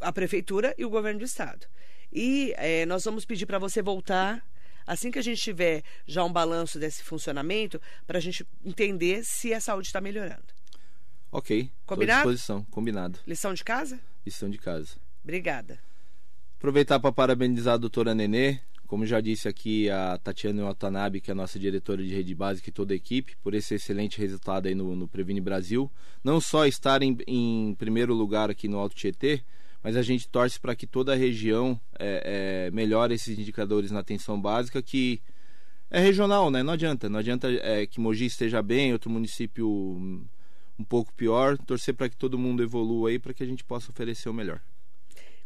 A 0.00 0.12
prefeitura 0.12 0.74
e 0.76 0.84
o 0.84 0.90
governo 0.90 1.20
do 1.20 1.24
estado. 1.24 1.64
E 2.12 2.52
eh, 2.56 2.84
nós 2.86 3.04
vamos 3.04 3.24
pedir 3.24 3.46
para 3.46 3.58
você 3.60 3.80
voltar 3.80 4.44
assim 4.86 5.10
que 5.10 5.18
a 5.18 5.22
gente 5.22 5.40
tiver 5.40 5.82
já 6.06 6.24
um 6.24 6.32
balanço 6.32 6.78
desse 6.78 7.02
funcionamento, 7.02 7.80
para 8.06 8.18
a 8.18 8.20
gente 8.20 8.46
entender 8.64 9.24
se 9.24 9.52
a 9.54 9.60
saúde 9.60 9.88
está 9.88 10.00
melhorando. 10.00 10.44
Ok. 11.32 11.64
tô 11.64 11.70
à 11.70 11.96
Combinado? 11.96 12.18
disposição. 12.20 12.64
Combinado. 12.70 13.18
Lição 13.26 13.54
de 13.54 13.62
casa? 13.62 14.00
Lição 14.24 14.50
de 14.50 14.58
casa. 14.58 14.96
Obrigada. 15.22 15.78
Aproveitar 16.58 16.98
para 16.98 17.12
parabenizar 17.12 17.74
a 17.74 17.78
doutora 17.78 18.14
Nenê, 18.14 18.58
como 18.86 19.06
já 19.06 19.20
disse 19.20 19.48
aqui 19.48 19.88
a 19.88 20.18
Tatiana 20.18 20.64
Watanabe, 20.64 21.20
que 21.20 21.30
é 21.30 21.32
a 21.32 21.34
nossa 21.36 21.58
diretora 21.58 22.02
de 22.02 22.12
rede 22.12 22.34
básica 22.34 22.68
e 22.68 22.72
toda 22.72 22.92
a 22.92 22.96
equipe, 22.96 23.36
por 23.42 23.54
esse 23.54 23.74
excelente 23.74 24.18
resultado 24.18 24.66
aí 24.66 24.74
no, 24.74 24.96
no 24.96 25.06
Previne 25.06 25.40
Brasil. 25.40 25.90
Não 26.24 26.40
só 26.40 26.66
estar 26.66 27.00
em, 27.02 27.16
em 27.26 27.74
primeiro 27.76 28.12
lugar 28.12 28.50
aqui 28.50 28.66
no 28.66 28.78
Alto 28.78 28.96
Tietê, 28.96 29.42
mas 29.82 29.96
a 29.96 30.02
gente 30.02 30.28
torce 30.28 30.58
para 30.60 30.74
que 30.74 30.86
toda 30.86 31.12
a 31.12 31.16
região 31.16 31.80
é, 31.98 32.66
é, 32.66 32.70
melhore 32.70 33.14
esses 33.14 33.38
indicadores 33.38 33.90
na 33.90 34.00
atenção 34.00 34.40
básica, 34.40 34.82
que 34.82 35.20
é 35.90 36.00
regional, 36.00 36.50
né? 36.50 36.62
Não 36.62 36.74
adianta. 36.74 37.08
Não 37.08 37.18
adianta 37.18 37.50
é, 37.50 37.86
que 37.86 38.00
Mogi 38.00 38.26
esteja 38.26 38.62
bem, 38.62 38.92
outro 38.92 39.10
município 39.10 39.68
um 40.78 40.84
pouco 40.88 41.12
pior. 41.14 41.58
Torcer 41.58 41.94
para 41.94 42.08
que 42.08 42.16
todo 42.16 42.38
mundo 42.38 42.62
evolua 42.62 43.10
aí, 43.10 43.18
para 43.18 43.34
que 43.34 43.42
a 43.42 43.46
gente 43.46 43.64
possa 43.64 43.90
oferecer 43.90 44.28
o 44.28 44.34
melhor. 44.34 44.60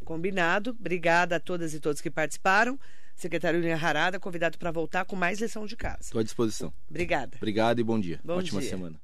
Combinado. 0.04 0.76
Obrigada 0.78 1.36
a 1.36 1.40
todas 1.40 1.72
e 1.72 1.80
todos 1.80 2.00
que 2.00 2.10
participaram. 2.10 2.78
Secretário 3.16 3.60
Linha 3.60 3.76
Harada, 3.76 4.18
convidado 4.18 4.58
para 4.58 4.70
voltar 4.70 5.04
com 5.04 5.14
mais 5.16 5.40
lição 5.40 5.66
de 5.66 5.76
casa. 5.76 6.02
Estou 6.02 6.20
à 6.20 6.24
disposição. 6.24 6.72
Obrigada. 6.90 7.36
Obrigado 7.36 7.78
e 7.78 7.84
bom 7.84 7.98
dia. 7.98 8.20
Bom 8.24 8.38
Ótima 8.38 8.60
dia. 8.60 8.70
semana. 8.70 9.00